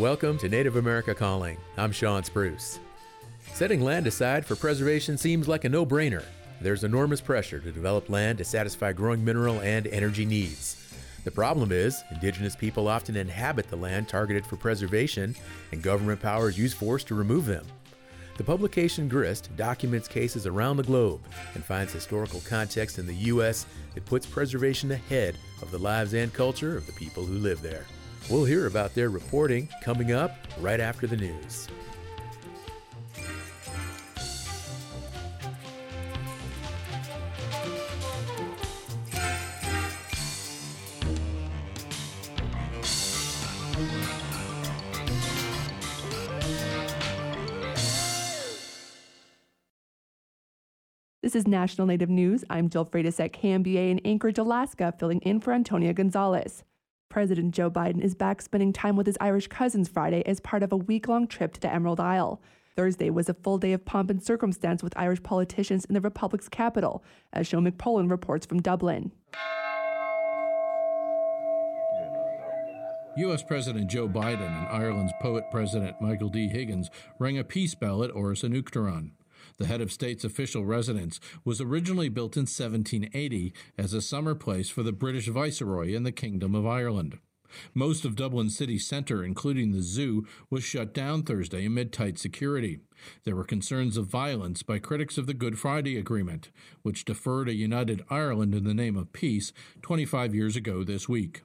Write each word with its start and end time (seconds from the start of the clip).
Welcome 0.00 0.38
to 0.38 0.48
Native 0.48 0.76
America 0.76 1.14
Calling. 1.14 1.58
I'm 1.76 1.92
Shawn 1.92 2.24
Spruce. 2.24 2.78
Setting 3.52 3.82
land 3.82 4.06
aside 4.06 4.46
for 4.46 4.56
preservation 4.56 5.18
seems 5.18 5.46
like 5.46 5.64
a 5.64 5.68
no 5.68 5.84
brainer. 5.84 6.24
There's 6.58 6.84
enormous 6.84 7.20
pressure 7.20 7.60
to 7.60 7.70
develop 7.70 8.08
land 8.08 8.38
to 8.38 8.44
satisfy 8.44 8.94
growing 8.94 9.22
mineral 9.22 9.60
and 9.60 9.86
energy 9.88 10.24
needs. 10.24 10.94
The 11.24 11.30
problem 11.30 11.70
is, 11.70 12.02
indigenous 12.10 12.56
people 12.56 12.88
often 12.88 13.14
inhabit 13.14 13.68
the 13.68 13.76
land 13.76 14.08
targeted 14.08 14.46
for 14.46 14.56
preservation, 14.56 15.36
and 15.70 15.82
government 15.82 16.22
powers 16.22 16.56
use 16.56 16.72
force 16.72 17.04
to 17.04 17.14
remove 17.14 17.44
them. 17.44 17.66
The 18.38 18.44
publication 18.44 19.06
Grist 19.06 19.54
documents 19.54 20.08
cases 20.08 20.46
around 20.46 20.78
the 20.78 20.82
globe 20.82 21.20
and 21.54 21.62
finds 21.62 21.92
historical 21.92 22.40
context 22.48 22.98
in 22.98 23.06
the 23.06 23.14
U.S. 23.14 23.66
that 23.94 24.06
puts 24.06 24.24
preservation 24.24 24.92
ahead 24.92 25.36
of 25.60 25.70
the 25.70 25.78
lives 25.78 26.14
and 26.14 26.32
culture 26.32 26.74
of 26.74 26.86
the 26.86 26.94
people 26.94 27.22
who 27.22 27.34
live 27.34 27.60
there. 27.60 27.84
We'll 28.28 28.44
hear 28.44 28.66
about 28.66 28.94
their 28.94 29.10
reporting 29.10 29.68
coming 29.82 30.12
up 30.12 30.36
right 30.60 30.80
after 30.80 31.06
the 31.06 31.16
news. 31.16 31.68
This 51.22 51.36
is 51.36 51.46
National 51.46 51.86
Native 51.86 52.10
News. 52.10 52.44
I'm 52.50 52.68
Jill 52.68 52.84
Freitas 52.84 53.20
at 53.20 53.32
KNBA 53.32 53.92
in 53.92 54.00
Anchorage, 54.00 54.38
Alaska, 54.38 54.92
filling 54.98 55.20
in 55.20 55.38
for 55.38 55.52
Antonia 55.52 55.92
Gonzales. 55.92 56.64
President 57.10 57.52
Joe 57.52 57.68
Biden 57.68 58.00
is 58.00 58.14
back 58.14 58.40
spending 58.40 58.72
time 58.72 58.94
with 58.94 59.08
his 59.08 59.18
Irish 59.20 59.48
cousins 59.48 59.88
Friday 59.88 60.22
as 60.26 60.38
part 60.38 60.62
of 60.62 60.70
a 60.70 60.76
week 60.76 61.08
long 61.08 61.26
trip 61.26 61.52
to 61.54 61.60
the 61.60 61.70
Emerald 61.70 61.98
Isle. 61.98 62.40
Thursday 62.76 63.10
was 63.10 63.28
a 63.28 63.34
full 63.34 63.58
day 63.58 63.72
of 63.72 63.84
pomp 63.84 64.10
and 64.10 64.22
circumstance 64.22 64.80
with 64.80 64.96
Irish 64.96 65.20
politicians 65.24 65.84
in 65.84 65.94
the 65.94 66.00
Republic's 66.00 66.48
capital, 66.48 67.02
as 67.32 67.48
Sean 67.48 67.68
McPolin 67.68 68.08
reports 68.08 68.46
from 68.46 68.62
Dublin. 68.62 69.10
U.S. 73.16 73.42
President 73.42 73.90
Joe 73.90 74.08
Biden 74.08 74.46
and 74.46 74.68
Ireland's 74.68 75.12
poet 75.20 75.42
president 75.50 76.00
Michael 76.00 76.28
D. 76.28 76.46
Higgins 76.46 76.90
rang 77.18 77.36
a 77.36 77.44
peace 77.44 77.74
bell 77.74 78.04
at 78.04 78.12
Áras 78.12 78.44
an 78.44 78.52
Uachtaráin. 78.52 79.10
The 79.60 79.66
head 79.66 79.82
of 79.82 79.92
state's 79.92 80.24
official 80.24 80.64
residence 80.64 81.20
was 81.44 81.60
originally 81.60 82.08
built 82.08 82.34
in 82.34 82.44
1780 82.44 83.52
as 83.76 83.92
a 83.92 84.00
summer 84.00 84.34
place 84.34 84.70
for 84.70 84.82
the 84.82 84.90
British 84.90 85.28
Viceroy 85.28 85.92
in 85.92 86.02
the 86.02 86.12
Kingdom 86.12 86.54
of 86.54 86.66
Ireland. 86.66 87.18
Most 87.74 88.06
of 88.06 88.16
Dublin 88.16 88.48
city 88.48 88.78
centre, 88.78 89.22
including 89.22 89.72
the 89.72 89.82
zoo, 89.82 90.26
was 90.48 90.64
shut 90.64 90.94
down 90.94 91.24
Thursday 91.24 91.66
amid 91.66 91.92
tight 91.92 92.18
security. 92.18 92.80
There 93.24 93.36
were 93.36 93.44
concerns 93.44 93.98
of 93.98 94.06
violence 94.06 94.62
by 94.62 94.78
critics 94.78 95.18
of 95.18 95.26
the 95.26 95.34
Good 95.34 95.58
Friday 95.58 95.98
Agreement, 95.98 96.48
which 96.80 97.04
deferred 97.04 97.50
a 97.50 97.54
united 97.54 98.02
Ireland 98.08 98.54
in 98.54 98.64
the 98.64 98.72
name 98.72 98.96
of 98.96 99.12
peace 99.12 99.52
25 99.82 100.34
years 100.34 100.56
ago 100.56 100.84
this 100.84 101.06
week. 101.06 101.42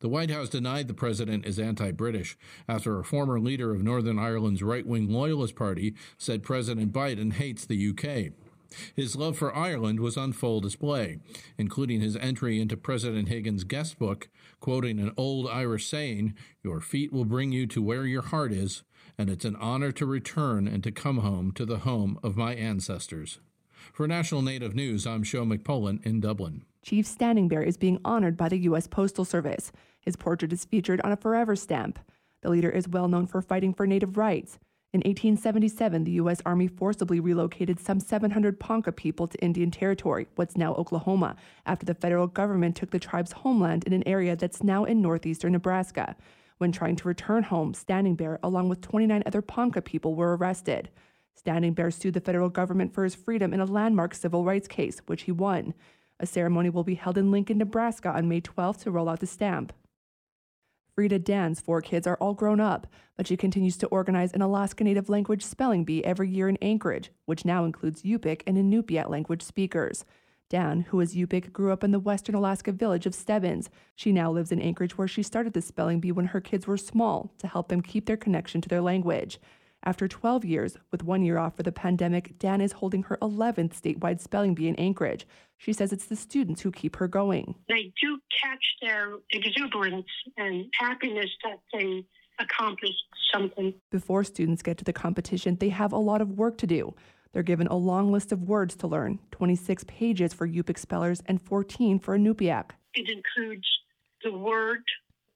The 0.00 0.08
White 0.08 0.30
House 0.30 0.48
denied 0.48 0.88
the 0.88 0.94
president 0.94 1.46
is 1.46 1.58
anti 1.58 1.90
British 1.92 2.36
after 2.68 2.98
a 2.98 3.04
former 3.04 3.40
leader 3.40 3.74
of 3.74 3.82
Northern 3.82 4.18
Ireland's 4.18 4.62
right 4.62 4.86
wing 4.86 5.08
Loyalist 5.08 5.54
Party 5.54 5.94
said 6.18 6.42
President 6.42 6.92
Biden 6.92 7.34
hates 7.34 7.64
the 7.64 7.90
UK. 7.90 8.32
His 8.94 9.16
love 9.16 9.36
for 9.36 9.54
Ireland 9.54 10.00
was 10.00 10.16
on 10.16 10.32
full 10.32 10.60
display, 10.60 11.18
including 11.58 12.00
his 12.00 12.16
entry 12.16 12.60
into 12.60 12.76
President 12.76 13.28
Higgins' 13.28 13.64
guest 13.64 13.98
book, 13.98 14.28
quoting 14.60 15.00
an 15.00 15.12
old 15.16 15.48
Irish 15.48 15.86
saying, 15.86 16.34
Your 16.62 16.80
feet 16.80 17.12
will 17.12 17.24
bring 17.24 17.52
you 17.52 17.66
to 17.66 17.82
where 17.82 18.06
your 18.06 18.22
heart 18.22 18.52
is, 18.52 18.82
and 19.18 19.28
it's 19.28 19.44
an 19.44 19.56
honor 19.56 19.92
to 19.92 20.06
return 20.06 20.68
and 20.68 20.82
to 20.84 20.92
come 20.92 21.18
home 21.18 21.52
to 21.52 21.66
the 21.66 21.78
home 21.78 22.18
of 22.22 22.36
my 22.36 22.54
ancestors. 22.54 23.40
For 23.92 24.06
National 24.06 24.42
Native 24.42 24.74
News, 24.74 25.06
I'm 25.06 25.24
Sean 25.24 25.50
McPolin 25.50 26.04
in 26.06 26.20
Dublin. 26.20 26.64
Chief 26.82 27.06
Standing 27.06 27.46
Bear 27.46 27.62
is 27.62 27.76
being 27.76 28.00
honored 28.04 28.36
by 28.36 28.48
the 28.48 28.58
U.S. 28.60 28.86
Postal 28.86 29.24
Service. 29.24 29.70
His 30.00 30.16
portrait 30.16 30.52
is 30.52 30.64
featured 30.64 31.00
on 31.02 31.12
a 31.12 31.16
forever 31.16 31.54
stamp. 31.54 31.98
The 32.40 32.48
leader 32.48 32.70
is 32.70 32.88
well 32.88 33.06
known 33.06 33.26
for 33.26 33.42
fighting 33.42 33.74
for 33.74 33.86
Native 33.86 34.16
rights. 34.16 34.58
In 34.92 35.00
1877, 35.00 36.04
the 36.04 36.12
U.S. 36.12 36.40
Army 36.44 36.66
forcibly 36.66 37.20
relocated 37.20 37.78
some 37.78 38.00
700 38.00 38.58
Ponca 38.58 38.92
people 38.92 39.28
to 39.28 39.38
Indian 39.38 39.70
Territory, 39.70 40.26
what's 40.36 40.56
now 40.56 40.74
Oklahoma, 40.74 41.36
after 41.66 41.84
the 41.84 41.94
federal 41.94 42.26
government 42.26 42.76
took 42.76 42.90
the 42.90 42.98
tribe's 42.98 43.32
homeland 43.32 43.84
in 43.84 43.92
an 43.92 44.02
area 44.08 44.34
that's 44.34 44.64
now 44.64 44.84
in 44.84 45.02
northeastern 45.02 45.52
Nebraska. 45.52 46.16
When 46.58 46.72
trying 46.72 46.96
to 46.96 47.08
return 47.08 47.44
home, 47.44 47.74
Standing 47.74 48.16
Bear, 48.16 48.40
along 48.42 48.70
with 48.70 48.80
29 48.80 49.22
other 49.26 49.42
Ponca 49.42 49.82
people, 49.82 50.14
were 50.14 50.36
arrested. 50.36 50.88
Standing 51.34 51.74
Bear 51.74 51.90
sued 51.90 52.14
the 52.14 52.20
federal 52.20 52.48
government 52.48 52.92
for 52.92 53.04
his 53.04 53.14
freedom 53.14 53.54
in 53.54 53.60
a 53.60 53.66
landmark 53.66 54.14
civil 54.14 54.44
rights 54.44 54.66
case, 54.66 55.00
which 55.06 55.22
he 55.22 55.32
won. 55.32 55.74
A 56.20 56.26
ceremony 56.26 56.68
will 56.68 56.84
be 56.84 56.94
held 56.94 57.16
in 57.16 57.30
Lincoln, 57.30 57.58
Nebraska 57.58 58.10
on 58.10 58.28
May 58.28 58.42
12th 58.42 58.82
to 58.82 58.90
roll 58.90 59.08
out 59.08 59.20
the 59.20 59.26
stamp. 59.26 59.72
Frida 60.94 61.20
Dan's 61.20 61.60
four 61.60 61.80
kids 61.80 62.06
are 62.06 62.18
all 62.20 62.34
grown 62.34 62.60
up, 62.60 62.86
but 63.16 63.26
she 63.26 63.36
continues 63.36 63.78
to 63.78 63.86
organize 63.86 64.32
an 64.32 64.42
Alaska 64.42 64.84
Native 64.84 65.08
language 65.08 65.42
spelling 65.42 65.82
bee 65.82 66.04
every 66.04 66.28
year 66.28 66.46
in 66.46 66.58
Anchorage, 66.60 67.10
which 67.24 67.46
now 67.46 67.64
includes 67.64 68.02
Yupik 68.02 68.42
and 68.46 68.58
Inupiat 68.58 69.08
language 69.08 69.40
speakers. 69.40 70.04
Dan, 70.50 70.82
who 70.82 71.00
is 71.00 71.14
Yupik, 71.14 71.52
grew 71.52 71.72
up 71.72 71.82
in 71.82 71.90
the 71.90 71.98
western 71.98 72.34
Alaska 72.34 72.70
village 72.70 73.06
of 73.06 73.14
Stebbins. 73.14 73.70
She 73.94 74.12
now 74.12 74.30
lives 74.30 74.52
in 74.52 74.60
Anchorage, 74.60 74.98
where 74.98 75.08
she 75.08 75.22
started 75.22 75.54
the 75.54 75.62
spelling 75.62 76.00
bee 76.00 76.12
when 76.12 76.26
her 76.26 76.40
kids 76.40 76.66
were 76.66 76.76
small 76.76 77.32
to 77.38 77.46
help 77.46 77.68
them 77.68 77.80
keep 77.80 78.04
their 78.04 78.18
connection 78.18 78.60
to 78.60 78.68
their 78.68 78.82
language. 78.82 79.38
After 79.82 80.06
12 80.06 80.44
years, 80.44 80.76
with 80.90 81.02
one 81.02 81.22
year 81.22 81.38
off 81.38 81.56
for 81.56 81.62
the 81.62 81.72
pandemic, 81.72 82.38
Dan 82.38 82.60
is 82.60 82.72
holding 82.72 83.04
her 83.04 83.16
11th 83.22 83.80
statewide 83.80 84.20
spelling 84.20 84.54
bee 84.54 84.68
in 84.68 84.76
Anchorage. 84.76 85.26
She 85.56 85.72
says 85.72 85.90
it's 85.90 86.04
the 86.04 86.16
students 86.16 86.60
who 86.60 86.70
keep 86.70 86.96
her 86.96 87.08
going. 87.08 87.54
They 87.68 87.92
do 88.00 88.18
catch 88.42 88.76
their 88.82 89.14
exuberance 89.30 90.06
and 90.36 90.66
happiness 90.78 91.30
that 91.44 91.60
they 91.72 92.04
accomplished 92.38 93.04
something. 93.32 93.72
Before 93.90 94.22
students 94.22 94.62
get 94.62 94.76
to 94.78 94.84
the 94.84 94.92
competition, 94.92 95.56
they 95.56 95.70
have 95.70 95.92
a 95.92 95.98
lot 95.98 96.20
of 96.20 96.32
work 96.32 96.58
to 96.58 96.66
do. 96.66 96.94
They're 97.32 97.42
given 97.42 97.66
a 97.66 97.76
long 97.76 98.12
list 98.12 98.32
of 98.32 98.42
words 98.42 98.74
to 98.76 98.86
learn 98.86 99.18
26 99.30 99.84
pages 99.84 100.34
for 100.34 100.46
Yupik 100.46 100.78
spellers 100.78 101.22
and 101.24 101.40
14 101.40 102.00
for 102.00 102.18
Inupiaq. 102.18 102.70
It 102.94 103.08
includes 103.08 103.68
the 104.22 104.32
word 104.32 104.82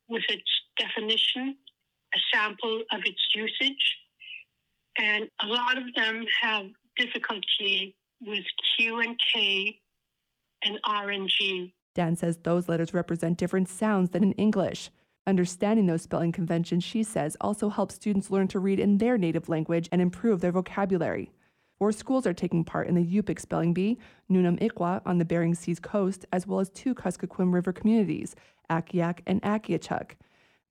with 0.08 0.24
its 0.28 0.50
definition, 0.76 1.56
a 2.14 2.18
sample 2.32 2.82
of 2.92 3.00
its 3.04 3.20
usage, 3.34 3.96
and 4.98 5.28
a 5.42 5.46
lot 5.46 5.78
of 5.78 5.84
them 5.94 6.24
have 6.42 6.66
difficulty 6.96 7.94
with 8.20 8.44
Q 8.76 9.00
and 9.00 9.18
K 9.32 9.80
and 10.64 10.78
R 10.84 11.10
and 11.10 11.28
G. 11.28 11.74
Dan 11.94 12.16
says 12.16 12.38
those 12.38 12.68
letters 12.68 12.94
represent 12.94 13.38
different 13.38 13.68
sounds 13.68 14.10
than 14.10 14.22
in 14.22 14.32
English. 14.32 14.90
Understanding 15.26 15.86
those 15.86 16.02
spelling 16.02 16.32
conventions, 16.32 16.84
she 16.84 17.02
says, 17.02 17.36
also 17.40 17.70
helps 17.70 17.94
students 17.94 18.30
learn 18.30 18.48
to 18.48 18.58
read 18.58 18.78
in 18.78 18.98
their 18.98 19.16
native 19.16 19.48
language 19.48 19.88
and 19.90 20.02
improve 20.02 20.40
their 20.40 20.52
vocabulary. 20.52 21.30
Four 21.78 21.92
schools 21.92 22.26
are 22.26 22.34
taking 22.34 22.62
part 22.64 22.88
in 22.88 22.94
the 22.94 23.04
Yupik 23.04 23.40
Spelling 23.40 23.72
Bee, 23.72 23.98
Nunam 24.30 24.60
Iqua 24.60 25.00
on 25.06 25.18
the 25.18 25.24
Bering 25.24 25.54
Sea's 25.54 25.80
coast, 25.80 26.24
as 26.32 26.46
well 26.46 26.60
as 26.60 26.70
two 26.70 26.94
Kuskokwim 26.94 27.52
River 27.52 27.72
communities, 27.72 28.36
Akiak 28.70 29.20
and 29.26 29.42
Akiachak. 29.42 30.12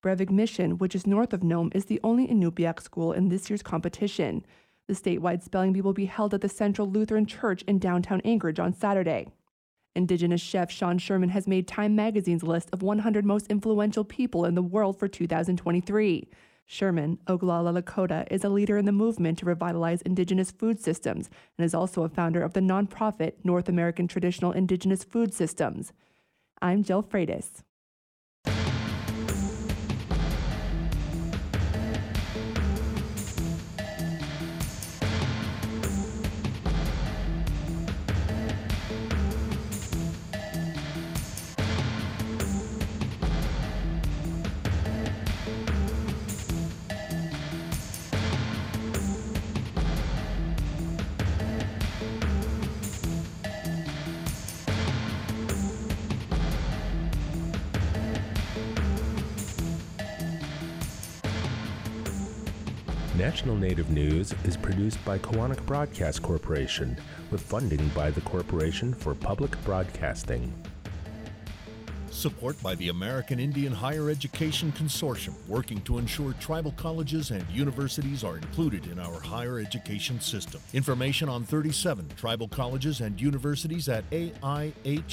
Brevig 0.03 0.29
Mission, 0.29 0.77
which 0.77 0.95
is 0.95 1.07
north 1.07 1.31
of 1.31 1.43
Nome, 1.43 1.71
is 1.73 1.85
the 1.85 1.99
only 2.03 2.27
Inupiaq 2.27 2.81
school 2.81 3.13
in 3.13 3.29
this 3.29 3.49
year's 3.49 3.63
competition. 3.63 4.45
The 4.87 4.93
statewide 4.93 5.41
spelling 5.41 5.71
bee 5.71 5.79
will 5.79 5.93
be 5.93 6.05
held 6.05 6.33
at 6.33 6.41
the 6.41 6.49
Central 6.49 6.89
Lutheran 6.89 7.25
Church 7.25 7.61
in 7.63 7.79
downtown 7.79 8.21
Anchorage 8.25 8.59
on 8.59 8.73
Saturday. 8.73 9.29
Indigenous 9.95 10.41
chef 10.41 10.69
Sean 10.69 10.97
Sherman 10.97 11.29
has 11.29 11.47
made 11.47 11.67
Time 11.67 11.95
magazine's 11.95 12.43
list 12.43 12.69
of 12.73 12.83
100 12.83 13.23
most 13.23 13.47
influential 13.47 14.03
people 14.03 14.43
in 14.43 14.55
the 14.55 14.61
world 14.61 14.99
for 14.99 15.07
2023. 15.07 16.27
Sherman, 16.65 17.19
Oglala 17.27 17.81
Lakota, 17.81 18.27
is 18.29 18.43
a 18.43 18.49
leader 18.49 18.77
in 18.77 18.85
the 18.85 18.91
movement 18.91 19.37
to 19.37 19.45
revitalize 19.45 20.01
indigenous 20.01 20.51
food 20.51 20.81
systems 20.81 21.29
and 21.57 21.63
is 21.63 21.73
also 21.73 22.03
a 22.03 22.09
founder 22.09 22.41
of 22.41 22.53
the 22.53 22.59
nonprofit 22.59 23.33
North 23.43 23.69
American 23.69 24.07
Traditional 24.07 24.51
Indigenous 24.51 25.03
Food 25.03 25.33
Systems. 25.33 25.93
I'm 26.61 26.83
Jill 26.83 27.03
Freitas. 27.03 27.63
Native 63.73 63.89
News 63.89 64.35
is 64.43 64.55
produced 64.55 65.03
by 65.03 65.17
Koahnic 65.17 65.65
Broadcast 65.65 66.21
Corporation 66.21 66.95
with 67.31 67.41
funding 67.41 67.87
by 67.95 68.11
the 68.11 68.21
Corporation 68.21 68.93
for 68.93 69.15
Public 69.15 69.59
Broadcasting. 69.65 70.53
Support 72.11 72.61
by 72.61 72.75
the 72.75 72.89
American 72.89 73.39
Indian 73.39 73.73
Higher 73.73 74.11
Education 74.11 74.71
Consortium, 74.73 75.33
working 75.47 75.81
to 75.85 75.97
ensure 75.97 76.33
tribal 76.33 76.73
colleges 76.73 77.31
and 77.31 77.43
universities 77.49 78.23
are 78.23 78.37
included 78.37 78.85
in 78.85 78.99
our 78.99 79.19
higher 79.19 79.57
education 79.57 80.21
system. 80.21 80.61
Information 80.73 81.27
on 81.27 81.43
37 81.43 82.07
tribal 82.15 82.47
colleges 82.47 83.01
and 83.01 83.19
universities 83.19 83.89
at 83.89 84.07
aihec.org. 84.11 85.03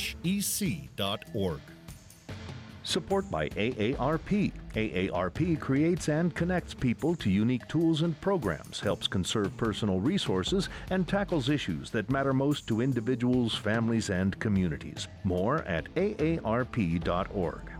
Support 2.82 3.30
by 3.30 3.48
AARP. 3.50 4.52
AARP 4.74 5.60
creates 5.60 6.08
and 6.08 6.34
connects 6.34 6.74
people 6.74 7.14
to 7.16 7.30
unique 7.30 7.66
tools 7.68 8.02
and 8.02 8.18
programs, 8.20 8.80
helps 8.80 9.06
conserve 9.06 9.56
personal 9.56 10.00
resources, 10.00 10.68
and 10.90 11.06
tackles 11.06 11.50
issues 11.50 11.90
that 11.90 12.10
matter 12.10 12.32
most 12.32 12.66
to 12.68 12.80
individuals, 12.80 13.54
families, 13.54 14.10
and 14.10 14.38
communities. 14.38 15.08
More 15.24 15.58
at 15.62 15.92
aarp.org. 15.94 17.70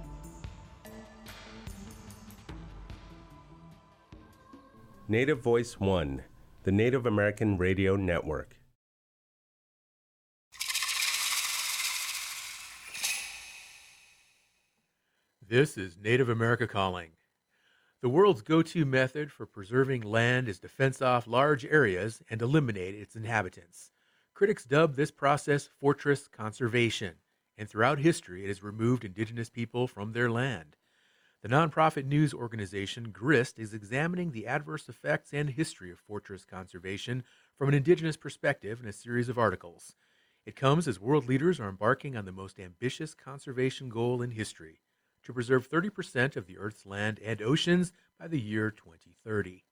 Native 5.08 5.40
Voice 5.40 5.80
One, 5.80 6.22
the 6.62 6.70
Native 6.70 7.06
American 7.06 7.58
Radio 7.58 7.96
Network. 7.96 8.59
This 15.50 15.76
is 15.76 15.98
Native 15.98 16.28
America 16.28 16.68
Calling. 16.68 17.10
The 18.02 18.08
world's 18.08 18.40
go 18.40 18.62
to 18.62 18.84
method 18.84 19.32
for 19.32 19.46
preserving 19.46 20.02
land 20.02 20.48
is 20.48 20.60
to 20.60 20.68
fence 20.68 21.02
off 21.02 21.26
large 21.26 21.64
areas 21.64 22.22
and 22.30 22.40
eliminate 22.40 22.94
its 22.94 23.16
inhabitants. 23.16 23.90
Critics 24.32 24.64
dub 24.64 24.94
this 24.94 25.10
process 25.10 25.66
fortress 25.66 26.28
conservation, 26.28 27.16
and 27.58 27.68
throughout 27.68 27.98
history 27.98 28.44
it 28.44 28.46
has 28.46 28.62
removed 28.62 29.04
indigenous 29.04 29.50
people 29.50 29.88
from 29.88 30.12
their 30.12 30.30
land. 30.30 30.76
The 31.42 31.48
nonprofit 31.48 32.04
news 32.04 32.32
organization 32.32 33.10
GRIST 33.10 33.58
is 33.58 33.74
examining 33.74 34.30
the 34.30 34.46
adverse 34.46 34.88
effects 34.88 35.34
and 35.34 35.50
history 35.50 35.90
of 35.90 35.98
fortress 35.98 36.44
conservation 36.44 37.24
from 37.58 37.66
an 37.66 37.74
indigenous 37.74 38.16
perspective 38.16 38.80
in 38.80 38.88
a 38.88 38.92
series 38.92 39.28
of 39.28 39.36
articles. 39.36 39.96
It 40.46 40.54
comes 40.54 40.86
as 40.86 41.00
world 41.00 41.26
leaders 41.26 41.58
are 41.58 41.68
embarking 41.68 42.16
on 42.16 42.24
the 42.24 42.30
most 42.30 42.60
ambitious 42.60 43.14
conservation 43.14 43.88
goal 43.88 44.22
in 44.22 44.30
history 44.30 44.78
to 45.30 45.34
preserve 45.34 45.70
30% 45.70 46.34
of 46.34 46.46
the 46.46 46.58
Earth's 46.58 46.84
land 46.84 47.20
and 47.24 47.40
oceans 47.40 47.92
by 48.18 48.26
the 48.26 48.40
year 48.40 48.68
2030. 48.68 49.64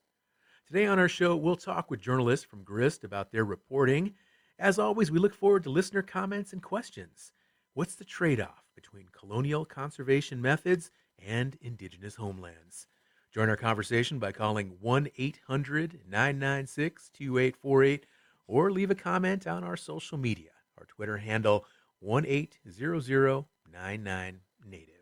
Today 0.68 0.86
on 0.86 1.00
our 1.00 1.08
show, 1.08 1.34
we'll 1.34 1.56
talk 1.56 1.90
with 1.90 2.00
journalists 2.00 2.46
from 2.46 2.62
GRIST 2.62 3.02
about 3.02 3.32
their 3.32 3.44
reporting. 3.44 4.14
As 4.60 4.78
always, 4.78 5.10
we 5.10 5.18
look 5.18 5.34
forward 5.34 5.64
to 5.64 5.70
listener 5.70 6.02
comments 6.02 6.52
and 6.52 6.62
questions. 6.62 7.32
What's 7.74 7.96
the 7.96 8.04
trade 8.04 8.40
off 8.40 8.70
between 8.76 9.08
colonial 9.10 9.64
conservation 9.64 10.40
methods 10.40 10.92
and 11.18 11.58
indigenous 11.60 12.14
homelands? 12.14 12.86
Join 13.34 13.48
our 13.48 13.56
conversation 13.56 14.20
by 14.20 14.30
calling 14.30 14.76
1 14.80 15.08
800 15.18 16.02
996 16.08 17.10
2848 17.14 18.06
or 18.46 18.70
leave 18.70 18.92
a 18.92 18.94
comment 18.94 19.48
on 19.48 19.64
our 19.64 19.76
social 19.76 20.18
media. 20.18 20.50
Our 20.78 20.84
Twitter 20.84 21.16
handle 21.16 21.64
1 21.98 22.26
800 22.26 23.44
99 23.72 24.40
Native. 24.64 24.97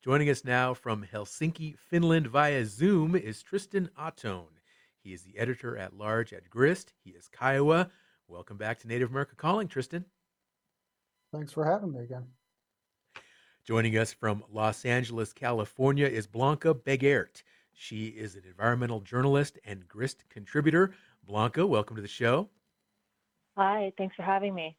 Joining 0.00 0.30
us 0.30 0.44
now 0.44 0.74
from 0.74 1.04
Helsinki, 1.12 1.76
Finland 1.76 2.28
via 2.28 2.64
Zoom 2.64 3.16
is 3.16 3.42
Tristan 3.42 3.90
Ahtone. 3.98 4.46
He 5.02 5.12
is 5.12 5.22
the 5.22 5.36
editor 5.36 5.76
at 5.76 5.92
large 5.92 6.32
at 6.32 6.48
Grist. 6.48 6.92
He 7.02 7.10
is 7.10 7.28
Kiowa. 7.28 7.90
Welcome 8.28 8.56
back 8.56 8.78
to 8.78 8.86
Native 8.86 9.10
America 9.10 9.34
Calling, 9.34 9.66
Tristan. 9.66 10.04
Thanks 11.32 11.52
for 11.52 11.64
having 11.64 11.90
me 11.90 12.04
again. 12.04 12.28
Joining 13.64 13.98
us 13.98 14.12
from 14.12 14.44
Los 14.52 14.84
Angeles, 14.84 15.32
California 15.32 16.06
is 16.06 16.28
Blanca 16.28 16.74
Begert. 16.74 17.42
She 17.72 18.06
is 18.06 18.36
an 18.36 18.44
environmental 18.46 19.00
journalist 19.00 19.58
and 19.64 19.88
Grist 19.88 20.28
contributor. 20.28 20.94
Blanca, 21.24 21.66
welcome 21.66 21.96
to 21.96 22.02
the 22.02 22.06
show. 22.06 22.48
Hi, 23.56 23.92
thanks 23.98 24.14
for 24.14 24.22
having 24.22 24.54
me. 24.54 24.76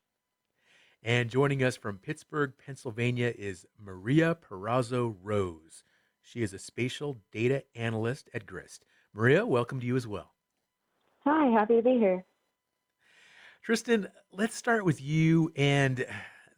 And 1.01 1.30
joining 1.30 1.63
us 1.63 1.78
from 1.78 1.98
Pittsburgh, 1.98 2.51
Pennsylvania 2.63 3.34
is 3.38 3.66
Maria 3.81 4.36
Parazo 4.36 5.16
Rose. 5.24 5.84
She 6.22 6.42
is 6.42 6.54
a 6.54 6.60
spatial 6.60 7.18
data 7.31 7.63
analyst 7.74 8.30
at 8.34 8.46
GRIST. 8.46 8.84
Maria, 9.13 9.46
welcome 9.46 9.80
to 9.80 9.86
you 9.86 9.96
as 9.96 10.06
well. 10.06 10.34
Hi, 11.19 11.48
happy 11.48 11.78
to 11.78 11.81
be 11.81 11.98
here. 11.98 12.25
Tristan, 13.63 14.10
let's 14.34 14.56
start 14.56 14.84
with 14.84 15.01
you 15.01 15.54
and 15.56 16.06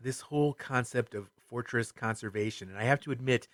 this 0.02 0.22
whole 0.22 0.54
concept 0.54 1.14
of 1.14 1.30
fortress 1.48 1.92
conservation. 1.92 2.68
And 2.68 2.80
I 2.80 2.84
have 2.86 3.02
to 3.02 3.12
admit, 3.12 3.48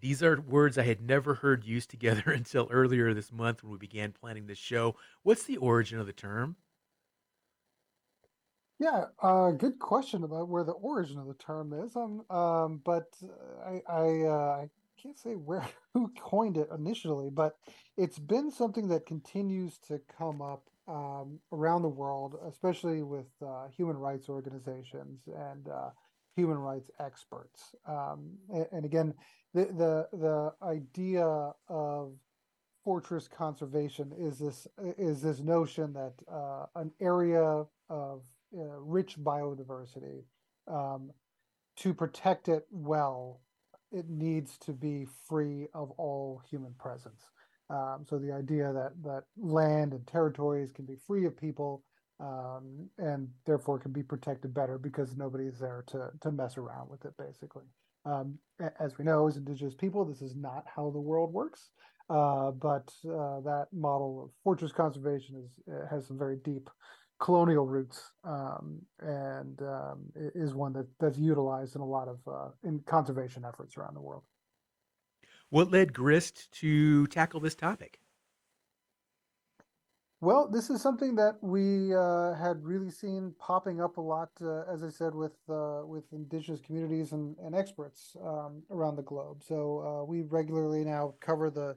these 0.00 0.22
are 0.22 0.40
words 0.40 0.78
I 0.78 0.84
had 0.84 1.00
never 1.00 1.34
heard 1.34 1.64
used 1.64 1.90
together 1.90 2.30
until 2.30 2.68
earlier 2.70 3.12
this 3.14 3.32
month 3.32 3.64
when 3.64 3.72
we 3.72 3.78
began 3.78 4.12
planning 4.12 4.46
this 4.46 4.58
show. 4.58 4.94
What's 5.24 5.42
the 5.42 5.56
origin 5.56 5.98
of 5.98 6.06
the 6.06 6.12
term? 6.12 6.54
Yeah, 8.80 9.04
uh, 9.22 9.50
good 9.50 9.78
question 9.78 10.24
about 10.24 10.48
where 10.48 10.64
the 10.64 10.72
origin 10.72 11.18
of 11.18 11.26
the 11.26 11.34
term 11.34 11.74
is. 11.74 11.94
Um, 11.94 12.24
um, 12.30 12.80
but 12.82 13.14
I 13.62 13.82
I, 13.86 14.20
uh, 14.22 14.62
I 14.62 14.70
can't 15.00 15.18
say 15.18 15.34
where 15.34 15.68
who 15.94 16.10
coined 16.18 16.56
it 16.56 16.68
initially, 16.74 17.28
but 17.28 17.56
it's 17.98 18.18
been 18.18 18.50
something 18.50 18.88
that 18.88 19.04
continues 19.04 19.76
to 19.88 20.00
come 20.16 20.40
up 20.40 20.62
um, 20.88 21.40
around 21.52 21.82
the 21.82 21.90
world, 21.90 22.36
especially 22.48 23.02
with 23.02 23.26
uh, 23.46 23.68
human 23.68 23.98
rights 23.98 24.30
organizations 24.30 25.20
and 25.26 25.68
uh, 25.68 25.90
human 26.34 26.56
rights 26.56 26.90
experts. 27.00 27.74
Um, 27.86 28.30
and, 28.48 28.66
and 28.72 28.84
again, 28.86 29.12
the 29.52 29.66
the 29.66 30.08
the 30.16 30.54
idea 30.66 31.52
of 31.68 32.14
fortress 32.82 33.28
conservation 33.28 34.10
is 34.18 34.38
this 34.38 34.66
is 34.96 35.20
this 35.20 35.40
notion 35.40 35.92
that 35.92 36.14
uh, 36.32 36.64
an 36.76 36.90
area 36.98 37.66
of 37.90 38.22
uh, 38.30 38.39
rich 38.52 39.18
biodiversity. 39.18 40.24
Um, 40.66 41.10
to 41.76 41.94
protect 41.94 42.48
it 42.48 42.66
well, 42.70 43.40
it 43.92 44.08
needs 44.08 44.58
to 44.58 44.72
be 44.72 45.06
free 45.28 45.68
of 45.74 45.90
all 45.92 46.42
human 46.50 46.74
presence. 46.78 47.30
Um, 47.70 48.04
so 48.08 48.18
the 48.18 48.32
idea 48.32 48.72
that 48.72 48.92
that 49.04 49.24
land 49.36 49.92
and 49.92 50.06
territories 50.06 50.72
can 50.72 50.84
be 50.84 50.96
free 51.06 51.24
of 51.24 51.36
people 51.36 51.84
um, 52.18 52.88
and 52.98 53.28
therefore 53.46 53.78
can 53.78 53.92
be 53.92 54.02
protected 54.02 54.52
better 54.52 54.76
because 54.78 55.16
nobody's 55.16 55.58
there 55.58 55.84
to 55.88 56.10
to 56.20 56.32
mess 56.32 56.58
around 56.58 56.90
with 56.90 57.04
it. 57.04 57.12
Basically, 57.16 57.64
um, 58.04 58.38
as 58.78 58.98
we 58.98 59.04
know, 59.04 59.26
as 59.28 59.36
indigenous 59.36 59.74
people, 59.74 60.04
this 60.04 60.20
is 60.20 60.36
not 60.36 60.64
how 60.74 60.90
the 60.90 61.00
world 61.00 61.32
works. 61.32 61.70
Uh, 62.10 62.50
but 62.50 62.92
uh, 63.06 63.40
that 63.40 63.68
model 63.72 64.24
of 64.24 64.30
fortress 64.42 64.72
conservation 64.72 65.36
is 65.44 65.88
has 65.90 66.06
some 66.06 66.18
very 66.18 66.36
deep 66.44 66.68
colonial 67.20 67.66
roots 67.66 68.12
um, 68.24 68.80
and 69.00 69.60
um, 69.62 69.98
is 70.34 70.54
one 70.54 70.72
that, 70.72 70.86
that's 70.98 71.18
utilized 71.18 71.76
in 71.76 71.82
a 71.82 71.86
lot 71.86 72.08
of 72.08 72.18
uh, 72.26 72.48
in 72.64 72.80
conservation 72.80 73.44
efforts 73.44 73.76
around 73.76 73.94
the 73.94 74.00
world. 74.00 74.22
What 75.50 75.70
led 75.70 75.92
Grist 75.92 76.50
to 76.60 77.06
tackle 77.08 77.40
this 77.40 77.54
topic? 77.54 78.00
Well, 80.22 80.48
this 80.48 80.68
is 80.68 80.82
something 80.82 81.14
that 81.16 81.38
we 81.40 81.94
uh, 81.94 82.34
had 82.34 82.62
really 82.62 82.90
seen 82.90 83.34
popping 83.38 83.80
up 83.80 83.96
a 83.96 84.02
lot, 84.02 84.28
uh, 84.42 84.64
as 84.70 84.82
I 84.82 84.90
said, 84.90 85.14
with 85.14 85.32
uh, 85.48 85.80
with 85.84 86.04
indigenous 86.12 86.60
communities 86.60 87.12
and, 87.12 87.36
and 87.42 87.54
experts 87.54 88.16
um, 88.22 88.62
around 88.70 88.96
the 88.96 89.02
globe. 89.02 89.42
So 89.42 89.80
uh, 89.80 90.04
we 90.04 90.22
regularly 90.22 90.84
now 90.84 91.14
cover 91.20 91.48
the 91.48 91.76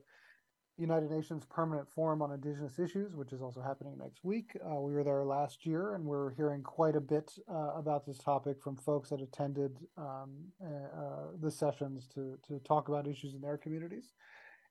United 0.77 1.11
Nations 1.11 1.45
Permanent 1.45 1.87
Forum 1.87 2.21
on 2.21 2.31
Indigenous 2.31 2.79
Issues, 2.79 3.15
which 3.15 3.31
is 3.31 3.41
also 3.41 3.61
happening 3.61 3.95
next 3.97 4.23
week. 4.23 4.57
Uh, 4.65 4.81
we 4.81 4.93
were 4.93 5.03
there 5.03 5.23
last 5.23 5.65
year, 5.65 5.93
and 5.93 6.03
we're 6.03 6.33
hearing 6.33 6.63
quite 6.63 6.95
a 6.95 7.01
bit 7.01 7.31
uh, 7.47 7.73
about 7.75 8.05
this 8.05 8.17
topic 8.17 8.61
from 8.61 8.75
folks 8.75 9.09
that 9.09 9.21
attended 9.21 9.77
um, 9.97 10.31
uh, 10.65 11.27
the 11.41 11.51
sessions 11.51 12.07
to 12.15 12.39
to 12.47 12.59
talk 12.59 12.87
about 12.87 13.07
issues 13.07 13.35
in 13.35 13.41
their 13.41 13.57
communities. 13.57 14.13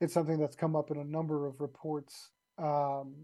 It's 0.00 0.12
something 0.12 0.38
that's 0.38 0.56
come 0.56 0.75
up 0.75 0.90
in 0.90 0.97
a 0.97 1.04
number 1.04 1.47
of 1.47 1.61
reports 1.61 2.30
um, 2.59 3.14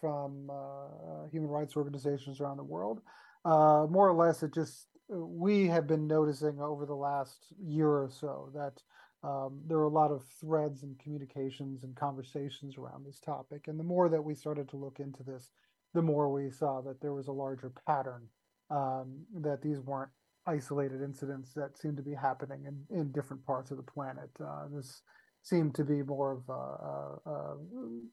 from 0.00 0.50
uh, 0.50 1.28
human 1.30 1.48
rights 1.48 1.76
organizations 1.76 2.40
around 2.40 2.56
the 2.56 2.64
world. 2.64 3.00
Uh, 3.44 3.86
more 3.88 4.08
or 4.08 4.14
less, 4.14 4.42
it 4.42 4.52
just 4.52 4.88
we 5.08 5.68
have 5.68 5.86
been 5.86 6.06
noticing 6.06 6.60
over 6.60 6.86
the 6.86 6.94
last 6.94 7.46
year 7.62 7.88
or 7.88 8.10
so 8.10 8.50
that 8.54 8.82
um, 9.22 9.60
there 9.66 9.78
were 9.78 9.84
a 9.84 9.88
lot 9.88 10.10
of 10.10 10.22
threads 10.40 10.82
and 10.82 10.98
communications 10.98 11.84
and 11.84 11.94
conversations 11.94 12.78
around 12.78 13.04
this 13.04 13.20
topic. 13.20 13.66
And 13.66 13.78
the 13.78 13.84
more 13.84 14.08
that 14.08 14.22
we 14.22 14.34
started 14.34 14.68
to 14.70 14.76
look 14.76 14.98
into 14.98 15.22
this, 15.22 15.50
the 15.92 16.02
more 16.02 16.32
we 16.32 16.50
saw 16.50 16.80
that 16.82 17.00
there 17.00 17.12
was 17.12 17.28
a 17.28 17.32
larger 17.32 17.72
pattern, 17.86 18.28
um, 18.70 19.24
that 19.40 19.60
these 19.62 19.80
weren't 19.80 20.10
isolated 20.46 21.02
incidents 21.02 21.52
that 21.54 21.76
seemed 21.76 21.96
to 21.98 22.02
be 22.02 22.14
happening 22.14 22.64
in, 22.66 22.98
in 22.98 23.12
different 23.12 23.44
parts 23.44 23.70
of 23.70 23.76
the 23.76 23.82
planet. 23.82 24.30
Uh, 24.42 24.66
this 24.74 25.02
seem 25.42 25.72
to 25.72 25.84
be 25.84 26.02
more 26.02 26.32
of, 26.32 26.48
a, 26.48 27.30
a, 27.30 27.30
a, 27.30 27.56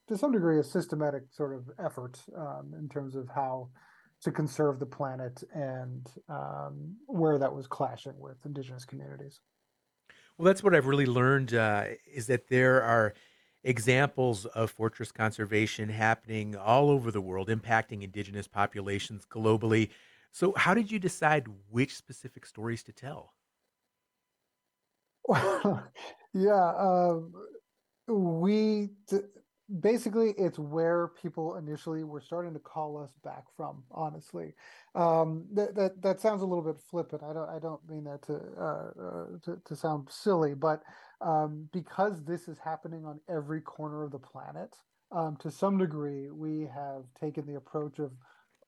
to 0.08 0.18
some 0.18 0.32
degree, 0.32 0.60
a 0.60 0.64
systematic 0.64 1.24
sort 1.32 1.56
of 1.56 1.70
effort 1.84 2.20
um, 2.38 2.74
in 2.78 2.88
terms 2.90 3.16
of 3.16 3.28
how 3.34 3.70
to 4.22 4.32
conserve 4.32 4.80
the 4.80 4.86
planet 4.86 5.44
and 5.54 6.08
um, 6.30 6.96
where 7.06 7.38
that 7.38 7.54
was 7.54 7.68
clashing 7.68 8.18
with 8.18 8.38
indigenous 8.46 8.86
communities. 8.86 9.40
Well, 10.38 10.46
that's 10.46 10.64
what 10.64 10.76
I've 10.76 10.86
really 10.86 11.06
learned 11.06 11.54
uh, 11.54 11.86
is 12.12 12.28
that 12.28 12.48
there 12.48 12.82
are 12.84 13.14
examples 13.64 14.46
of 14.46 14.70
fortress 14.72 15.12
conservation 15.12 15.90
happening 15.90 16.56
all 16.56 16.90
over 16.90 17.12
the 17.12 17.22
world, 17.22 17.50
impacting 17.50 18.04
indigenous 18.04 18.48
populations 18.48 19.26
globally. 19.26 19.90
So, 20.32 20.54
how 20.56 20.74
did 20.74 20.92
you 20.92 21.00
decide 21.00 21.48
which 21.70 21.96
specific 21.96 22.46
stories 22.46 22.84
to 22.84 22.94
tell? 22.94 23.34
Yeah, 26.34 26.74
um, 26.78 27.34
we 28.08 28.90
basically 29.82 30.32
it's 30.38 30.60
where 30.60 31.10
people 31.10 31.56
initially 31.58 32.04
were 32.04 32.22
starting 32.22 32.54
to 32.54 32.60
call 32.60 32.98
us 32.98 33.12
back 33.24 33.44
from. 33.56 33.84
Honestly, 33.92 34.54
um, 34.96 35.46
that 35.54 35.76
that 35.76 36.02
that 36.02 36.22
sounds 36.22 36.42
a 36.42 36.46
little 36.46 36.64
bit 36.64 36.80
flippant. 36.80 37.24
I 37.24 37.34
don't 37.34 37.50
I 37.50 37.60
don't 37.60 37.88
mean 37.90 38.04
that 38.06 38.22
to 38.24 38.36
uh, 38.60 38.64
uh, 39.02 39.26
to, 39.46 39.62
to 39.66 39.76
sound 39.76 40.10
silly, 40.10 40.54
but 40.54 40.84
um, 41.22 41.70
because 41.74 42.24
this 42.24 42.48
is 42.48 42.58
happening 42.60 43.06
on 43.06 43.20
every 43.30 43.62
corner 43.62 44.04
of 44.04 44.12
the 44.12 44.20
planet, 44.20 44.76
um, 45.12 45.38
to 45.38 45.52
some 45.52 45.78
degree, 45.78 46.30
we 46.32 46.62
have 46.74 47.04
taken 47.20 47.46
the 47.46 47.56
approach 47.56 48.00
of 48.00 48.12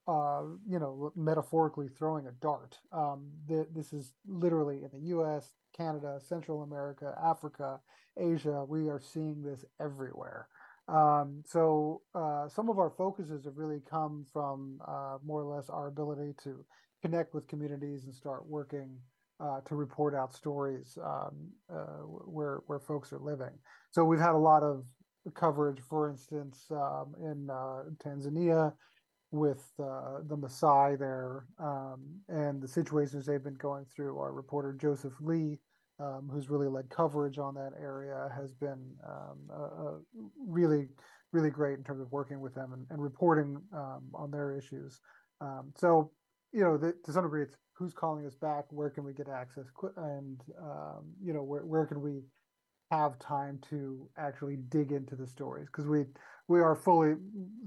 uh, 0.08 0.42
you 0.68 0.80
know, 0.80 1.12
metaphorically 1.16 1.88
throwing 1.88 2.28
a 2.28 2.32
dart. 2.32 2.78
Um, 2.92 3.28
th- 3.48 3.68
this 3.76 3.94
is 3.94 4.14
literally 4.28 4.84
in 4.84 4.90
the 4.92 5.08
U.S., 5.10 5.54
Canada, 5.78 6.20
Central 6.28 6.64
America, 6.64 7.16
Africa, 7.24 7.80
Asia. 8.18 8.66
We 8.68 8.90
are 8.90 9.00
seeing 9.00 9.44
this 9.44 9.66
everywhere. 9.80 10.48
Um, 10.90 11.44
so 11.46 12.02
uh, 12.16 12.48
some 12.50 12.70
of 12.70 12.80
our 12.80 12.90
focuses 12.90 13.46
have 13.46 13.58
really 13.58 13.82
come 13.90 14.26
from 14.34 14.80
uh, 14.88 15.18
more 15.24 15.42
or 15.42 15.56
less 15.56 15.70
our 15.70 15.88
ability 15.88 16.34
to 16.44 16.66
connect 17.02 17.34
with 17.34 17.48
communities 17.48 18.06
and 18.06 18.14
start 18.14 18.46
working 18.48 18.98
uh, 19.40 19.62
to 19.62 19.76
report 19.76 20.16
out 20.16 20.34
stories 20.34 20.98
um, 21.04 21.50
uh, 21.72 22.02
where 22.04 22.62
where 22.68 22.80
folks 22.80 23.14
are 23.14 23.20
living. 23.20 23.54
So 23.92 24.04
we've 24.04 24.20
had 24.20 24.34
a 24.34 24.38
lot 24.38 24.64
of 24.64 24.84
coverage, 25.36 25.80
for 25.90 26.10
instance, 26.10 26.66
um, 26.72 27.16
in 27.22 27.50
uh, 27.50 27.84
Tanzania 28.04 28.74
with 29.32 29.64
uh, 29.80 30.20
the 30.28 30.36
Maasai 30.36 30.98
there 30.98 31.46
um, 31.60 32.02
and 32.28 32.62
the 32.62 32.68
situations 32.68 33.26
they've 33.26 33.44
been 33.44 33.54
going 33.56 33.86
through. 33.96 34.18
Our 34.18 34.34
reporter 34.34 34.74
Joseph 34.74 35.14
Lee, 35.22 35.60
um, 36.00 36.30
who's 36.32 36.50
really 36.50 36.68
led 36.68 36.90
coverage 36.90 37.38
on 37.38 37.54
that 37.56 37.72
area, 37.80 38.32
has 38.36 38.54
been 38.54 38.94
um, 39.08 40.04
really, 40.48 40.88
really 41.32 41.50
great 41.50 41.78
in 41.78 41.84
terms 41.84 42.02
of 42.02 42.12
working 42.12 42.40
with 42.40 42.56
them 42.56 42.74
and, 42.74 42.86
and 42.90 43.02
reporting 43.02 43.62
um, 43.74 44.04
on 44.14 44.32
their 44.32 44.56
issues. 44.58 45.00
Um, 45.42 45.72
so, 45.76 46.12
you 46.52 46.62
know, 46.62 46.78
the, 46.78 46.94
to 47.06 47.12
some 47.12 47.24
degree, 47.24 47.44
it's 47.44 47.56
who's 47.74 47.94
calling 47.94 48.26
us 48.26 48.36
back, 48.36 48.66
where 48.72 48.90
can 48.90 49.04
we 49.04 49.14
get 49.14 49.30
access, 49.30 49.66
and 49.98 50.42
um, 50.62 51.06
you 51.24 51.34
know, 51.34 51.44
where 51.44 51.66
where 51.66 51.86
can 51.86 52.02
we 52.02 52.22
have 52.92 53.18
time 53.20 53.60
to 53.70 54.10
actually 54.18 54.58
dig 54.70 54.92
into 54.92 55.16
the 55.16 55.28
stories 55.28 55.68
because 55.68 55.88
we 55.88 56.06
we 56.48 56.60
are 56.60 56.76
fully 56.76 57.14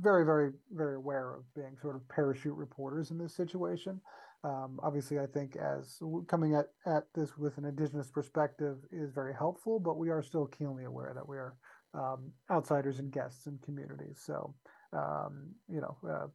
very 0.01 0.25
very 0.25 0.53
very 0.73 0.97
aware 0.97 1.35
of 1.35 1.45
being 1.55 1.77
sort 1.81 1.95
of 1.95 2.07
parachute 2.09 2.57
reporters 2.57 3.11
in 3.11 3.19
this 3.19 3.35
situation 3.35 4.01
um, 4.45 4.81
obviously 4.83 5.19
i 5.19 5.27
think 5.27 5.57
as 5.57 6.01
coming 6.29 6.55
at, 6.55 6.67
at 6.87 7.05
this 7.15 7.37
with 7.37 7.57
an 7.59 7.65
indigenous 7.65 8.11
perspective 8.11 8.79
is 8.91 9.11
very 9.13 9.35
helpful 9.35 9.79
but 9.79 9.99
we 9.99 10.11
are 10.11 10.23
still 10.23 10.47
keenly 10.47 10.85
aware 10.85 11.13
that 11.15 11.29
we 11.29 11.37
are 11.37 11.55
um, 11.95 12.33
outsiders 12.51 12.99
and 12.99 13.13
guests 13.13 13.47
in 13.47 13.59
communities 13.65 14.21
so 14.25 14.55
um, 14.93 15.51
you 15.69 15.81
know 15.81 15.97
uh, 16.09 16.27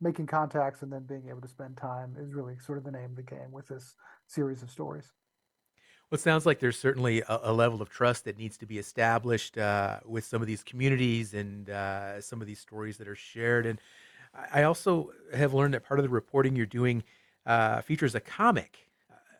making 0.00 0.26
contacts 0.26 0.82
and 0.82 0.92
then 0.92 1.04
being 1.08 1.28
able 1.28 1.40
to 1.40 1.48
spend 1.48 1.76
time 1.76 2.14
is 2.18 2.34
really 2.34 2.56
sort 2.58 2.78
of 2.78 2.84
the 2.84 2.90
name 2.90 3.10
of 3.10 3.16
the 3.16 3.22
game 3.22 3.50
with 3.52 3.66
this 3.68 3.94
series 4.26 4.62
of 4.62 4.70
stories 4.70 5.12
well, 6.10 6.16
it 6.16 6.22
sounds 6.22 6.46
like 6.46 6.58
there's 6.58 6.78
certainly 6.78 7.20
a, 7.20 7.40
a 7.42 7.52
level 7.52 7.82
of 7.82 7.90
trust 7.90 8.24
that 8.24 8.38
needs 8.38 8.56
to 8.58 8.66
be 8.66 8.78
established 8.78 9.58
uh, 9.58 9.98
with 10.06 10.24
some 10.24 10.40
of 10.40 10.48
these 10.48 10.62
communities 10.62 11.34
and 11.34 11.68
uh, 11.68 12.18
some 12.22 12.40
of 12.40 12.46
these 12.46 12.58
stories 12.58 12.96
that 12.96 13.08
are 13.08 13.14
shared. 13.14 13.66
And 13.66 13.78
I 14.50 14.62
also 14.62 15.10
have 15.34 15.52
learned 15.52 15.74
that 15.74 15.84
part 15.84 16.00
of 16.00 16.04
the 16.04 16.08
reporting 16.08 16.56
you're 16.56 16.64
doing 16.64 17.04
uh, 17.46 17.80
features 17.80 18.14
a 18.14 18.20
comic, 18.20 18.88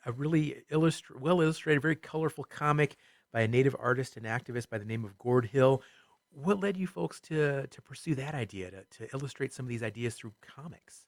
a 0.06 0.12
really 0.12 0.62
well 0.70 1.40
illustrated, 1.40 1.80
very 1.80 1.96
colorful 1.96 2.44
comic 2.44 2.96
by 3.32 3.42
a 3.42 3.48
native 3.48 3.76
artist 3.78 4.16
and 4.16 4.26
activist 4.26 4.68
by 4.70 4.78
the 4.78 4.84
name 4.84 5.04
of 5.04 5.18
Gord 5.18 5.46
Hill. 5.46 5.82
What 6.30 6.60
led 6.60 6.76
you 6.76 6.86
folks 6.86 7.20
to 7.22 7.66
to 7.66 7.82
pursue 7.82 8.14
that 8.16 8.34
idea 8.34 8.70
to, 8.70 8.84
to 8.98 9.14
illustrate 9.14 9.52
some 9.52 9.66
of 9.66 9.68
these 9.68 9.82
ideas 9.82 10.14
through 10.14 10.34
comics? 10.42 11.06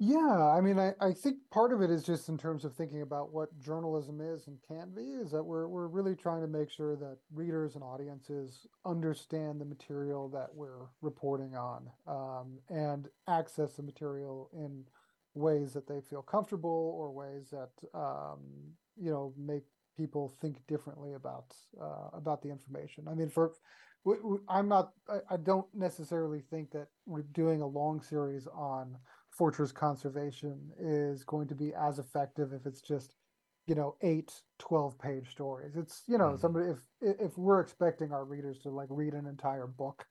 Yeah, 0.00 0.52
I 0.52 0.60
mean, 0.60 0.78
I, 0.78 0.92
I 1.00 1.12
think 1.12 1.38
part 1.52 1.72
of 1.72 1.80
it 1.80 1.88
is 1.88 2.02
just 2.02 2.28
in 2.28 2.36
terms 2.36 2.64
of 2.64 2.74
thinking 2.74 3.02
about 3.02 3.32
what 3.32 3.56
journalism 3.60 4.20
is 4.20 4.48
and 4.48 4.58
can 4.66 4.90
be, 4.90 5.02
is 5.02 5.30
that 5.30 5.44
we're 5.44 5.68
we're 5.68 5.86
really 5.86 6.16
trying 6.16 6.40
to 6.40 6.48
make 6.48 6.68
sure 6.68 6.96
that 6.96 7.18
readers 7.32 7.76
and 7.76 7.84
audiences 7.84 8.66
understand 8.84 9.60
the 9.60 9.64
material 9.64 10.28
that 10.30 10.52
we're 10.52 10.88
reporting 11.00 11.54
on, 11.54 11.88
um, 12.08 12.58
and 12.68 13.08
access 13.28 13.74
the 13.74 13.84
material 13.84 14.50
in 14.52 14.84
ways 15.34 15.72
that 15.72 15.88
they 15.88 16.00
feel 16.00 16.22
comfortable 16.22 16.94
or 16.98 17.12
ways 17.12 17.50
that 17.50 17.70
um, 17.94 18.40
you 18.96 19.10
know 19.10 19.32
make 19.38 19.64
people 19.96 20.34
think 20.40 20.56
differently 20.66 21.14
about 21.14 21.54
uh, 21.80 22.08
about 22.12 22.42
the 22.42 22.50
information. 22.50 23.06
I 23.08 23.14
mean, 23.14 23.30
for 23.30 23.52
I'm 24.48 24.68
not, 24.68 24.92
I, 25.08 25.18
I 25.30 25.36
don't 25.38 25.66
necessarily 25.74 26.42
think 26.50 26.70
that 26.72 26.88
we're 27.06 27.22
doing 27.22 27.62
a 27.62 27.66
long 27.66 28.02
series 28.02 28.46
on 28.48 28.96
fortress 29.30 29.72
conservation 29.72 30.70
is 30.78 31.24
going 31.24 31.48
to 31.48 31.54
be 31.54 31.72
as 31.74 31.98
effective 31.98 32.52
if 32.52 32.66
it's 32.66 32.80
just 32.80 33.14
you 33.66 33.74
know 33.74 33.96
eight 34.02 34.32
12 34.58 34.98
page 34.98 35.30
stories 35.30 35.74
it's 35.74 36.02
you 36.06 36.18
know 36.18 36.28
mm-hmm. 36.28 36.40
somebody 36.40 36.66
if 36.66 36.78
if 37.20 37.36
we're 37.36 37.60
expecting 37.60 38.12
our 38.12 38.24
readers 38.24 38.58
to 38.60 38.68
like 38.68 38.88
read 38.90 39.14
an 39.14 39.26
entire 39.26 39.66
book 39.66 40.06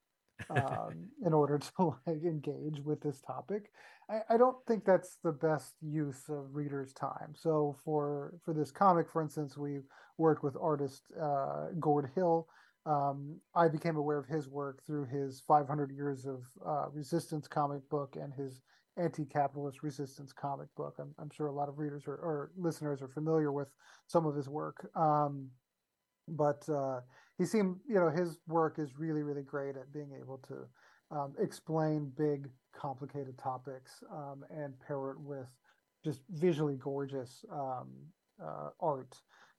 um, 0.49 1.07
in 1.25 1.33
order 1.33 1.57
to 1.57 1.95
like 2.07 2.23
engage 2.23 2.79
with 2.83 3.01
this 3.01 3.21
topic 3.21 3.71
I, 4.09 4.33
I 4.33 4.37
don't 4.37 4.57
think 4.67 4.85
that's 4.85 5.17
the 5.23 5.31
best 5.31 5.73
use 5.81 6.23
of 6.29 6.53
readers 6.53 6.93
time 6.93 7.33
so 7.35 7.75
for 7.83 8.33
for 8.43 8.53
this 8.53 8.71
comic 8.71 9.09
for 9.09 9.21
instance 9.21 9.57
we 9.57 9.79
worked 10.17 10.43
with 10.43 10.55
artist 10.59 11.03
uh, 11.21 11.67
gord 11.79 12.09
hill 12.15 12.47
um, 12.85 13.37
I 13.55 13.69
became 13.69 13.95
aware 13.95 14.17
of 14.17 14.27
his 14.27 14.49
work 14.49 14.85
through 14.85 15.05
his 15.05 15.41
500 15.47 15.91
years 15.91 16.25
of 16.25 16.43
uh, 16.65 16.89
resistance 16.91 17.47
comic 17.47 17.87
book 17.89 18.17
and 18.19 18.33
his 18.33 18.61
anti-capitalist 18.97 19.83
resistance 19.83 20.33
comic 20.33 20.67
book. 20.75 20.95
I'm, 20.99 21.15
I'm 21.17 21.29
sure 21.29 21.47
a 21.47 21.51
lot 21.51 21.69
of 21.69 21.79
readers 21.79 22.03
or, 22.07 22.15
or, 22.15 22.51
listeners 22.57 23.01
are 23.01 23.07
familiar 23.07 23.51
with 23.51 23.69
some 24.07 24.25
of 24.25 24.35
his 24.35 24.49
work. 24.49 24.87
Um, 24.95 25.49
but 26.27 26.67
uh, 26.69 26.99
he 27.37 27.45
seemed, 27.45 27.77
you 27.87 27.95
know, 27.95 28.09
his 28.09 28.37
work 28.47 28.79
is 28.79 28.97
really, 28.97 29.23
really 29.23 29.43
great 29.43 29.75
at 29.75 29.91
being 29.91 30.11
able 30.19 30.37
to 30.47 31.15
um, 31.15 31.33
explain 31.39 32.11
big, 32.17 32.49
complicated 32.75 33.37
topics 33.37 34.03
um, 34.11 34.43
and 34.49 34.73
pair 34.79 35.11
it 35.11 35.19
with 35.19 35.47
just 36.03 36.21
visually 36.31 36.75
gorgeous 36.75 37.45
um, 37.51 37.89
uh, 38.43 38.69
art. 38.79 39.15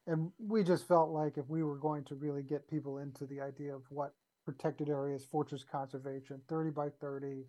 And 0.06 0.30
we 0.38 0.62
just 0.62 0.86
felt 0.86 1.10
like 1.10 1.38
if 1.38 1.48
we 1.48 1.62
were 1.62 1.78
going 1.78 2.04
to 2.04 2.14
really 2.14 2.42
get 2.42 2.68
people 2.68 2.98
into 2.98 3.26
the 3.26 3.40
idea 3.40 3.74
of 3.74 3.82
what 3.88 4.12
protected 4.44 4.88
areas, 4.88 5.24
fortress 5.24 5.64
conservation, 5.64 6.40
30 6.48 6.70
by 6.70 6.88
30, 7.00 7.44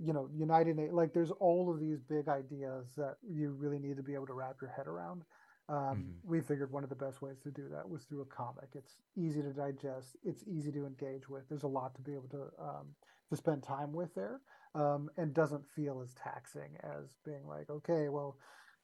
you 0.00 0.12
know, 0.12 0.28
United 0.34 0.78
like 0.92 1.12
there's 1.12 1.30
all 1.32 1.72
of 1.72 1.80
these 1.80 2.00
big 2.00 2.28
ideas 2.28 2.92
that 2.96 3.16
you 3.28 3.50
really 3.58 3.78
need 3.78 3.96
to 3.96 4.02
be 4.02 4.14
able 4.14 4.26
to 4.26 4.34
wrap 4.34 4.56
your 4.60 4.70
head 4.70 4.86
around. 4.86 5.22
Um, 5.68 5.76
mm-hmm. 5.78 6.30
We 6.30 6.40
figured 6.40 6.70
one 6.70 6.84
of 6.84 6.90
the 6.90 6.96
best 6.96 7.22
ways 7.22 7.38
to 7.42 7.50
do 7.50 7.68
that 7.72 7.88
was 7.88 8.04
through 8.04 8.22
a 8.22 8.26
comic. 8.26 8.68
It's 8.74 8.96
easy 9.16 9.42
to 9.42 9.52
digest. 9.52 10.16
It's 10.24 10.44
easy 10.46 10.70
to 10.72 10.86
engage 10.86 11.28
with. 11.28 11.48
There's 11.48 11.64
a 11.64 11.68
lot 11.68 11.94
to 11.96 12.02
be 12.02 12.12
able 12.12 12.28
to 12.28 12.42
um, 12.62 12.94
to 13.30 13.36
spend 13.36 13.62
time 13.62 13.92
with 13.92 14.14
there, 14.14 14.40
um, 14.74 15.08
and 15.16 15.34
doesn't 15.34 15.64
feel 15.74 16.00
as 16.00 16.14
taxing 16.14 16.76
as 16.84 17.16
being 17.24 17.46
like, 17.48 17.68
okay, 17.68 18.08
well, 18.08 18.36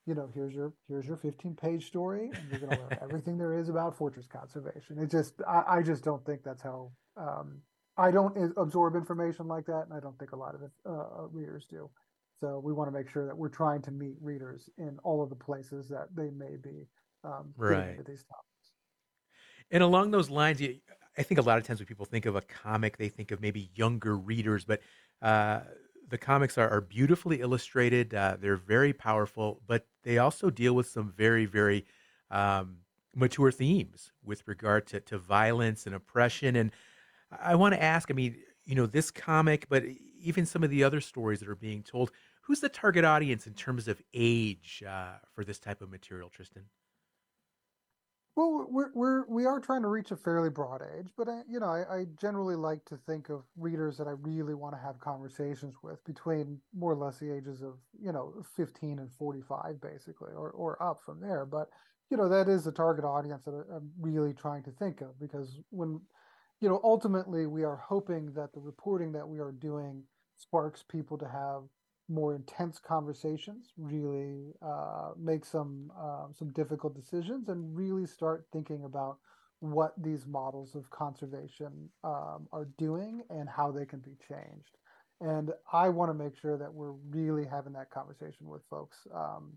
you 0.05 0.13
know, 0.13 0.29
here's 0.33 0.53
your 0.53 0.73
here's 0.87 1.05
your 1.05 1.17
15 1.17 1.55
page 1.55 1.87
story, 1.87 2.29
and 2.33 2.49
you're 2.51 2.59
going 2.59 2.71
to 2.71 2.81
learn 2.81 2.97
everything 3.01 3.37
there 3.37 3.57
is 3.57 3.69
about 3.69 3.97
fortress 3.97 4.27
conservation. 4.27 4.99
It 4.99 5.09
just, 5.09 5.35
I, 5.47 5.77
I 5.77 5.81
just 5.81 6.03
don't 6.03 6.25
think 6.25 6.43
that's 6.43 6.61
how 6.61 6.91
um, 7.15 7.61
I 7.97 8.11
don't 8.11 8.53
absorb 8.57 8.95
information 8.95 9.47
like 9.47 9.65
that, 9.67 9.83
and 9.83 9.93
I 9.93 9.99
don't 9.99 10.17
think 10.17 10.31
a 10.31 10.35
lot 10.35 10.55
of 10.55 10.61
uh, 10.85 10.89
uh, 10.91 11.27
readers 11.31 11.65
do. 11.69 11.89
So 12.43 12.59
we 12.59 12.73
want 12.73 12.91
to 12.91 12.91
make 12.91 13.09
sure 13.09 13.25
that 13.25 13.37
we're 13.37 13.47
trying 13.47 13.81
to 13.83 13.91
meet 13.91 14.17
readers 14.19 14.69
in 14.77 14.99
all 15.05 15.23
of 15.23 15.29
the 15.29 15.35
places 15.35 15.87
that 15.87 16.07
they 16.13 16.29
may 16.29 16.57
be 16.61 16.85
um, 17.23 17.53
right. 17.55 17.95
these 18.05 18.25
topics. 18.25 18.73
And 19.71 19.81
along 19.81 20.11
those 20.11 20.29
lines, 20.29 20.61
I 20.61 21.23
think 21.23 21.39
a 21.39 21.41
lot 21.41 21.57
of 21.57 21.63
times 21.63 21.79
when 21.79 21.87
people 21.87 22.05
think 22.05 22.25
of 22.25 22.35
a 22.35 22.41
comic, 22.41 22.97
they 22.97 23.07
think 23.07 23.31
of 23.31 23.39
maybe 23.39 23.71
younger 23.75 24.17
readers, 24.17 24.65
but 24.65 24.81
uh, 25.21 25.61
the 26.09 26.17
comics 26.17 26.57
are, 26.57 26.69
are 26.69 26.81
beautifully 26.81 27.39
illustrated. 27.39 28.13
Uh, 28.13 28.35
they're 28.37 28.57
very 28.57 28.91
powerful, 28.91 29.61
but 29.65 29.87
they 30.03 30.17
also 30.17 30.49
deal 30.49 30.73
with 30.73 30.89
some 30.89 31.13
very, 31.15 31.45
very 31.45 31.85
um, 32.29 32.75
mature 33.15 33.53
themes 33.53 34.11
with 34.21 34.45
regard 34.47 34.85
to, 34.87 34.99
to 34.99 35.17
violence 35.17 35.85
and 35.85 35.95
oppression. 35.95 36.57
And 36.57 36.71
I 37.41 37.55
want 37.55 37.73
to 37.73 37.81
ask 37.81 38.11
I 38.11 38.13
mean, 38.13 38.35
you 38.65 38.75
know, 38.75 38.85
this 38.85 39.11
comic, 39.11 39.67
but 39.69 39.83
even 40.19 40.45
some 40.45 40.63
of 40.63 40.69
the 40.69 40.83
other 40.83 41.01
stories 41.01 41.39
that 41.39 41.49
are 41.49 41.55
being 41.55 41.83
told, 41.83 42.11
who's 42.43 42.59
the 42.59 42.69
target 42.69 43.05
audience 43.05 43.47
in 43.47 43.53
terms 43.53 43.87
of 43.87 44.01
age 44.13 44.83
uh, 44.87 45.13
for 45.33 45.43
this 45.43 45.59
type 45.59 45.81
of 45.81 45.89
material, 45.89 46.29
Tristan? 46.29 46.63
Well, 48.35 48.65
we're 48.67 48.91
we're 48.95 49.27
we 49.27 49.45
are 49.45 49.59
trying 49.59 49.83
to 49.83 49.89
reach 49.89 50.09
a 50.09 50.15
fairly 50.15 50.49
broad 50.49 50.81
age, 50.97 51.09
but 51.15 51.29
I, 51.29 51.41
you 51.47 51.59
know, 51.59 51.67
I, 51.67 51.99
I 51.99 52.05
generally 52.19 52.55
like 52.55 52.83
to 52.85 52.97
think 52.97 53.29
of 53.29 53.43
readers 53.55 53.95
that 53.97 54.07
I 54.07 54.13
really 54.21 54.55
want 54.55 54.73
to 54.73 54.81
have 54.81 54.99
conversations 54.99 55.75
with 55.83 56.03
between 56.03 56.59
more 56.75 56.93
or 56.93 56.95
less 56.95 57.19
the 57.19 57.31
ages 57.31 57.61
of 57.61 57.75
you 58.01 58.11
know 58.11 58.33
15 58.55 58.97
and 58.97 59.11
45, 59.19 59.79
basically, 59.79 60.31
or 60.35 60.49
or 60.49 60.81
up 60.81 61.01
from 61.05 61.21
there. 61.21 61.45
But 61.45 61.69
you 62.09 62.17
know, 62.17 62.27
that 62.27 62.49
is 62.49 62.63
the 62.63 62.71
target 62.71 63.05
audience 63.05 63.45
that 63.45 63.65
I'm 63.71 63.91
really 63.99 64.33
trying 64.33 64.63
to 64.63 64.71
think 64.71 65.01
of 65.01 65.19
because 65.19 65.59
when 65.69 66.01
you 66.63 66.69
know, 66.69 66.79
ultimately, 66.81 67.45
we 67.45 67.65
are 67.65 67.75
hoping 67.75 68.31
that 68.33 68.53
the 68.53 68.61
reporting 68.61 69.11
that 69.11 69.27
we 69.27 69.39
are 69.39 69.51
doing 69.51 70.01
sparks 70.37 70.81
people 70.81 71.17
to 71.17 71.27
have 71.27 71.63
more 72.09 72.35
intense 72.35 72.79
conversations, 72.79 73.71
really 73.77 74.53
uh, 74.61 75.11
make 75.17 75.45
some 75.45 75.91
uh, 75.97 76.27
some 76.37 76.51
difficult 76.51 76.95
decisions, 76.95 77.49
and 77.49 77.75
really 77.75 78.05
start 78.05 78.45
thinking 78.51 78.83
about 78.85 79.17
what 79.59 79.93
these 79.97 80.25
models 80.27 80.75
of 80.75 80.89
conservation 80.89 81.89
um, 82.03 82.47
are 82.51 82.67
doing 82.77 83.21
and 83.29 83.47
how 83.47 83.71
they 83.71 83.85
can 83.85 83.99
be 83.99 84.17
changed. 84.27 84.77
And 85.21 85.51
I 85.71 85.87
want 85.87 86.09
to 86.09 86.13
make 86.13 86.37
sure 86.37 86.57
that 86.57 86.73
we're 86.73 86.91
really 87.09 87.45
having 87.45 87.71
that 87.73 87.89
conversation 87.89 88.49
with 88.49 88.61
folks 88.69 88.97
um, 89.15 89.53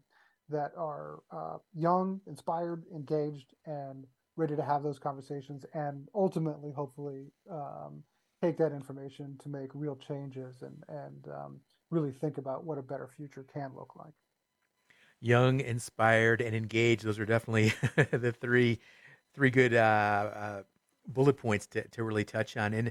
that 0.49 0.71
are 0.77 1.19
uh, 1.33 1.57
young, 1.75 2.21
inspired, 2.29 2.85
engaged, 2.95 3.55
and 3.65 4.07
ready 4.37 4.55
to 4.55 4.63
have 4.63 4.85
those 4.85 5.01
conversations, 5.01 5.65
and 5.75 6.09
ultimately, 6.15 6.71
hopefully, 6.71 7.33
um, 7.51 8.05
take 8.41 8.59
that 8.59 8.71
information 8.71 9.37
to 9.43 9.49
make 9.49 9.71
real 9.75 9.97
changes 9.97 10.63
and 10.63 10.85
and 10.89 11.27
um, 11.35 11.61
really 11.91 12.13
think 12.13 12.39
about 12.39 12.65
what 12.65 12.79
a 12.79 12.83
better 12.83 13.09
future 13.17 13.45
can 13.53 13.73
look 13.77 13.97
like. 13.97 14.13
Young, 15.21 15.61
inspired, 15.61 16.41
and 16.41 16.55
engaged. 16.55 17.05
Those 17.05 17.19
are 17.19 17.27
definitely 17.27 17.73
the 18.11 18.33
three 18.33 18.81
three 19.35 19.51
good 19.51 19.75
uh, 19.75 20.31
uh, 20.35 20.63
bullet 21.09 21.37
points 21.37 21.67
to, 21.67 21.87
to 21.89 22.03
really 22.03 22.25
touch 22.25 22.57
on. 22.57 22.73
And 22.73 22.91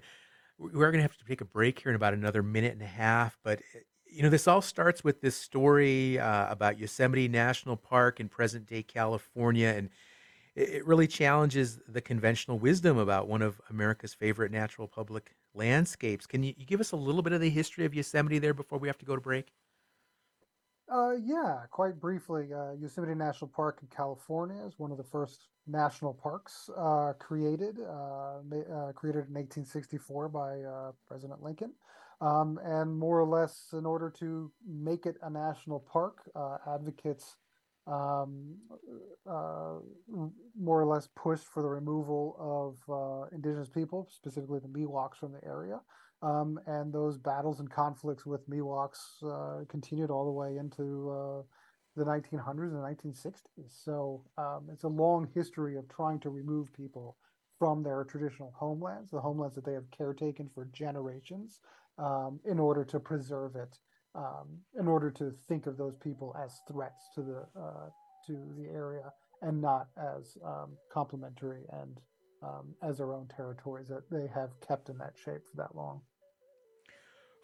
we're 0.59 0.91
going 0.91 0.99
to 0.99 1.01
have 1.01 1.17
to 1.17 1.25
take 1.25 1.41
a 1.41 1.45
break 1.45 1.79
here 1.79 1.89
in 1.89 1.95
about 1.95 2.13
another 2.13 2.43
minute 2.43 2.73
and 2.73 2.81
a 2.81 2.87
half. 2.87 3.37
But 3.43 3.61
you 4.05 4.23
know, 4.23 4.29
this 4.29 4.47
all 4.47 4.61
starts 4.61 5.03
with 5.03 5.21
this 5.21 5.35
story 5.35 6.19
uh, 6.19 6.49
about 6.49 6.79
Yosemite 6.79 7.27
National 7.27 7.75
Park 7.75 8.19
in 8.19 8.29
present 8.29 8.65
day 8.65 8.81
California, 8.81 9.73
and 9.75 9.89
it 10.55 10.85
really 10.85 11.07
challenges 11.07 11.79
the 11.87 11.99
conventional 11.99 12.57
wisdom 12.57 12.97
about 12.97 13.27
one 13.27 13.41
of 13.41 13.59
America's 13.69 14.13
favorite 14.13 14.51
natural 14.51 14.87
public 14.87 15.35
landscapes. 15.55 16.27
Can 16.27 16.43
you, 16.43 16.53
you 16.57 16.65
give 16.65 16.79
us 16.79 16.91
a 16.91 16.95
little 16.97 17.21
bit 17.21 17.33
of 17.33 17.41
the 17.41 17.49
history 17.49 17.85
of 17.85 17.93
Yosemite 17.93 18.39
there 18.39 18.53
before 18.53 18.77
we 18.77 18.87
have 18.87 18.97
to 18.99 19.05
go 19.05 19.15
to 19.15 19.21
break? 19.21 19.51
Uh, 20.91 21.13
yeah, 21.23 21.61
quite 21.71 21.99
briefly. 21.99 22.53
Uh, 22.53 22.73
Yosemite 22.73 23.15
National 23.15 23.47
Park 23.47 23.79
in 23.81 23.87
California 23.87 24.61
is 24.65 24.77
one 24.77 24.91
of 24.91 24.97
the 24.97 25.03
first 25.03 25.47
national 25.65 26.13
parks 26.13 26.69
uh, 26.77 27.13
created, 27.17 27.79
uh, 27.79 28.37
uh, 28.37 28.91
created 28.93 29.25
in 29.27 29.33
1864 29.33 30.29
by 30.29 30.61
uh, 30.61 30.91
President 31.07 31.41
Lincoln. 31.41 31.71
Um, 32.21 32.59
and 32.63 32.97
more 32.97 33.19
or 33.19 33.25
less, 33.25 33.69
in 33.73 33.85
order 33.85 34.09
to 34.19 34.51
make 34.65 35.05
it 35.05 35.17
a 35.23 35.29
national 35.29 35.79
park, 35.79 36.29
advocates 36.67 37.35
um, 37.87 38.55
uh, 39.29 39.75
more 40.59 40.81
or 40.81 40.85
less 40.85 41.07
pushed 41.15 41.45
for 41.45 41.61
the 41.61 41.69
removal 41.69 42.35
of 42.39 42.93
uh, 42.93 43.35
indigenous 43.35 43.69
people, 43.69 44.07
specifically 44.11 44.59
the 44.59 44.67
Miwoks 44.67 45.17
from 45.17 45.31
the 45.31 45.43
area. 45.45 45.79
Um, 46.21 46.59
and 46.65 46.91
those 46.91 47.17
battles 47.17 47.59
and 47.59 47.69
conflicts 47.69 48.25
with 48.25 48.49
Miwoks 48.49 49.23
uh, 49.23 49.65
continued 49.69 50.09
all 50.09 50.25
the 50.25 50.31
way 50.31 50.57
into 50.57 51.11
uh, 51.11 51.41
the 51.95 52.05
1900s 52.05 52.73
and 52.73 53.15
1960s. 53.15 53.83
So 53.83 54.23
um, 54.37 54.69
it's 54.71 54.83
a 54.83 54.89
long 54.89 55.27
history 55.35 55.77
of 55.77 55.87
trying 55.87 56.19
to 56.21 56.29
remove 56.29 56.73
people 56.73 57.17
from 57.59 57.83
their 57.83 58.03
traditional 58.03 58.53
homelands, 58.57 59.11
the 59.11 59.21
homelands 59.21 59.55
that 59.55 59.65
they 59.65 59.73
have 59.73 59.89
caretaken 59.91 60.49
for 60.53 60.67
generations, 60.73 61.59
um, 61.97 62.39
in 62.45 62.59
order 62.59 62.83
to 62.83 62.99
preserve 62.99 63.55
it 63.55 63.77
um, 64.15 64.59
in 64.79 64.87
order 64.87 65.11
to 65.11 65.33
think 65.47 65.67
of 65.67 65.77
those 65.77 65.95
people 66.03 66.35
as 66.41 66.61
threats 66.71 67.09
to 67.15 67.21
the 67.21 67.45
uh, 67.59 67.89
to 68.27 68.33
the 68.57 68.67
area 68.73 69.11
and 69.41 69.61
not 69.61 69.87
as 69.97 70.37
um, 70.45 70.71
complementary 70.91 71.63
and 71.71 71.99
um, 72.41 72.73
as 72.81 72.97
their 72.97 73.13
own 73.13 73.27
territories 73.35 73.87
that 73.87 74.09
they 74.09 74.27
have 74.33 74.49
kept 74.65 74.89
in 74.89 74.97
that 74.97 75.13
shape 75.23 75.41
for 75.49 75.57
that 75.57 75.75
long. 75.75 76.01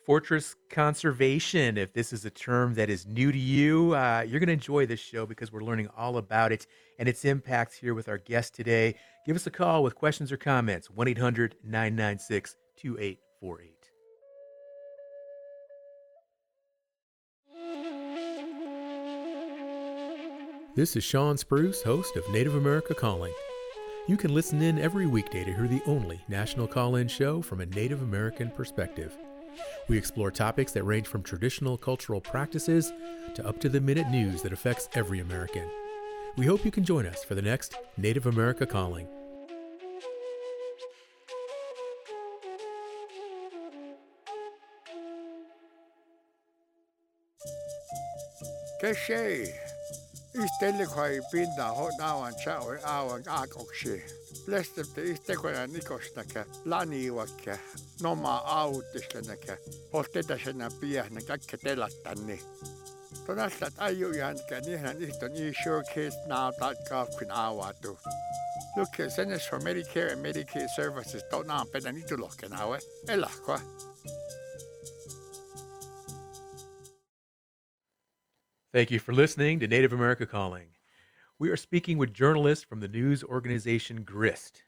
Fortress 0.06 0.56
conservation, 0.72 1.78
if 1.78 1.94
this 1.94 2.12
is 2.12 2.26
a 2.26 2.32
term 2.32 2.74
that 2.74 2.90
is 2.90 3.06
new 3.06 3.32
to 3.32 3.38
you, 3.38 3.94
uh, 3.94 4.26
you're 4.28 4.40
going 4.40 4.48
to 4.48 4.54
enjoy 4.54 4.88
this 4.88 5.00
show 5.00 5.28
because 5.28 5.52
we're 5.52 5.64
learning 5.64 5.90
all 5.96 6.18
about 6.18 6.52
it 6.52 6.66
and 6.98 7.08
its 7.08 7.24
impacts 7.24 7.78
here 7.78 7.94
with 7.94 8.10
our 8.10 8.18
guest 8.18 8.56
today. 8.56 8.96
Give 9.28 9.36
us 9.36 9.46
a 9.46 9.52
call 9.52 9.84
with 9.84 9.94
questions 9.94 10.32
or 10.32 10.38
comments 10.38 10.90
1 10.90 11.08
800 11.08 11.56
996 11.64 12.56
2848. 12.78 13.81
This 20.74 20.96
is 20.96 21.04
Shawn 21.04 21.38
Spruce, 21.38 21.84
host 21.84 22.16
of 22.16 22.30
Native 22.30 22.56
America 22.56 22.96
Calling. 22.96 23.34
You 24.08 24.16
can 24.16 24.34
listen 24.34 24.62
in 24.62 24.80
every 24.80 25.06
weekday 25.06 25.44
to 25.44 25.54
hear 25.54 25.68
the 25.68 25.82
only 25.86 26.22
national 26.30 26.66
call 26.66 26.96
in 26.96 27.10
show 27.10 27.42
from 27.42 27.60
a 27.60 27.66
Native 27.66 28.02
American 28.02 28.50
perspective. 28.50 29.18
We 29.90 29.98
explore 29.98 30.32
topics 30.32 30.72
that 30.72 30.86
range 30.86 31.08
from 31.08 31.24
traditional 31.24 31.78
cultural 31.78 32.22
practices 32.22 32.94
to 33.34 33.46
up 33.46 33.60
to 33.60 33.68
the 33.68 33.82
minute 33.82 34.10
news 34.10 34.42
that 34.44 34.54
affects 34.54 34.88
every 34.94 35.20
American. 35.20 35.70
We 36.38 36.46
hope 36.46 36.64
you 36.64 36.72
can 36.72 36.86
join 36.86 37.06
us 37.06 37.22
for 37.22 37.36
the 37.36 37.42
next 37.42 37.76
Native 37.98 38.26
America 38.26 38.66
Calling. 38.66 39.10
Cache. 48.80 49.71
yhtenlikoin 50.34 51.24
pinna 51.32 51.74
naavan 51.98 52.36
chaue 52.36 52.80
aavan 52.84 53.24
aakoksi. 53.28 54.04
Lestepte 54.48 55.02
yhtekoja 55.02 55.67
nikosnäkä, 55.67 56.46
laniivakke, 56.65 57.60
noma 58.02 58.38
autiskenäkä, 58.38 59.58
ostetasena 59.94 60.72
piähnä 60.80 61.22
kaikke 61.28 61.58
telattani. 61.58 62.44
Tonasta 63.26 63.72
ajujankä, 63.78 64.60
niinhän 64.60 64.98
on 65.24 65.34
niin 65.34 65.56
showcase 65.63 66.28
naata 66.28 66.74
kaapkin 66.89 67.32
aavatu. 67.32 68.00
Lukke 68.76 69.10
senes 69.10 69.50
for 69.50 69.62
Medicare 69.63 70.13
and 70.13 70.22
Medicaid 70.22 70.70
services, 70.76 71.24
don't 71.24 71.46
naa 71.46 71.65
niitä 71.74 71.91
nitulohken 71.91 72.54
haue, 72.54 72.80
elahkoa. 73.08 73.60
Thank 78.74 78.90
you 78.90 79.00
for 79.00 79.12
listening 79.12 79.60
to 79.60 79.68
Native 79.68 79.92
America 79.92 80.26
Calling. 80.26 80.68
We 81.40 81.50
are 81.50 81.58
speaking 81.58 81.98
with 81.98 82.14
journalists 82.14 82.64
from 82.64 82.80
the 82.80 82.88
news 82.88 83.22
organization 83.22 84.04
Grist. 84.04 84.64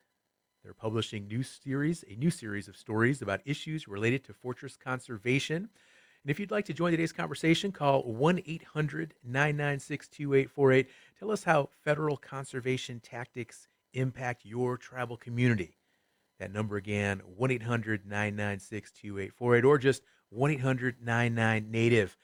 They're 0.62 0.74
publishing 0.74 1.26
new 1.26 1.42
series, 1.42 2.04
a 2.10 2.18
new 2.18 2.30
series 2.30 2.68
of 2.68 2.76
stories 2.76 3.22
about 3.22 3.40
issues 3.46 3.88
related 3.88 4.26
to 4.26 4.34
fortress 4.34 4.76
conservation. 4.76 5.56
And 5.56 6.30
if 6.30 6.38
you'd 6.38 6.52
like 6.52 6.66
to 6.66 6.74
join 6.74 6.92
today's 6.92 7.14
conversation, 7.14 7.72
call 7.72 8.04
1 8.04 8.42
800 8.46 9.14
996 9.24 10.10
2848. 10.10 10.90
Tell 11.18 11.32
us 11.32 11.46
how 11.46 11.70
federal 11.86 12.18
conservation 12.18 13.00
tactics 13.00 13.70
impact 13.94 14.44
your 14.44 14.76
tribal 14.76 15.16
community. 15.16 15.78
That 16.42 16.52
number 16.52 16.76
again, 16.76 17.22
1 17.38 17.52
800 17.52 18.06
996 18.06 18.92
2848, 18.92 19.64
or 19.64 19.78
just 19.78 20.04
1 20.30 20.52
800 20.52 20.98
99 21.02 21.72
Native. 21.72 22.18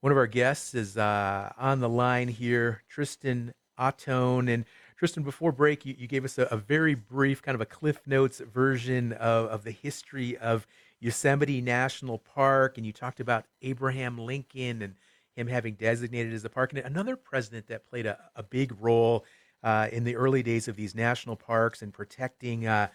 One 0.00 0.12
of 0.12 0.18
our 0.18 0.26
guests 0.26 0.74
is 0.74 0.96
uh, 0.96 1.52
on 1.58 1.80
the 1.80 1.88
line 1.88 2.28
here, 2.28 2.82
Tristan 2.88 3.54
Ahtone. 3.78 4.52
And 4.52 4.64
Tristan, 4.96 5.22
before 5.22 5.52
break, 5.52 5.86
you, 5.86 5.94
you 5.98 6.06
gave 6.06 6.24
us 6.24 6.38
a, 6.38 6.42
a, 6.44 6.56
very 6.56 6.94
brief, 6.94 7.42
kind 7.42 7.54
of 7.54 7.60
a 7.60 7.66
Cliff 7.66 8.00
Notes 8.06 8.40
version 8.40 9.12
of, 9.14 9.46
of 9.46 9.64
the 9.64 9.70
history 9.70 10.36
of 10.36 10.66
Yosemite 11.00 11.60
National 11.60 12.18
Park. 12.18 12.76
And 12.76 12.86
you 12.86 12.92
talked 12.92 13.20
about 13.20 13.46
Abraham 13.62 14.18
Lincoln 14.18 14.82
and 14.82 14.94
him 15.34 15.46
having 15.46 15.74
designated 15.74 16.32
as 16.34 16.44
a 16.44 16.50
park. 16.50 16.72
And 16.72 16.84
another 16.84 17.16
president 17.16 17.66
that 17.68 17.88
played 17.88 18.06
a, 18.06 18.18
a 18.34 18.42
big 18.42 18.74
role 18.80 19.24
uh, 19.62 19.88
in 19.92 20.04
the 20.04 20.16
early 20.16 20.42
days 20.42 20.68
of 20.68 20.76
these 20.76 20.94
national 20.94 21.36
parks 21.36 21.82
and 21.82 21.92
protecting 21.92 22.66
uh, 22.66 22.88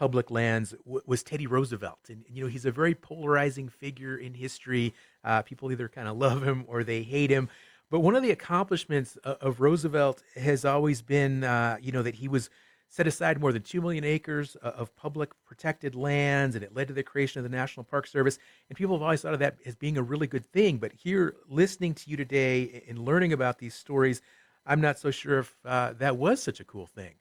public 0.00 0.30
lands 0.30 0.74
w- 0.86 1.02
was 1.04 1.22
Teddy 1.22 1.46
Roosevelt. 1.46 1.98
And, 2.08 2.24
you 2.26 2.42
know, 2.42 2.48
he's 2.48 2.64
a 2.64 2.70
very 2.70 2.94
polarizing 2.94 3.68
figure 3.68 4.16
in 4.16 4.32
history. 4.32 4.94
Uh, 5.22 5.42
people 5.42 5.70
either 5.70 5.90
kind 5.90 6.08
of 6.08 6.16
love 6.16 6.42
him 6.42 6.64
or 6.68 6.82
they 6.82 7.02
hate 7.02 7.30
him. 7.30 7.50
But 7.90 8.00
one 8.00 8.16
of 8.16 8.22
the 8.22 8.30
accomplishments 8.30 9.18
of 9.24 9.60
Roosevelt 9.60 10.22
has 10.36 10.64
always 10.64 11.02
been, 11.02 11.44
uh, 11.44 11.76
you 11.82 11.92
know, 11.92 12.02
that 12.02 12.14
he 12.14 12.28
was 12.28 12.48
set 12.88 13.06
aside 13.06 13.42
more 13.42 13.52
than 13.52 13.60
2 13.60 13.82
million 13.82 14.04
acres 14.04 14.56
of 14.62 14.96
public 14.96 15.32
protected 15.44 15.94
lands, 15.94 16.54
and 16.54 16.64
it 16.64 16.74
led 16.74 16.88
to 16.88 16.94
the 16.94 17.02
creation 17.02 17.38
of 17.40 17.42
the 17.42 17.54
National 17.54 17.84
Park 17.84 18.06
Service. 18.06 18.38
And 18.70 18.78
people 18.78 18.96
have 18.96 19.02
always 19.02 19.20
thought 19.20 19.34
of 19.34 19.40
that 19.40 19.58
as 19.66 19.76
being 19.76 19.98
a 19.98 20.02
really 20.02 20.26
good 20.26 20.46
thing. 20.46 20.78
But 20.78 20.92
here, 20.92 21.36
listening 21.46 21.92
to 21.96 22.08
you 22.10 22.16
today 22.16 22.84
and 22.88 22.98
learning 22.98 23.34
about 23.34 23.58
these 23.58 23.74
stories, 23.74 24.22
I'm 24.64 24.80
not 24.80 24.98
so 24.98 25.10
sure 25.10 25.40
if 25.40 25.54
uh, 25.64 25.92
that 25.98 26.16
was 26.16 26.42
such 26.42 26.58
a 26.58 26.64
cool 26.64 26.86
thing. 26.86 27.16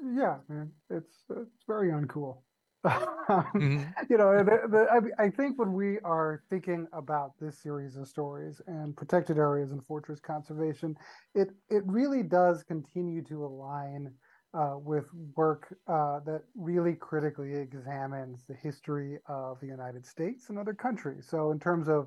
Yeah, 0.00 0.36
man, 0.48 0.70
it's 0.90 1.24
it's 1.30 1.64
very 1.66 1.90
uncool. 1.90 2.38
mm-hmm. 2.86 3.82
You 4.08 4.16
know, 4.16 4.44
the, 4.44 4.60
the, 4.68 5.10
I, 5.18 5.24
I, 5.24 5.30
think 5.30 5.58
when 5.58 5.72
we 5.72 5.98
are 6.04 6.44
thinking 6.48 6.86
about 6.92 7.32
this 7.40 7.60
series 7.60 7.96
of 7.96 8.06
stories 8.06 8.60
and 8.68 8.96
protected 8.96 9.38
areas 9.38 9.72
and 9.72 9.84
fortress 9.84 10.20
conservation, 10.20 10.94
it 11.34 11.48
it 11.68 11.82
really 11.84 12.22
does 12.22 12.62
continue 12.62 13.24
to 13.24 13.44
align 13.44 14.12
uh, 14.54 14.76
with 14.78 15.06
work 15.34 15.74
uh, 15.88 16.20
that 16.20 16.42
really 16.54 16.94
critically 16.94 17.54
examines 17.54 18.44
the 18.46 18.54
history 18.54 19.18
of 19.28 19.58
the 19.60 19.66
United 19.66 20.06
States 20.06 20.48
and 20.48 20.58
other 20.58 20.74
countries. 20.74 21.26
So, 21.28 21.50
in 21.50 21.58
terms 21.58 21.88
of 21.88 22.06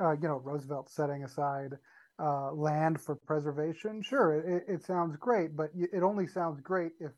uh, 0.00 0.12
you 0.12 0.28
know 0.28 0.42
Roosevelt 0.44 0.90
setting 0.90 1.24
aside 1.24 1.78
uh, 2.22 2.52
land 2.52 3.00
for 3.00 3.16
preservation, 3.16 4.02
sure, 4.02 4.34
it, 4.34 4.64
it 4.68 4.84
sounds 4.84 5.16
great, 5.16 5.56
but 5.56 5.70
it 5.74 6.02
only 6.02 6.26
sounds 6.26 6.60
great 6.60 6.92
if 7.00 7.10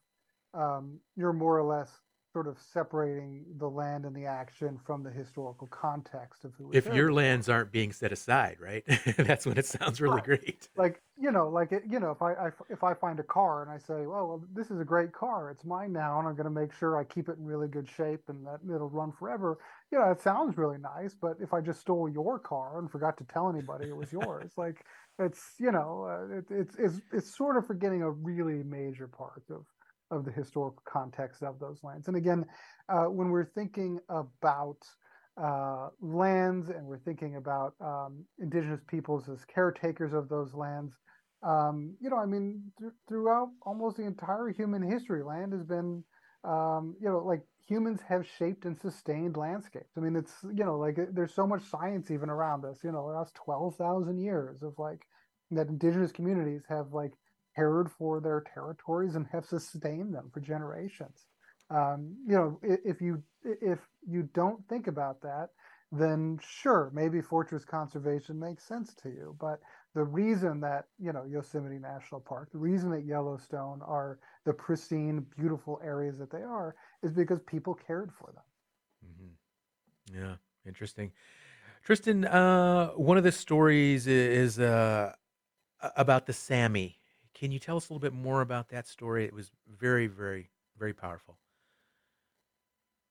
um, 0.55 0.99
you're 1.17 1.33
more 1.33 1.59
or 1.59 1.65
less 1.65 1.91
sort 2.35 2.49
of 2.49 2.59
separating 2.59 3.45
the 3.59 3.71
land 3.71 4.05
and 4.05 4.15
the 4.15 4.27
action 4.27 4.77
from 4.85 5.05
the 5.05 5.11
historical 5.11 5.69
context 5.69 6.45
of 6.45 6.53
who. 6.59 6.69
If 6.75 6.93
your 6.93 7.13
lands 7.13 7.49
aren't 7.49 7.71
being 7.71 7.93
set 7.93 8.11
aside, 8.11 8.57
right? 8.61 8.83
That's 9.17 9.47
when 9.47 9.57
it 9.57 9.67
sounds 9.67 10.01
really 10.01 10.17
right. 10.17 10.25
great. 10.25 10.69
Like 10.77 11.01
you 11.17 11.31
know, 11.31 11.49
like 11.49 11.71
it, 11.71 11.85
you 11.89 12.01
know, 12.01 12.11
if 12.11 12.21
I, 12.21 12.33
I, 12.33 12.51
if 12.69 12.83
I 12.83 12.93
find 12.93 13.21
a 13.21 13.23
car 13.23 13.63
and 13.63 13.71
I 13.71 13.79
say, 13.79 14.05
oh, 14.05 14.27
well, 14.27 14.45
this 14.53 14.73
is 14.73 14.81
a 14.81 14.85
great 14.85 15.13
car, 15.13 15.49
it's 15.51 15.65
mine 15.65 15.93
now, 15.93 16.19
and 16.19 16.27
I'm 16.27 16.35
going 16.35 16.45
to 16.45 16.51
make 16.51 16.75
sure 16.75 16.99
I 16.99 17.05
keep 17.05 17.29
it 17.29 17.39
in 17.39 17.45
really 17.45 17.69
good 17.69 17.89
shape 17.89 18.23
and 18.29 18.45
that 18.47 18.59
it'll 18.65 18.91
run 18.91 19.13
forever. 19.13 19.59
You 19.93 20.01
know, 20.01 20.11
it 20.11 20.21
sounds 20.21 20.59
really 20.59 20.79
nice, 20.79 21.15
but 21.15 21.37
if 21.41 21.55
I 21.55 21.61
just 21.61 21.81
stole 21.81 22.09
your 22.09 22.41
car 22.41 22.81
and 22.81 22.91
forgot 22.91 23.17
to 23.19 23.25
tell 23.25 23.49
anybody 23.49 23.89
it 23.89 23.97
was 23.97 24.13
yours, 24.13 24.51
like 24.57 24.85
it's 25.21 25.55
you 25.61 25.71
know, 25.71 26.05
uh, 26.11 26.39
it, 26.39 26.47
it's 26.51 26.75
it's 26.77 27.01
it's 27.13 27.37
sort 27.37 27.57
of 27.57 27.65
forgetting 27.65 28.03
a 28.03 28.11
really 28.11 28.65
major 28.65 29.07
part 29.07 29.45
of 29.51 29.65
of 30.15 30.25
the 30.25 30.33
historical 30.33 30.83
context 30.87 31.43
of 31.43 31.59
those 31.59 31.83
lands. 31.83 32.09
And 32.09 32.17
again, 32.17 32.47
uh, 32.89 33.05
when 33.05 33.31
we're 33.31 33.45
thinking 33.45 33.99
about 34.09 34.79
uh, 35.41 35.89
lands 36.01 36.69
and 36.69 36.87
we're 36.87 36.99
thinking 36.99 37.37
about 37.37 37.75
um, 37.81 38.25
indigenous 38.39 38.81
peoples 38.87 39.29
as 39.29 39.45
caretakers 39.45 40.13
of 40.13 40.29
those 40.29 40.55
lands, 40.55 40.95
um, 41.43 41.95
you 42.01 42.09
know, 42.09 42.17
I 42.17 42.27
mean, 42.27 42.73
th- 42.79 42.93
throughout 43.09 43.51
almost 43.63 43.97
the 43.97 44.05
entire 44.05 44.49
human 44.49 44.83
history, 44.83 45.23
land 45.23 45.53
has 45.53 45.65
been, 45.65 46.03
um, 46.45 46.97
you 47.01 47.09
know, 47.09 47.19
like 47.19 47.43
humans 47.67 48.01
have 48.09 48.27
shaped 48.39 48.65
and 48.65 48.79
sustained 48.79 49.37
landscapes. 49.37 49.93
I 49.97 50.01
mean, 50.01 50.17
it's, 50.17 50.33
you 50.45 50.65
know, 50.65 50.79
like 50.79 50.99
there's 51.13 51.35
so 51.35 51.47
much 51.47 51.63
science 51.63 52.11
even 52.11 52.31
around 52.31 52.63
this, 52.63 52.81
you 52.83 52.93
know, 52.93 53.07
the 53.07 53.19
last 53.19 53.35
12,000 53.35 54.19
years 54.19 54.63
of 54.63 54.79
like 54.79 55.07
that 55.51 55.69
indigenous 55.69 56.13
communities 56.13 56.63
have 56.69 56.93
like 56.93 57.13
cared 57.55 57.91
for 57.91 58.21
their 58.21 58.45
territories 58.53 59.15
and 59.15 59.27
have 59.33 59.45
sustained 59.45 60.15
them 60.15 60.31
for 60.33 60.41
generations. 60.41 61.27
Um, 61.71 62.15
you 62.27 62.35
know, 62.35 62.61
if 62.63 63.01
you 63.01 63.23
if 63.43 63.79
you 64.07 64.29
don't 64.35 64.67
think 64.69 64.87
about 64.87 65.23
that, 65.23 65.49
then 65.91 66.39
sure, 66.43 66.91
maybe 66.93 67.21
fortress 67.21 67.65
conservation 67.65 68.39
makes 68.39 68.65
sense 68.65 68.95
to 68.95 69.09
you. 69.09 69.37
But 69.41 69.61
the 69.95 70.05
reason 70.05 70.61
that 70.61 70.87
you 70.99 71.13
know 71.13 71.25
Yosemite 71.25 71.79
National 71.79 72.21
Park, 72.21 72.51
the 72.53 72.59
reason 72.59 72.91
that 72.91 73.05
Yellowstone 73.05 73.81
are 73.83 74.19
the 74.45 74.53
pristine, 74.53 75.25
beautiful 75.37 75.81
areas 75.83 76.19
that 76.19 76.31
they 76.31 76.43
are, 76.43 76.75
is 77.03 77.13
because 77.13 77.41
people 77.47 77.75
cared 77.75 78.13
for 78.13 78.33
them. 78.33 78.45
Mm-hmm. 79.07 80.19
Yeah, 80.19 80.35
interesting. 80.67 81.13
Tristan, 81.83 82.25
uh, 82.25 82.89
one 82.89 83.19
of 83.19 83.25
the 83.25 83.33
stories 83.33 84.07
is 84.07 84.59
uh, 84.59 85.13
about 85.97 86.27
the 86.27 86.33
Sami 86.33 86.99
can 87.35 87.51
you 87.51 87.59
tell 87.59 87.77
us 87.77 87.89
a 87.89 87.93
little 87.93 88.01
bit 88.01 88.15
more 88.15 88.41
about 88.41 88.69
that 88.69 88.87
story? 88.87 89.25
It 89.25 89.35
was 89.35 89.51
very, 89.69 90.07
very, 90.07 90.51
very 90.79 90.95
powerful. 90.95 91.37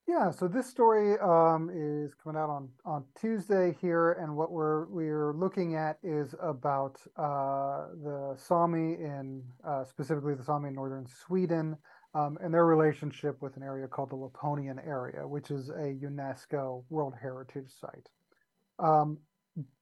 Yeah, 0.05 0.31
so 0.31 0.49
this 0.49 0.67
story 0.67 1.17
um, 1.19 1.69
is 1.73 2.13
coming 2.13 2.39
out 2.39 2.49
on, 2.49 2.69
on 2.83 3.05
Tuesday 3.19 3.75
here, 3.79 4.13
and 4.13 4.36
what 4.36 4.51
we're 4.51 4.86
we're 4.88 5.33
looking 5.33 5.75
at 5.75 5.97
is 6.03 6.36
about 6.41 6.99
uh, 7.15 7.88
the 8.03 8.36
Sami 8.38 8.95
in 8.95 9.43
uh, 9.65 9.86
specifically 9.86 10.36
the 10.36 10.43
Sami 10.43 10.67
in 10.67 10.75
northern 10.75 11.07
Sweden 11.07 11.77
um, 12.13 12.38
and 12.41 12.53
their 12.53 12.65
relationship 12.65 13.41
with 13.41 13.55
an 13.55 13.63
area 13.63 13.88
called 13.88 14.09
the 14.09 14.15
Laponian 14.15 14.77
area, 14.79 15.25
which 15.25 15.51
is 15.51 15.69
a 15.69 15.95
UNESCO 16.03 16.83
World 16.89 17.13
Heritage 17.19 17.71
Site. 17.79 18.09
Um, 18.79 19.19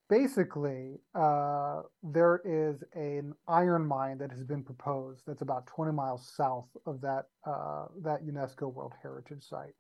basically, 0.08 1.00
uh, 1.16 1.82
there 2.14 2.42
is 2.44 2.84
an 2.94 3.34
iron 3.48 3.86
mine 3.86 4.18
that 4.18 4.32
has 4.32 4.44
been 4.44 4.64
proposed 4.64 5.22
that's 5.26 5.42
about 5.42 5.68
20 5.68 5.92
miles 5.92 6.32
south 6.36 6.68
of 6.86 7.02
that 7.02 7.26
uh, 7.46 7.86
that 8.04 8.26
UNESCO 8.26 8.74
World 8.74 8.94
Heritage 9.02 9.44
Site, 9.44 9.74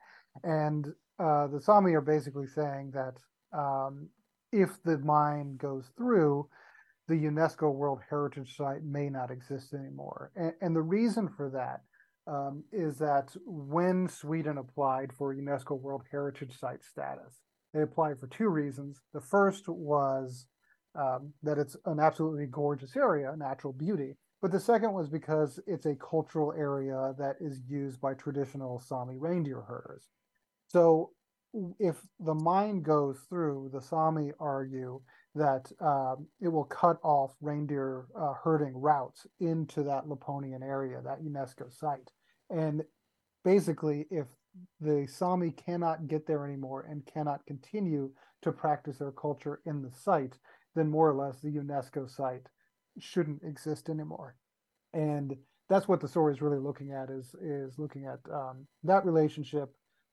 and 0.44 0.88
uh, 1.20 1.48
the 1.48 1.62
Sami 1.62 1.94
are 1.94 2.02
basically 2.02 2.48
saying 2.48 2.92
that 2.94 3.18
um, 3.58 4.10
if 4.52 4.82
the 4.84 4.98
mine 5.00 5.58
goes 5.58 5.92
through, 5.98 6.48
the 7.08 7.16
UNESCO 7.16 7.74
World 7.74 8.00
Heritage 8.10 8.56
Site 8.56 8.84
may 8.84 9.10
not 9.10 9.32
exist 9.32 9.74
anymore, 9.74 10.32
and, 10.36 10.54
and 10.62 10.76
the 10.76 10.82
reason 10.82 11.30
for 11.30 11.50
that. 11.52 11.82
Um, 12.28 12.64
is 12.72 13.00
that 13.00 13.36
when 13.48 14.08
Sweden 14.08 14.60
applied 14.60 15.12
for 15.12 15.34
UNESCO 15.34 15.82
World 15.82 16.04
Heritage 16.12 16.56
Site 16.58 16.84
status, 16.84 17.42
they 17.74 17.82
applied 17.82 18.20
for 18.20 18.28
two 18.28 18.48
reasons. 18.48 19.02
The 19.12 19.22
first 19.22 19.68
was 19.68 20.46
um, 20.96 21.34
that 21.44 21.58
it's 21.58 21.76
an 21.86 22.00
absolutely 22.00 22.48
gorgeous 22.48 22.96
area, 22.96 23.34
natural 23.38 23.74
beauty. 23.74 24.16
But 24.42 24.52
the 24.52 24.60
second 24.60 24.94
was 24.94 25.08
because 25.08 25.60
it's 25.68 25.86
a 25.86 25.96
cultural 25.96 26.54
area 26.54 27.14
that 27.20 27.36
is 27.40 27.62
used 27.68 28.02
by 28.02 28.16
traditional 28.16 28.80
Sami 28.80 29.18
reindeer 29.18 29.62
herders. 29.62 30.10
So 30.68 31.12
if 31.80 31.98
the 32.20 32.34
mine 32.34 32.82
goes 32.82 33.20
through, 33.30 33.70
the 33.74 33.82
Sami 33.82 34.32
argue 34.40 35.02
that 35.36 35.72
um, 35.80 36.28
it 36.42 36.48
will 36.48 36.66
cut 36.66 36.98
off 37.04 37.36
reindeer 37.42 38.06
uh, 38.20 38.34
herding 38.34 38.74
routes 38.76 39.28
into 39.40 39.84
that 39.84 40.08
Laponian 40.08 40.64
area, 40.64 41.02
that 41.04 41.22
UNESCO 41.24 41.72
site. 41.72 42.10
And 42.50 42.84
basically, 43.44 44.08
if 44.10 44.28
the 44.80 45.08
Sami 45.08 45.52
cannot 45.52 46.08
get 46.08 46.26
there 46.26 46.46
anymore 46.46 46.86
and 46.90 47.06
cannot 47.06 47.46
continue 47.46 48.12
to 48.42 48.52
practice 48.52 48.98
their 48.98 49.12
culture 49.12 49.62
in 49.66 49.82
the 49.82 49.92
site, 49.92 50.38
then 50.76 50.90
more 50.90 51.10
or 51.10 51.16
less 51.16 51.40
the 51.40 51.50
UNESCO 51.50 52.10
site 52.10 52.48
shouldn't 53.00 53.44
exist 53.44 53.90
anymore. 53.90 54.36
And 54.94 55.36
that's 55.70 55.88
what 55.88 56.02
the 56.02 56.08
story 56.08 56.34
is 56.34 56.42
really 56.42 56.60
looking 56.60 56.92
at 56.92 57.10
is 57.10 57.34
is 57.42 57.80
looking 57.80 58.06
at 58.06 58.20
um, 58.32 58.68
that 58.84 59.06
relationship 59.06 59.70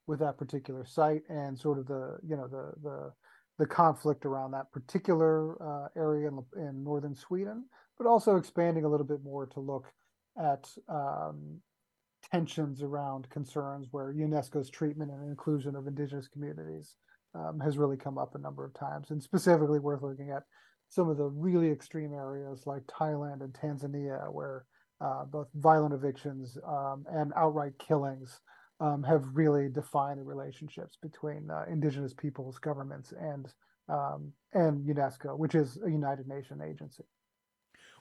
with 0.07 0.19
that 0.19 0.37
particular 0.37 0.85
site 0.85 1.21
and 1.29 1.57
sort 1.57 1.79
of 1.79 1.87
the 1.87 2.17
you 2.25 2.35
know 2.35 2.47
the 2.47 2.71
the 2.81 3.11
the 3.59 3.65
conflict 3.65 4.25
around 4.25 4.51
that 4.51 4.71
particular 4.71 5.61
uh, 5.61 5.87
area 5.97 6.29
in, 6.29 6.39
in 6.55 6.81
northern 6.81 7.13
Sweden, 7.13 7.65
but 7.97 8.07
also 8.07 8.37
expanding 8.37 8.85
a 8.85 8.87
little 8.87 9.05
bit 9.05 9.21
more 9.21 9.45
to 9.47 9.59
look 9.59 9.91
at 10.41 10.69
um, 10.87 11.59
tensions 12.31 12.81
around 12.81 13.29
concerns 13.29 13.87
where 13.91 14.13
UNESCO's 14.13 14.69
treatment 14.69 15.11
and 15.11 15.29
inclusion 15.29 15.75
of 15.75 15.87
indigenous 15.87 16.29
communities 16.29 16.95
um, 17.35 17.59
has 17.59 17.77
really 17.77 17.97
come 17.97 18.17
up 18.17 18.35
a 18.35 18.39
number 18.39 18.65
of 18.65 18.73
times, 18.73 19.11
and 19.11 19.21
specifically 19.21 19.79
worth 19.79 20.01
looking 20.01 20.31
at 20.31 20.43
some 20.89 21.09
of 21.09 21.17
the 21.17 21.25
really 21.25 21.69
extreme 21.69 22.13
areas 22.13 22.63
like 22.65 22.81
Thailand 22.87 23.41
and 23.41 23.53
Tanzania, 23.53 24.31
where 24.31 24.65
uh, 25.01 25.25
both 25.25 25.47
violent 25.55 25.93
evictions 25.93 26.57
um, 26.67 27.05
and 27.11 27.31
outright 27.35 27.73
killings 27.79 28.41
um, 28.79 29.03
have 29.03 29.23
really 29.33 29.69
defined 29.69 30.19
the 30.19 30.23
relationships 30.23 30.97
between 31.01 31.49
uh, 31.51 31.65
indigenous 31.69 32.13
peoples, 32.13 32.57
governments, 32.57 33.13
and 33.19 33.53
um, 33.89 34.31
and 34.53 34.87
UNESCO, 34.87 35.37
which 35.37 35.55
is 35.55 35.77
a 35.85 35.89
United 35.89 36.27
Nations 36.27 36.61
agency. 36.61 37.03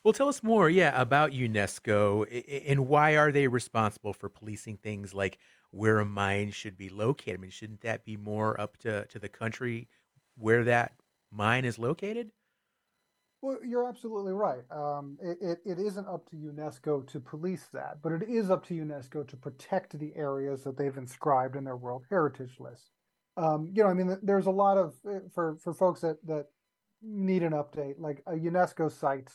Well, 0.03 0.13
tell 0.13 0.29
us 0.29 0.43
more, 0.43 0.71
yeah, 0.71 1.01
about 1.01 1.33
UNESCO 1.33 2.27
and 2.67 2.89
why 2.89 3.17
are 3.17 3.33
they 3.33 3.49
responsible 3.49 4.13
for 4.13 4.29
policing 4.29 4.77
things 4.79 5.15
like 5.15 5.39
where 5.71 5.99
a 5.99 6.05
mine 6.05 6.51
should 6.51 6.77
be 6.77 6.89
located? 6.89 7.39
I 7.39 7.43
mean, 7.43 7.51
shouldn't 7.51 7.83
that 7.83 8.05
be 8.05 8.17
more 8.17 8.61
up 8.61 8.77
to, 8.79 9.07
to 9.07 9.19
the 9.19 9.29
country 9.29 9.89
where 10.37 10.65
that 10.65 10.95
mine 11.31 11.65
is 11.65 11.79
located? 11.79 12.31
Well, 13.41 13.59
you're 13.65 13.89
absolutely 13.89 14.33
right. 14.33 14.65
Um, 14.71 15.17
it, 15.23 15.39
it, 15.41 15.59
it 15.65 15.79
isn't 15.79 16.09
up 16.09 16.29
to 16.31 16.37
UNESCO 16.37 17.07
to 17.07 17.21
police 17.21 17.69
that, 17.73 17.99
but 18.03 18.11
it 18.13 18.29
is 18.29 18.51
up 18.51 18.67
to 18.67 18.75
UNESCO 18.75 19.27
to 19.29 19.37
protect 19.37 19.97
the 19.99 20.13
areas 20.17 20.65
that 20.65 20.77
they've 20.77 20.97
inscribed 20.97 21.55
in 21.55 21.63
their 21.63 21.77
World 21.77 22.05
Heritage 22.11 22.57
List. 22.59 22.91
Um, 23.37 23.71
you 23.73 23.85
know, 23.85 23.89
I 23.89 23.95
mean, 23.95 24.19
there's 24.23 24.47
a 24.47 24.51
lot 24.51 24.77
of 24.77 24.97
eh, 25.09 25.21
for 25.33 25.57
for 25.63 25.73
folks 25.73 26.01
that 26.01 26.19
that 26.27 26.47
need 27.01 27.45
an 27.45 27.53
update. 27.53 27.95
Like 27.99 28.25
a 28.27 28.33
UNESCO 28.33 28.91
site 28.91 29.31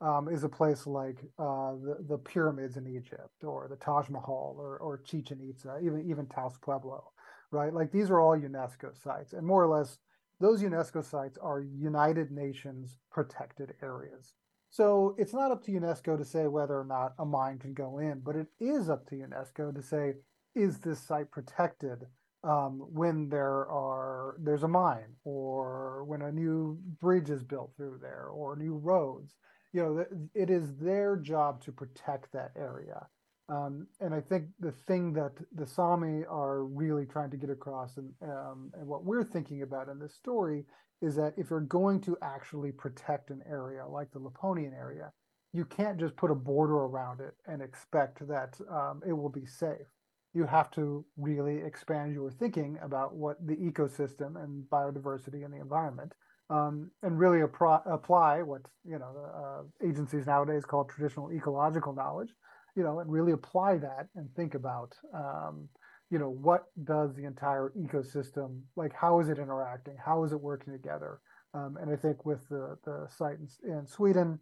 um, 0.00 0.28
is 0.28 0.44
a 0.44 0.48
place 0.48 0.86
like 0.86 1.18
uh, 1.38 1.72
the 1.74 1.96
the 2.08 2.18
pyramids 2.18 2.76
in 2.76 2.86
Egypt, 2.86 3.42
or 3.42 3.66
the 3.68 3.76
Taj 3.76 4.08
Mahal, 4.08 4.56
or 4.58 4.78
or 4.78 4.98
Chichen 4.98 5.40
Itza, 5.48 5.78
even 5.82 6.08
even 6.08 6.26
Taos 6.26 6.56
Pueblo, 6.58 7.12
right? 7.50 7.72
Like 7.72 7.90
these 7.90 8.10
are 8.10 8.20
all 8.20 8.38
UNESCO 8.38 8.96
sites, 9.02 9.32
and 9.32 9.46
more 9.46 9.62
or 9.62 9.78
less 9.78 9.98
those 10.40 10.62
UNESCO 10.62 11.04
sites 11.04 11.38
are 11.38 11.60
United 11.60 12.30
Nations 12.30 12.98
protected 13.10 13.74
areas. 13.82 14.34
So 14.70 15.14
it's 15.18 15.32
not 15.32 15.50
up 15.50 15.64
to 15.64 15.72
UNESCO 15.72 16.16
to 16.16 16.24
say 16.24 16.46
whether 16.46 16.78
or 16.78 16.84
not 16.84 17.14
a 17.18 17.24
mine 17.24 17.58
can 17.58 17.74
go 17.74 17.98
in, 17.98 18.20
but 18.20 18.36
it 18.36 18.46
is 18.60 18.88
up 18.90 19.06
to 19.08 19.16
UNESCO 19.16 19.74
to 19.74 19.82
say 19.82 20.14
is 20.54 20.78
this 20.78 21.00
site 21.00 21.30
protected 21.30 22.04
um, 22.44 22.80
when 22.92 23.28
there 23.28 23.68
are 23.68 24.36
there's 24.40 24.62
a 24.62 24.68
mine 24.68 25.16
or 25.24 26.04
when 26.04 26.22
a 26.22 26.32
new 26.32 26.78
bridge 27.00 27.30
is 27.30 27.42
built 27.42 27.72
through 27.76 27.98
there 28.00 28.28
or 28.28 28.56
new 28.56 28.76
roads 28.76 29.34
you 29.72 29.82
know 29.82 30.04
it 30.34 30.50
is 30.50 30.74
their 30.76 31.16
job 31.16 31.62
to 31.64 31.72
protect 31.72 32.32
that 32.32 32.52
area. 32.56 33.06
Um, 33.50 33.86
and 34.00 34.12
i 34.12 34.20
think 34.20 34.44
the 34.60 34.72
thing 34.72 35.14
that 35.14 35.32
the 35.54 35.66
sami 35.66 36.22
are 36.28 36.64
really 36.64 37.06
trying 37.06 37.30
to 37.30 37.38
get 37.38 37.48
across 37.48 37.96
and 37.96 38.12
um, 38.22 38.70
and 38.74 38.86
what 38.86 39.04
we're 39.04 39.24
thinking 39.24 39.62
about 39.62 39.88
in 39.88 39.98
this 39.98 40.14
story 40.14 40.66
is 41.00 41.16
that 41.16 41.32
if 41.38 41.48
you're 41.48 41.60
going 41.60 41.98
to 42.02 42.18
actually 42.20 42.72
protect 42.72 43.30
an 43.30 43.40
area 43.48 43.86
like 43.86 44.10
the 44.10 44.18
laponian 44.18 44.74
area 44.74 45.10
you 45.52 45.64
can't 45.64 45.98
just 45.98 46.16
put 46.16 46.30
a 46.30 46.34
border 46.34 46.74
around 46.74 47.20
it 47.20 47.34
and 47.46 47.62
expect 47.62 48.26
that 48.28 48.58
um, 48.70 49.02
it 49.06 49.12
will 49.12 49.30
be 49.30 49.46
safe. 49.46 49.86
You 50.34 50.44
have 50.44 50.70
to 50.72 51.04
really 51.16 51.58
expand 51.58 52.12
your 52.12 52.30
thinking 52.30 52.78
about 52.82 53.14
what 53.14 53.44
the 53.46 53.56
ecosystem 53.56 54.42
and 54.42 54.64
biodiversity 54.70 55.44
and 55.44 55.52
the 55.52 55.60
environment 55.60 56.12
um, 56.50 56.90
and 57.02 57.18
really 57.18 57.40
apply, 57.40 57.80
apply 57.86 58.42
what 58.42 58.62
you 58.84 58.98
know 58.98 59.12
uh, 59.34 59.86
agencies 59.86 60.26
nowadays 60.26 60.64
call 60.64 60.84
traditional 60.84 61.30
ecological 61.32 61.92
knowledge 61.92 62.30
you 62.76 62.82
know 62.82 63.00
and 63.00 63.10
really 63.10 63.32
apply 63.32 63.76
that 63.76 64.08
and 64.16 64.28
think 64.34 64.54
about 64.54 64.94
um, 65.14 65.68
you 66.10 66.18
know 66.18 66.30
what 66.30 66.64
does 66.84 67.14
the 67.14 67.24
entire 67.24 67.72
ecosystem 67.78 68.60
like 68.76 68.92
how 68.94 69.20
is 69.20 69.28
it 69.28 69.38
interacting 69.38 69.96
how 70.02 70.24
is 70.24 70.32
it 70.32 70.40
working 70.40 70.72
together 70.72 71.20
um, 71.54 71.76
and 71.80 71.90
i 71.90 71.96
think 71.96 72.24
with 72.24 72.48
the 72.48 72.76
the 72.84 73.06
site 73.10 73.38
in, 73.38 73.70
in 73.70 73.86
sweden 73.86 74.38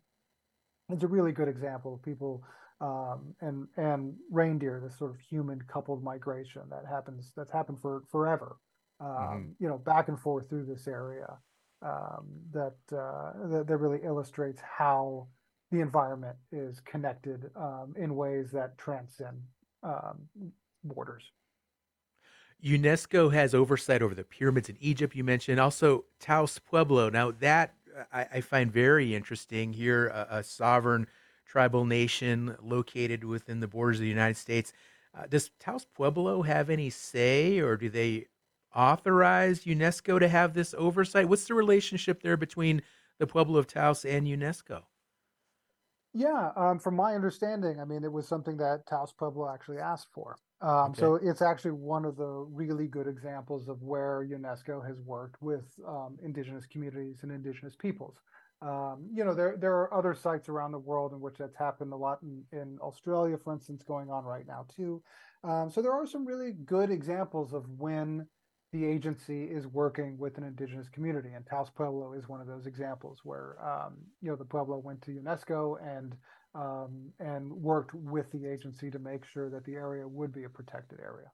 it's 0.88 1.03
a 1.03 1.09
really 1.09 1.33
good 1.33 1.49
example 1.49 1.95
of 1.95 2.03
people 2.03 2.45
um, 2.81 3.35
and 3.40 3.66
and 3.77 4.14
reindeer, 4.31 4.81
this 4.83 4.99
sort 4.99 5.11
of 5.11 5.21
human 5.21 5.61
coupled 5.66 6.03
migration 6.03 6.62
that 6.71 6.85
happens 6.88 7.33
that's 7.37 7.51
happened 7.51 7.81
for 7.81 8.03
forever. 8.11 8.57
Um, 9.01 9.09
mm-hmm. 9.09 9.51
You 9.59 9.69
know, 9.69 9.79
back 9.79 10.09
and 10.09 10.19
forth 10.19 10.49
through 10.49 10.66
this 10.66 10.87
area 10.87 11.27
um, 11.82 12.26
that, 12.52 12.76
uh, 12.92 13.32
that, 13.48 13.66
that 13.66 13.76
really 13.76 14.00
illustrates 14.04 14.60
how 14.60 15.26
the 15.70 15.80
environment 15.80 16.36
is 16.52 16.80
connected 16.80 17.50
um, 17.56 17.94
in 17.96 18.14
ways 18.14 18.50
that 18.52 18.78
transcend 18.78 19.36
um, 19.82 20.28
borders. 20.84 21.24
UNESCO 22.64 23.32
has 23.32 23.54
oversight 23.54 24.02
over 24.02 24.14
the 24.14 24.24
pyramids 24.24 24.68
in 24.68 24.76
Egypt. 24.80 25.14
You 25.14 25.24
mentioned 25.24 25.60
also 25.60 26.04
Taos 26.20 26.58
Pueblo. 26.58 27.10
Now 27.10 27.30
that 27.32 27.74
I, 28.12 28.26
I 28.34 28.40
find 28.40 28.72
very 28.72 29.14
interesting 29.14 29.72
here, 29.72 30.08
a, 30.08 30.38
a 30.38 30.42
sovereign 30.44 31.06
tribal 31.46 31.84
nation 31.84 32.56
located 32.62 33.24
within 33.24 33.60
the 33.60 33.68
borders 33.68 33.98
of 33.98 34.02
the 34.02 34.08
United 34.08 34.36
States. 34.36 34.72
Uh, 35.16 35.26
does 35.28 35.50
Taos 35.60 35.84
Pueblo 35.84 36.42
have 36.42 36.68
any 36.70 36.90
say, 36.90 37.58
or 37.58 37.76
do 37.76 37.88
they 37.88 38.26
authorize 38.76 39.64
UNESCO 39.64 40.20
to 40.20 40.28
have 40.28 40.54
this 40.54 40.74
oversight? 40.76 41.28
What's 41.28 41.46
the 41.46 41.54
relationship 41.54 42.22
there 42.22 42.36
between 42.36 42.82
the 43.18 43.26
Pueblo 43.26 43.58
of 43.58 43.66
Taos 43.66 44.04
and 44.04 44.26
UNESCO? 44.26 44.82
Yeah, 46.12 46.50
um, 46.56 46.78
from 46.78 46.96
my 46.96 47.14
understanding, 47.14 47.78
I 47.80 47.84
mean, 47.84 48.02
it 48.02 48.12
was 48.12 48.26
something 48.26 48.56
that 48.58 48.86
Taos 48.86 49.12
Pueblo 49.12 49.52
actually 49.52 49.78
asked 49.78 50.08
for. 50.14 50.36
Um, 50.62 50.90
okay. 50.90 51.00
So 51.00 51.16
it's 51.16 51.42
actually 51.42 51.72
one 51.72 52.06
of 52.06 52.16
the 52.16 52.26
really 52.26 52.86
good 52.86 53.06
examples 53.06 53.68
of 53.68 53.82
where 53.82 54.26
UNESCO 54.26 54.86
has 54.86 54.98
worked 55.00 55.36
with 55.42 55.64
um, 55.86 56.16
indigenous 56.22 56.64
communities 56.64 57.18
and 57.22 57.30
indigenous 57.30 57.76
peoples. 57.76 58.22
Um, 58.62 59.10
you 59.12 59.22
know, 59.22 59.34
there 59.34 59.58
there 59.58 59.74
are 59.74 59.92
other 59.92 60.14
sites 60.14 60.48
around 60.48 60.72
the 60.72 60.78
world 60.78 61.12
in 61.12 61.20
which 61.20 61.36
that's 61.36 61.56
happened 61.56 61.92
a 61.92 61.96
lot 61.96 62.22
in, 62.22 62.42
in 62.52 62.78
Australia, 62.80 63.36
for 63.36 63.52
instance, 63.52 63.82
going 63.82 64.08
on 64.08 64.24
right 64.24 64.46
now 64.46 64.64
too. 64.74 65.02
Um, 65.44 65.70
so 65.70 65.82
there 65.82 65.92
are 65.92 66.06
some 66.06 66.24
really 66.24 66.52
good 66.52 66.90
examples 66.90 67.52
of 67.52 67.68
when 67.78 68.26
the 68.72 68.85
agency 68.85 69.44
is 69.44 69.66
working 69.66 70.18
with 70.18 70.38
an 70.38 70.44
indigenous 70.44 70.88
community, 70.88 71.31
and 71.35 71.46
Taos 71.46 71.70
Pueblo 71.70 72.12
is 72.12 72.29
one 72.29 72.40
of 72.40 72.46
those 72.46 72.66
examples 72.66 73.20
where 73.24 73.57
um, 73.64 73.94
you 74.20 74.31
know 74.31 74.37
the 74.37 74.44
Pueblo 74.44 74.79
went 74.79 75.00
to 75.02 75.12
UNESCO 75.12 75.76
and 75.83 76.14
um, 76.55 77.12
and 77.20 77.52
worked 77.52 77.94
with 77.94 78.31
the 78.33 78.46
agency 78.46 78.90
to 78.90 78.98
make 78.98 79.24
sure 79.24 79.50
that 79.50 79.64
the 79.64 79.74
area 79.74 80.07
would 80.07 80.33
be 80.33 80.44
a 80.44 80.48
protected 80.48 81.00
area. 81.00 81.31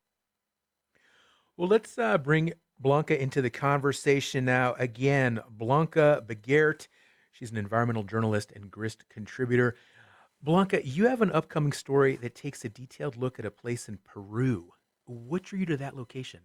Well, 1.56 1.68
let's 1.68 1.98
uh, 1.98 2.18
bring 2.18 2.52
Blanca 2.80 3.20
into 3.20 3.42
the 3.42 3.50
conversation 3.50 4.44
now. 4.44 4.74
Again, 4.78 5.40
Blanca 5.50 6.22
Begert 6.26 6.88
She's 7.32 7.50
an 7.50 7.56
environmental 7.56 8.04
journalist 8.04 8.52
and 8.54 8.70
Grist 8.70 9.08
contributor. 9.08 9.74
Blanca, 10.42 10.86
you 10.86 11.08
have 11.08 11.22
an 11.22 11.32
upcoming 11.32 11.72
story 11.72 12.16
that 12.16 12.34
takes 12.34 12.64
a 12.64 12.68
detailed 12.68 13.16
look 13.16 13.38
at 13.38 13.46
a 13.46 13.50
place 13.50 13.88
in 13.88 13.98
Peru. 14.04 14.72
What 15.06 15.42
drew 15.42 15.60
you 15.60 15.66
to 15.66 15.76
that 15.78 15.96
location? 15.96 16.40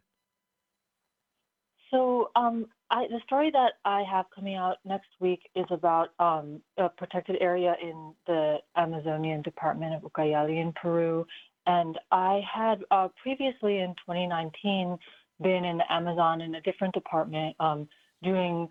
So, 1.91 2.31
um, 2.35 2.65
I, 2.89 3.07
the 3.07 3.19
story 3.25 3.51
that 3.51 3.73
I 3.83 4.03
have 4.09 4.25
coming 4.33 4.55
out 4.55 4.77
next 4.85 5.09
week 5.19 5.41
is 5.55 5.65
about 5.71 6.09
um, 6.19 6.61
a 6.77 6.87
protected 6.89 7.37
area 7.41 7.75
in 7.81 8.13
the 8.25 8.57
Amazonian 8.77 9.41
department 9.41 9.93
of 9.93 10.09
Ucayali 10.09 10.61
in 10.61 10.73
Peru. 10.81 11.25
And 11.65 11.99
I 12.11 12.41
had 12.51 12.79
uh, 12.91 13.09
previously 13.21 13.79
in 13.79 13.93
2019 14.05 14.97
been 15.41 15.65
in 15.65 15.77
the 15.77 15.91
Amazon 15.91 16.41
in 16.41 16.55
a 16.55 16.61
different 16.61 16.93
department 16.93 17.55
um, 17.59 17.87
doing 18.23 18.69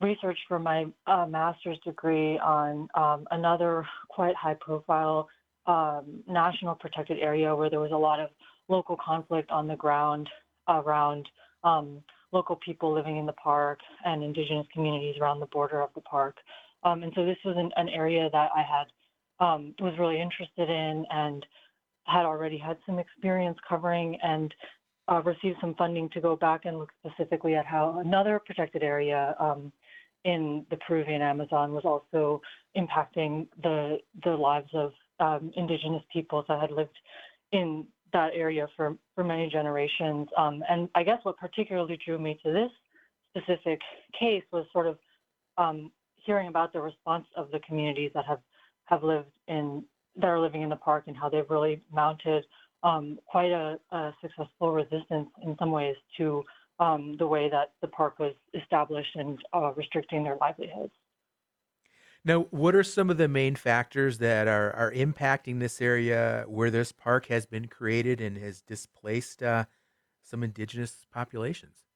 research 0.00 0.38
for 0.46 0.58
my 0.58 0.86
uh, 1.06 1.26
master's 1.26 1.78
degree 1.84 2.38
on 2.38 2.88
um, 2.94 3.26
another 3.32 3.84
quite 4.08 4.36
high 4.36 4.56
profile 4.60 5.28
um, 5.66 6.22
national 6.28 6.76
protected 6.76 7.18
area 7.18 7.54
where 7.54 7.68
there 7.68 7.80
was 7.80 7.92
a 7.92 7.96
lot 7.96 8.20
of 8.20 8.30
local 8.68 8.96
conflict 9.04 9.50
on 9.50 9.66
the 9.66 9.76
ground 9.76 10.28
around 10.68 11.28
um, 11.64 12.00
local 12.32 12.56
people 12.56 12.92
living 12.92 13.16
in 13.16 13.26
the 13.26 13.32
park 13.32 13.80
and 14.04 14.22
indigenous 14.22 14.66
communities 14.72 15.16
around 15.20 15.40
the 15.40 15.46
border 15.46 15.80
of 15.80 15.90
the 15.94 16.00
park. 16.02 16.36
Um, 16.82 17.02
and 17.02 17.12
so 17.14 17.24
this 17.24 17.38
was 17.44 17.56
an, 17.56 17.70
an, 17.76 17.88
area 17.88 18.28
that 18.30 18.50
I 18.54 18.62
had 18.62 19.44
um, 19.44 19.74
was 19.80 19.94
really 19.98 20.20
interested 20.20 20.68
in 20.70 21.04
and 21.10 21.44
had 22.04 22.24
already 22.24 22.58
had 22.58 22.76
some 22.86 22.98
experience 22.98 23.58
covering 23.68 24.18
and 24.22 24.54
uh, 25.10 25.22
received 25.22 25.56
some 25.60 25.74
funding 25.74 26.08
to 26.10 26.20
go 26.20 26.36
back 26.36 26.64
and 26.64 26.78
look 26.78 26.90
specifically 27.04 27.54
at 27.54 27.66
how 27.66 28.00
another 28.04 28.40
protected 28.44 28.82
area 28.82 29.34
um, 29.40 29.72
in 30.24 30.66
the 30.70 30.76
Peruvian 30.76 31.22
Amazon 31.22 31.72
was 31.72 31.84
also 31.84 32.40
impacting 32.76 33.46
the 33.62 33.98
the 34.24 34.30
lives 34.30 34.70
of 34.74 34.92
um, 35.20 35.50
indigenous 35.56 36.02
peoples 36.12 36.44
that 36.48 36.60
had 36.60 36.70
lived 36.70 36.96
in 37.52 37.86
that 38.12 38.30
area 38.34 38.66
for, 38.76 38.96
for 39.14 39.24
many 39.24 39.48
generations. 39.48 40.28
Um, 40.36 40.62
and 40.68 40.88
I 40.94 41.02
guess 41.02 41.18
what 41.22 41.36
particularly 41.36 41.98
drew 42.04 42.18
me 42.18 42.38
to 42.44 42.52
this 42.52 42.70
specific 43.36 43.80
case 44.18 44.44
was 44.52 44.66
sort 44.72 44.86
of 44.86 44.98
um, 45.56 45.90
hearing 46.14 46.48
about 46.48 46.72
the 46.72 46.80
response 46.80 47.26
of 47.36 47.50
the 47.50 47.60
communities 47.60 48.10
that 48.14 48.24
have, 48.24 48.40
have 48.86 49.02
lived 49.02 49.28
in 49.48 49.84
that 50.16 50.26
are 50.26 50.40
living 50.40 50.62
in 50.62 50.68
the 50.68 50.76
park 50.76 51.04
and 51.06 51.16
how 51.16 51.28
they've 51.28 51.48
really 51.48 51.80
mounted 51.92 52.44
um, 52.82 53.18
quite 53.26 53.50
a, 53.50 53.78
a, 53.92 54.12
successful 54.20 54.72
resistance 54.72 55.28
in 55.42 55.56
some 55.58 55.70
ways 55.70 55.96
to 56.16 56.42
um, 56.80 57.16
the 57.18 57.26
way 57.26 57.48
that 57.48 57.72
the 57.80 57.88
park 57.88 58.18
was 58.18 58.34
established 58.54 59.14
and 59.14 59.38
uh, 59.52 59.72
restricting 59.74 60.22
their 60.22 60.36
livelihoods. 60.40 60.92
Now, 62.28 62.40
what 62.50 62.74
are 62.74 62.82
some 62.82 63.08
of 63.08 63.16
the 63.16 63.26
main 63.26 63.56
factors 63.56 64.18
that 64.18 64.48
are, 64.48 64.70
are 64.74 64.92
impacting 64.92 65.60
this 65.60 65.80
area 65.80 66.44
where 66.46 66.70
this 66.70 66.92
park 66.92 67.28
has 67.28 67.46
been 67.46 67.68
created 67.68 68.20
and 68.20 68.36
has 68.36 68.60
displaced 68.60 69.42
uh, 69.42 69.64
some 70.22 70.42
indigenous 70.42 71.06
populations? 71.10 71.86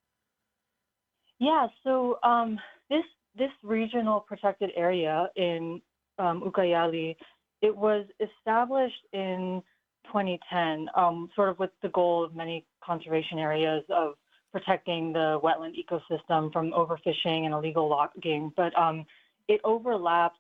Yeah, 1.39 1.67
so 1.85 2.19
um, 2.23 2.59
this 2.89 3.05
this 3.37 3.51
regional 3.63 4.21
protected 4.21 4.71
area 4.75 5.29
in 5.37 5.83
um, 6.19 6.41
Ucayali, 6.41 7.15
it 7.61 7.77
was 7.77 8.07
established 8.19 9.05
in 9.13 9.63
2010, 10.07 10.89
um, 10.95 11.29
sort 11.37 11.51
of 11.51 11.59
with 11.59 11.71
the 11.83 11.91
goal 11.91 12.25
of 12.25 12.35
many 12.35 12.65
conservation 12.83 13.39
areas 13.39 13.85
of 13.91 14.15
protecting 14.51 15.13
the 15.13 15.39
wetland 15.43 15.75
ecosystem 15.77 16.51
from 16.55 16.73
overfishing 16.73 17.45
and 17.45 17.53
illegal 17.53 17.87
logging, 17.87 18.51
but 18.57 18.77
um, 18.79 19.05
it 19.49 19.61
overlaps 19.65 20.39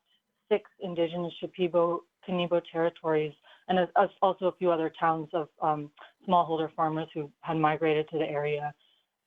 six 0.51 0.71
indigenous 0.81 1.33
Shipibo 1.43 2.01
Conibo 2.29 2.61
territories 2.71 3.33
and 3.69 3.79
also 4.21 4.47
a 4.47 4.53
few 4.53 4.71
other 4.71 4.93
towns 4.99 5.29
of 5.33 5.49
um, 5.61 5.91
smallholder 6.29 6.69
farmers 6.75 7.09
who 7.15 7.31
had 7.41 7.57
migrated 7.57 8.09
to 8.11 8.19
the 8.19 8.25
area. 8.25 8.73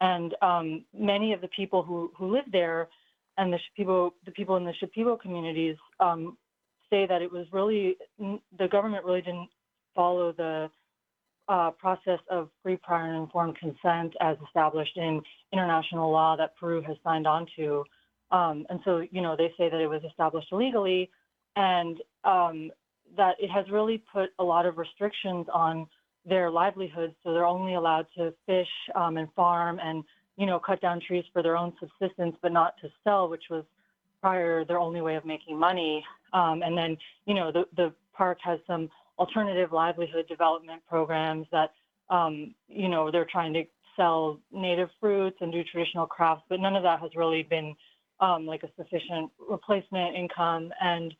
And 0.02 0.36
um, 0.42 0.86
many 0.94 1.34
of 1.34 1.42
the 1.42 1.48
people 1.50 1.84
who, 1.84 2.12
who 2.18 2.32
live 2.32 2.46
there 2.52 2.90
and 3.38 3.52
the 3.52 3.60
Shipibo, 3.78 4.12
the 4.26 4.32
people 4.32 4.58
in 4.58 4.66
the 4.66 4.74
Shipibo 4.82 5.20
communities 5.20 5.76
um, 6.00 6.38
say 6.90 7.06
that 7.08 7.22
it 7.22 7.32
was 7.32 7.48
really 7.52 7.98
the 8.20 8.68
government 8.68 9.06
really 9.06 9.22
didn't 9.22 9.50
follow 9.96 10.32
the 10.32 10.70
uh, 11.48 11.72
process 11.72 12.20
of 12.30 12.50
free, 12.64 12.78
prior, 12.78 13.06
and 13.06 13.24
informed 13.24 13.58
consent 13.58 14.14
as 14.22 14.38
established 14.48 14.98
in 14.98 15.22
international 15.54 16.12
law 16.12 16.36
that 16.36 16.56
Peru 16.58 16.82
has 16.82 16.98
signed 17.04 17.28
on 17.28 17.46
to. 17.56 17.84
Um, 18.32 18.66
and 18.70 18.80
so, 18.84 19.04
you 19.12 19.22
know, 19.22 19.36
they 19.36 19.54
say 19.58 19.70
that 19.70 19.80
it 19.80 19.88
was 19.88 20.02
established 20.04 20.48
illegally 20.52 21.10
and 21.56 21.98
um, 22.24 22.72
that 23.16 23.36
it 23.40 23.50
has 23.50 23.70
really 23.70 24.04
put 24.12 24.30
a 24.40 24.44
lot 24.44 24.66
of 24.66 24.78
restrictions 24.78 25.46
on 25.54 25.88
their 26.26 26.50
livelihoods. 26.50 27.14
So 27.24 27.34
they're 27.34 27.46
only 27.46 27.76
allowed 27.76 28.08
to 28.18 28.34
fish 28.46 28.68
um, 28.96 29.18
and 29.18 29.32
farm 29.34 29.80
and, 29.82 30.04
you 30.38 30.46
know, 30.46 30.60
cut 30.60 30.82
down 30.82 31.00
trees 31.00 31.24
for 31.32 31.44
their 31.44 31.56
own 31.56 31.74
subsistence, 31.80 32.36
but 32.42 32.52
not 32.52 32.74
to 32.82 32.90
sell, 33.04 33.30
which 33.30 33.46
was 33.50 33.64
prior 34.22 34.66
their 34.66 34.80
only 34.80 35.02
way 35.02 35.16
of 35.16 35.24
making 35.24 35.58
money. 35.58 36.04
Um, 36.34 36.64
and 36.64 36.78
then, 36.78 36.98
you 37.26 37.36
know, 37.36 37.52
the, 37.52 37.66
the 37.78 37.94
park 38.14 38.40
has 38.44 38.60
some 38.66 38.90
alternative 39.20 39.72
livelihood 39.72 40.28
development 40.28 40.82
programs 40.90 41.46
that, 41.52 41.72
um, 42.10 42.56
you 42.68 42.90
know, 42.90 43.12
they're 43.12 43.28
trying 43.32 43.54
to 43.54 43.64
sell 43.96 44.40
native 44.52 44.90
fruits 45.00 45.38
and 45.42 45.52
do 45.52 45.64
traditional 45.64 46.06
crafts, 46.06 46.44
but 46.50 46.60
none 46.60 46.76
of 46.76 46.84
that 46.84 47.00
has 47.00 47.12
really 47.16 47.44
been 47.44 47.76
um, 48.20 48.46
like 48.46 48.64
a 48.64 48.70
sufficient 48.78 49.32
replacement 49.50 50.16
income. 50.16 50.72
And 50.82 51.14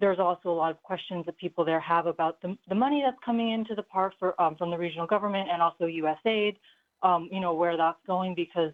there's 0.00 0.18
also 0.18 0.50
a 0.50 0.52
lot 0.52 0.70
of 0.70 0.82
questions 0.82 1.26
that 1.26 1.36
people 1.36 1.64
there 1.64 1.80
have 1.80 2.06
about 2.06 2.40
the, 2.42 2.56
the 2.68 2.74
money 2.74 3.02
that's 3.04 3.18
coming 3.24 3.52
into 3.52 3.74
the 3.74 3.82
park 3.82 4.14
for, 4.18 4.40
um, 4.40 4.56
from 4.56 4.70
the 4.70 4.78
regional 4.78 5.06
government 5.06 5.48
and 5.52 5.60
also 5.62 5.84
USAID, 5.84 6.56
um, 7.02 7.28
you 7.30 7.40
know, 7.40 7.54
where 7.54 7.76
that's 7.76 7.98
going 8.06 8.34
because 8.34 8.72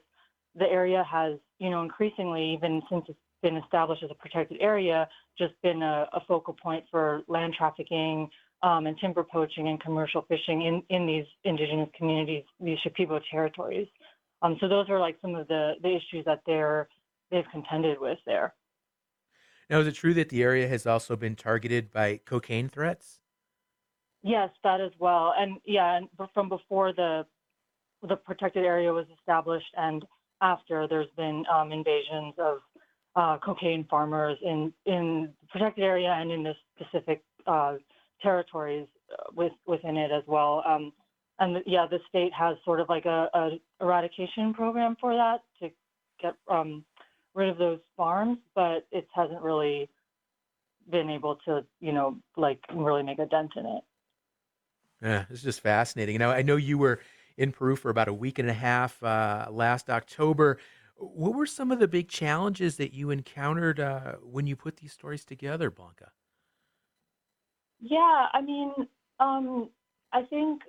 the 0.54 0.66
area 0.66 1.04
has, 1.10 1.34
you 1.58 1.70
know, 1.70 1.82
increasingly, 1.82 2.52
even 2.54 2.82
since 2.90 3.04
it's 3.08 3.18
been 3.42 3.56
established 3.56 4.02
as 4.02 4.10
a 4.10 4.14
protected 4.14 4.58
area, 4.60 5.08
just 5.38 5.54
been 5.62 5.82
a, 5.82 6.06
a 6.12 6.20
focal 6.26 6.54
point 6.54 6.84
for 6.90 7.22
land 7.28 7.54
trafficking, 7.56 8.28
um, 8.62 8.86
and 8.86 8.96
timber 8.98 9.22
poaching 9.22 9.68
and 9.68 9.80
commercial 9.80 10.22
fishing 10.28 10.62
in, 10.62 10.82
in 10.88 11.06
these 11.06 11.26
indigenous 11.44 11.88
communities, 11.96 12.44
these 12.60 12.78
Shipibo 12.78 13.20
territories. 13.30 13.86
Um, 14.42 14.56
so 14.60 14.68
those 14.68 14.88
are 14.88 14.98
like 14.98 15.16
some 15.20 15.34
of 15.34 15.46
the, 15.48 15.74
the 15.82 15.88
issues 15.88 16.24
that 16.24 16.40
they're 16.46 16.88
they've 17.30 17.44
contended 17.52 17.98
with 18.00 18.18
there. 18.26 18.54
Now, 19.68 19.80
is 19.80 19.86
it 19.86 19.94
true 19.94 20.14
that 20.14 20.28
the 20.28 20.42
area 20.42 20.68
has 20.68 20.86
also 20.86 21.16
been 21.16 21.34
targeted 21.34 21.90
by 21.90 22.20
cocaine 22.24 22.68
threats? 22.68 23.20
Yes, 24.22 24.50
that 24.64 24.80
as 24.80 24.92
well, 24.98 25.34
and 25.36 25.58
yeah, 25.64 25.96
and 25.96 26.08
from 26.34 26.48
before 26.48 26.92
the 26.92 27.26
the 28.06 28.16
protected 28.16 28.64
area 28.64 28.92
was 28.92 29.06
established 29.18 29.72
and 29.76 30.04
after, 30.40 30.86
there's 30.86 31.08
been 31.16 31.44
um, 31.52 31.72
invasions 31.72 32.34
of 32.38 32.58
uh, 33.14 33.38
cocaine 33.38 33.86
farmers 33.88 34.38
in 34.42 34.72
in 34.84 35.32
the 35.40 35.46
protected 35.48 35.84
area 35.84 36.10
and 36.10 36.30
in 36.30 36.42
the 36.42 36.52
specific 36.78 37.22
uh, 37.46 37.76
territories 38.22 38.86
uh, 39.12 39.30
with 39.34 39.52
within 39.66 39.96
it 39.96 40.10
as 40.12 40.22
well. 40.26 40.62
Um, 40.66 40.92
and 41.38 41.56
the, 41.56 41.62
yeah, 41.66 41.86
the 41.90 41.98
state 42.08 42.32
has 42.32 42.56
sort 42.64 42.80
of 42.80 42.88
like 42.88 43.06
a, 43.06 43.28
a 43.32 43.50
eradication 43.80 44.52
program 44.54 44.96
for 45.00 45.14
that 45.14 45.42
to 45.60 45.70
get 46.20 46.34
um, 46.48 46.84
rid 47.36 47.50
of 47.50 47.58
those 47.58 47.80
farms, 47.96 48.38
but 48.54 48.86
it 48.90 49.06
hasn't 49.14 49.42
really 49.42 49.88
been 50.90 51.10
able 51.10 51.36
to, 51.44 51.64
you 51.80 51.92
know, 51.92 52.16
like 52.36 52.60
really 52.72 53.02
make 53.02 53.18
a 53.18 53.26
dent 53.26 53.52
in 53.56 53.66
it. 53.66 53.82
Yeah, 55.02 55.24
it's 55.28 55.42
just 55.42 55.60
fascinating. 55.60 56.16
Now, 56.18 56.30
I 56.30 56.42
know 56.42 56.56
you 56.56 56.78
were 56.78 57.00
in 57.36 57.52
Peru 57.52 57.76
for 57.76 57.90
about 57.90 58.08
a 58.08 58.14
week 58.14 58.38
and 58.38 58.48
a 58.48 58.54
half 58.54 59.02
uh, 59.02 59.46
last 59.50 59.90
October. 59.90 60.58
What 60.96 61.34
were 61.34 61.46
some 61.46 61.70
of 61.70 61.78
the 61.78 61.88
big 61.88 62.08
challenges 62.08 62.78
that 62.78 62.94
you 62.94 63.10
encountered 63.10 63.78
uh, 63.78 64.12
when 64.22 64.46
you 64.46 64.56
put 64.56 64.78
these 64.78 64.92
stories 64.92 65.24
together, 65.24 65.70
Blanca? 65.70 66.12
Yeah, 67.78 68.26
I 68.32 68.40
mean, 68.40 68.72
um, 69.20 69.68
I 70.12 70.22
think 70.22 70.62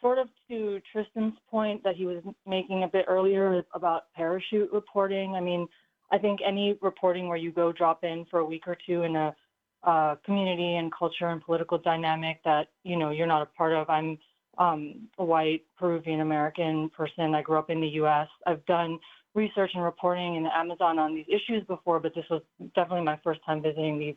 sort 0.00 0.18
of 0.18 0.28
to 0.48 0.80
Tristan's 0.90 1.34
point 1.50 1.82
that 1.84 1.96
he 1.96 2.06
was 2.06 2.22
making 2.46 2.84
a 2.84 2.88
bit 2.88 3.04
earlier 3.08 3.62
about 3.74 4.04
parachute 4.14 4.70
reporting. 4.72 5.34
I 5.34 5.40
mean, 5.40 5.68
I 6.10 6.18
think 6.18 6.40
any 6.44 6.78
reporting 6.80 7.28
where 7.28 7.36
you 7.36 7.50
go 7.50 7.72
drop 7.72 8.04
in 8.04 8.24
for 8.30 8.40
a 8.40 8.44
week 8.44 8.64
or 8.66 8.76
two 8.86 9.02
in 9.02 9.16
a 9.16 9.34
uh, 9.82 10.16
community 10.24 10.76
and 10.76 10.92
culture 10.92 11.28
and 11.28 11.40
political 11.40 11.78
dynamic 11.78 12.40
that 12.44 12.68
you 12.82 12.96
know 12.96 13.10
you're 13.10 13.26
not 13.26 13.42
a 13.42 13.46
part 13.46 13.72
of. 13.72 13.88
I'm 13.88 14.18
um, 14.58 15.08
a 15.18 15.24
white 15.24 15.62
Peruvian 15.78 16.20
American 16.20 16.90
person. 16.90 17.34
I 17.34 17.42
grew 17.42 17.58
up 17.58 17.70
in 17.70 17.80
the 17.80 17.88
U.S. 17.88 18.28
I've 18.46 18.64
done 18.66 18.98
research 19.34 19.70
and 19.74 19.84
reporting 19.84 20.36
in 20.36 20.44
the 20.44 20.56
Amazon 20.56 20.98
on 20.98 21.14
these 21.14 21.26
issues 21.28 21.64
before, 21.66 22.00
but 22.00 22.14
this 22.14 22.24
was 22.30 22.42
definitely 22.74 23.04
my 23.04 23.18
first 23.22 23.40
time 23.44 23.62
visiting 23.62 23.98
these 23.98 24.14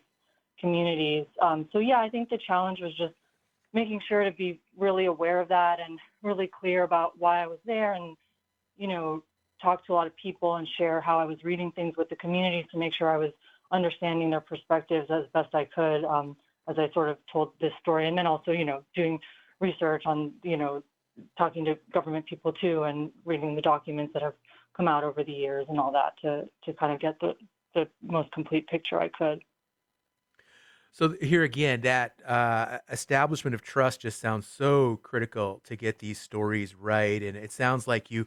communities. 0.59 1.25
Um, 1.41 1.67
so 1.71 1.79
yeah, 1.79 1.99
I 1.99 2.09
think 2.09 2.29
the 2.29 2.39
challenge 2.47 2.79
was 2.81 2.95
just 2.97 3.13
making 3.73 4.01
sure 4.07 4.23
to 4.23 4.31
be 4.31 4.59
really 4.77 5.05
aware 5.05 5.39
of 5.39 5.49
that 5.49 5.79
and 5.79 5.99
really 6.23 6.49
clear 6.59 6.83
about 6.83 7.19
why 7.19 7.43
I 7.43 7.47
was 7.47 7.59
there 7.65 7.93
and, 7.93 8.15
you 8.77 8.87
know, 8.87 9.23
talk 9.61 9.85
to 9.85 9.93
a 9.93 9.95
lot 9.95 10.07
of 10.07 10.15
people 10.15 10.55
and 10.55 10.67
share 10.77 11.01
how 11.01 11.19
I 11.19 11.25
was 11.25 11.37
reading 11.43 11.71
things 11.71 11.95
with 11.97 12.09
the 12.09 12.15
community 12.15 12.67
to 12.71 12.77
make 12.77 12.93
sure 12.93 13.09
I 13.09 13.17
was 13.17 13.31
understanding 13.71 14.29
their 14.29 14.41
perspectives 14.41 15.09
as 15.11 15.25
best 15.33 15.53
I 15.53 15.65
could 15.65 16.03
um, 16.05 16.35
as 16.67 16.77
I 16.77 16.89
sort 16.93 17.09
of 17.09 17.17
told 17.31 17.51
this 17.59 17.73
story. 17.81 18.07
And 18.07 18.17
then 18.17 18.27
also, 18.27 18.51
you 18.51 18.65
know, 18.65 18.83
doing 18.95 19.19
research 19.59 20.03
on, 20.05 20.33
you 20.43 20.57
know, 20.57 20.83
talking 21.37 21.65
to 21.65 21.77
government 21.93 22.25
people 22.25 22.53
too 22.53 22.83
and 22.83 23.11
reading 23.25 23.55
the 23.55 23.61
documents 23.61 24.13
that 24.13 24.21
have 24.23 24.33
come 24.75 24.87
out 24.87 25.03
over 25.03 25.23
the 25.23 25.31
years 25.31 25.65
and 25.69 25.79
all 25.79 25.91
that 25.91 26.13
to, 26.21 26.47
to 26.63 26.73
kind 26.79 26.93
of 26.93 26.99
get 26.99 27.19
the, 27.19 27.35
the 27.75 27.87
most 28.01 28.31
complete 28.31 28.67
picture 28.67 28.99
I 28.99 29.09
could. 29.09 29.41
So 30.91 31.15
here 31.21 31.43
again, 31.43 31.81
that 31.81 32.13
uh, 32.25 32.79
establishment 32.91 33.53
of 33.53 33.61
trust 33.61 34.01
just 34.01 34.19
sounds 34.19 34.47
so 34.47 34.97
critical 34.97 35.61
to 35.65 35.75
get 35.75 35.99
these 35.99 36.19
stories 36.19 36.73
right, 36.73 37.21
and 37.21 37.37
it 37.37 37.51
sounds 37.51 37.87
like 37.87 38.09
you, 38.09 38.25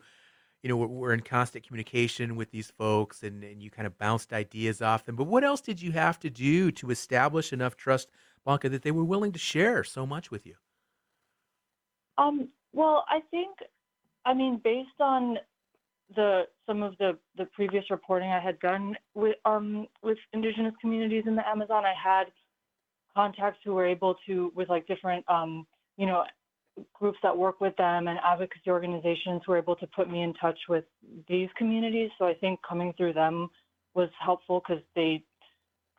you 0.62 0.68
know, 0.68 0.77
we're, 0.77 1.12
in 1.12 1.20
constant 1.20 1.66
communication 1.66 2.37
with 2.37 2.51
these 2.51 2.70
folks, 2.70 3.22
and, 3.22 3.42
and 3.42 3.62
you 3.62 3.70
kind 3.70 3.87
of 3.87 3.98
bounced 3.98 4.33
ideas 4.33 4.81
off 4.81 5.05
them. 5.05 5.16
But 5.16 5.27
what 5.27 5.42
else 5.44 5.61
did 5.61 5.83
you 5.83 5.92
have 5.92 6.20
to 6.20 6.31
do 6.31 6.70
to 6.72 6.90
establish 6.90 7.53
enough 7.53 7.77
trust, 7.77 8.09
Blanca, 8.44 8.68
that 8.68 8.83
they 8.83 8.92
were 8.92 9.05
willing 9.05 9.33
to 9.33 9.38
share 9.38 9.83
so 9.83 10.07
much 10.07 10.31
with 10.31 10.46
you? 10.46 10.55
Um, 12.16 12.48
well, 12.72 13.05
I 13.09 13.20
think, 13.31 13.59
I 14.25 14.35
mean, 14.35 14.61
based 14.62 15.01
on 15.01 15.38
the 16.14 16.42
some 16.66 16.83
of 16.83 16.96
the 16.98 17.18
the 17.38 17.46
previous 17.46 17.85
reporting 17.90 18.29
I 18.29 18.38
had 18.38 18.61
done 18.61 18.94
with 19.14 19.37
um 19.46 19.87
with 20.03 20.18
indigenous 20.35 20.75
communities 20.79 21.25
in 21.27 21.37
the 21.37 21.48
Amazon, 21.48 21.85
I 21.87 21.94
had 21.94 22.25
contacts 23.16 23.61
who 23.64 23.75
were 23.75 23.87
able 23.87 24.16
to, 24.27 24.53
with 24.55 24.68
like 24.68 24.87
different, 24.87 25.25
um, 25.29 25.66
you 25.96 26.07
know, 26.07 26.25
groups 26.94 27.18
that 27.22 27.37
work 27.37 27.61
with 27.61 27.76
them 27.76 28.08
and 28.08 28.18
advocacy 28.24 28.70
organizations 28.70 29.42
were 29.46 29.58
able 29.58 29.76
to 29.76 29.87
put 29.88 30.11
me 30.11 30.22
in 30.22 30.32
touch 30.35 30.58
with 30.68 30.85
these 31.28 31.48
communities. 31.56 32.11
So 32.18 32.26
I 32.26 32.35
think 32.35 32.61
coming 32.66 32.94
through 32.96 33.12
them 33.12 33.48
was 33.94 34.08
helpful 34.20 34.62
because 34.66 34.82
they, 34.94 35.22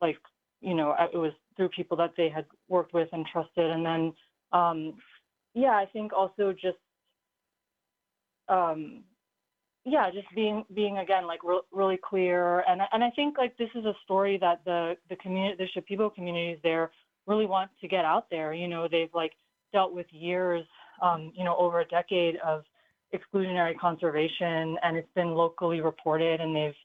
like, 0.01 0.17
you 0.61 0.73
know, 0.73 0.95
it 1.13 1.17
was 1.17 1.33
through 1.55 1.69
people 1.69 1.97
that 1.97 2.13
they 2.17 2.29
had 2.29 2.45
worked 2.69 2.93
with 2.93 3.09
and 3.11 3.25
trusted. 3.31 3.69
And 3.69 3.85
then, 3.85 4.13
um, 4.51 4.95
yeah, 5.53 5.71
I 5.71 5.85
think 5.91 6.13
also 6.13 6.53
just, 6.53 6.77
um, 8.49 9.03
yeah, 9.85 10.09
just 10.11 10.27
being 10.33 10.63
being 10.73 10.99
again 10.99 11.27
like 11.27 11.43
re- 11.43 11.59
really 11.71 11.99
clear, 12.01 12.61
and 12.61 12.81
and 12.93 13.03
I 13.03 13.09
think 13.09 13.37
like 13.37 13.57
this 13.57 13.69
is 13.75 13.83
a 13.83 13.93
story 14.03 14.37
that 14.37 14.63
the 14.63 14.95
the 15.09 15.17
community, 15.17 15.67
the 15.75 15.81
Shipibo 15.81 16.13
communities 16.13 16.59
there 16.63 16.91
really 17.27 17.45
want 17.45 17.69
to 17.81 17.87
get 17.87 18.05
out 18.05 18.29
there. 18.29 18.53
You 18.53 18.69
know, 18.69 18.87
they've 18.89 19.13
like 19.13 19.33
dealt 19.73 19.93
with 19.93 20.05
years, 20.11 20.63
um, 21.01 21.33
you 21.35 21.43
know, 21.43 21.55
over 21.57 21.81
a 21.81 21.85
decade 21.85 22.35
of 22.45 22.63
exclusionary 23.13 23.77
conservation, 23.77 24.77
and 24.83 24.95
it's 24.97 25.11
been 25.15 25.31
locally 25.31 25.81
reported, 25.81 26.39
and 26.39 26.55
they've, 26.55 26.75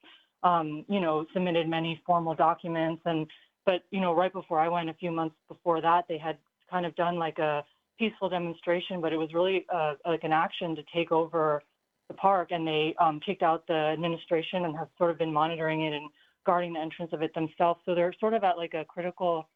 um, 0.42 0.84
you 0.88 1.00
know, 1.00 1.24
submitted 1.32 1.68
many 1.68 2.00
formal 2.04 2.34
documents. 2.34 3.02
And 3.04 3.26
but 3.64 3.82
you 3.90 4.00
know, 4.00 4.14
right 4.14 4.32
before 4.32 4.60
I 4.60 4.68
went, 4.68 4.90
a 4.90 4.94
few 4.94 5.10
months 5.10 5.36
before 5.48 5.80
that, 5.80 6.06
they 6.08 6.18
had 6.18 6.38
kind 6.70 6.84
of 6.84 6.94
done 6.96 7.18
like 7.18 7.38
a 7.38 7.64
peaceful 7.98 8.28
demonstration, 8.28 9.00
but 9.00 9.12
it 9.12 9.16
was 9.16 9.32
really 9.34 9.66
uh, 9.72 9.94
like 10.06 10.24
an 10.24 10.32
action 10.32 10.76
to 10.76 10.82
take 10.94 11.12
over 11.12 11.62
the 12.08 12.14
park, 12.14 12.48
and 12.50 12.66
they 12.66 12.94
um, 13.00 13.20
kicked 13.24 13.42
out 13.42 13.66
the 13.66 13.74
administration 13.74 14.64
and 14.64 14.76
have 14.76 14.88
sort 14.96 15.10
of 15.10 15.18
been 15.18 15.32
monitoring 15.32 15.82
it 15.82 15.92
and 15.92 16.08
guarding 16.46 16.72
the 16.72 16.80
entrance 16.80 17.12
of 17.12 17.22
it 17.22 17.34
themselves. 17.34 17.80
So 17.84 17.94
they're 17.94 18.14
sort 18.18 18.34
of 18.34 18.44
at 18.44 18.56
like 18.56 18.74
a 18.74 18.84
critical 18.84 19.48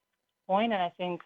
point, 0.46 0.72
and 0.72 0.82
I 0.82 0.92
think 0.98 1.22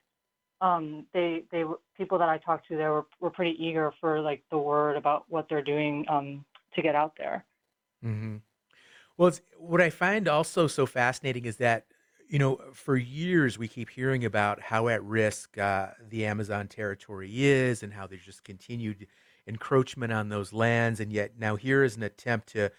um, 0.60 1.06
they 1.12 1.44
they 1.50 1.64
people 1.96 2.18
that 2.18 2.28
I 2.28 2.38
talked 2.38 2.68
to 2.68 2.76
there 2.76 2.92
were, 2.92 3.06
were 3.20 3.30
pretty 3.30 3.62
eager 3.62 3.92
for 4.00 4.20
like 4.20 4.42
the 4.50 4.58
word 4.58 4.96
about 4.96 5.24
what 5.28 5.48
they're 5.48 5.62
doing 5.62 6.04
um, 6.08 6.44
to 6.74 6.82
get 6.82 6.94
out 6.94 7.14
there. 7.18 7.44
Mm-hmm. 8.04 8.36
Well, 9.16 9.32
what 9.58 9.80
I 9.80 9.90
find 9.90 10.28
also 10.28 10.66
so 10.66 10.86
fascinating 10.86 11.44
is 11.44 11.56
that 11.56 11.86
you 12.28 12.38
know 12.38 12.60
for 12.72 12.96
years 12.96 13.58
we 13.58 13.68
keep 13.68 13.90
hearing 13.90 14.24
about 14.24 14.60
how 14.60 14.88
at 14.88 15.02
risk 15.04 15.58
uh, 15.58 15.88
the 16.08 16.26
Amazon 16.26 16.68
territory 16.68 17.44
is 17.44 17.82
and 17.82 17.92
how 17.92 18.06
there's 18.06 18.24
just 18.24 18.44
continued 18.44 19.06
encroachment 19.46 20.12
on 20.12 20.28
those 20.28 20.52
lands, 20.52 21.00
and 21.00 21.12
yet 21.12 21.32
now 21.38 21.56
here 21.56 21.84
is 21.84 21.96
an 21.96 22.02
attempt 22.02 22.48
to 22.48 22.70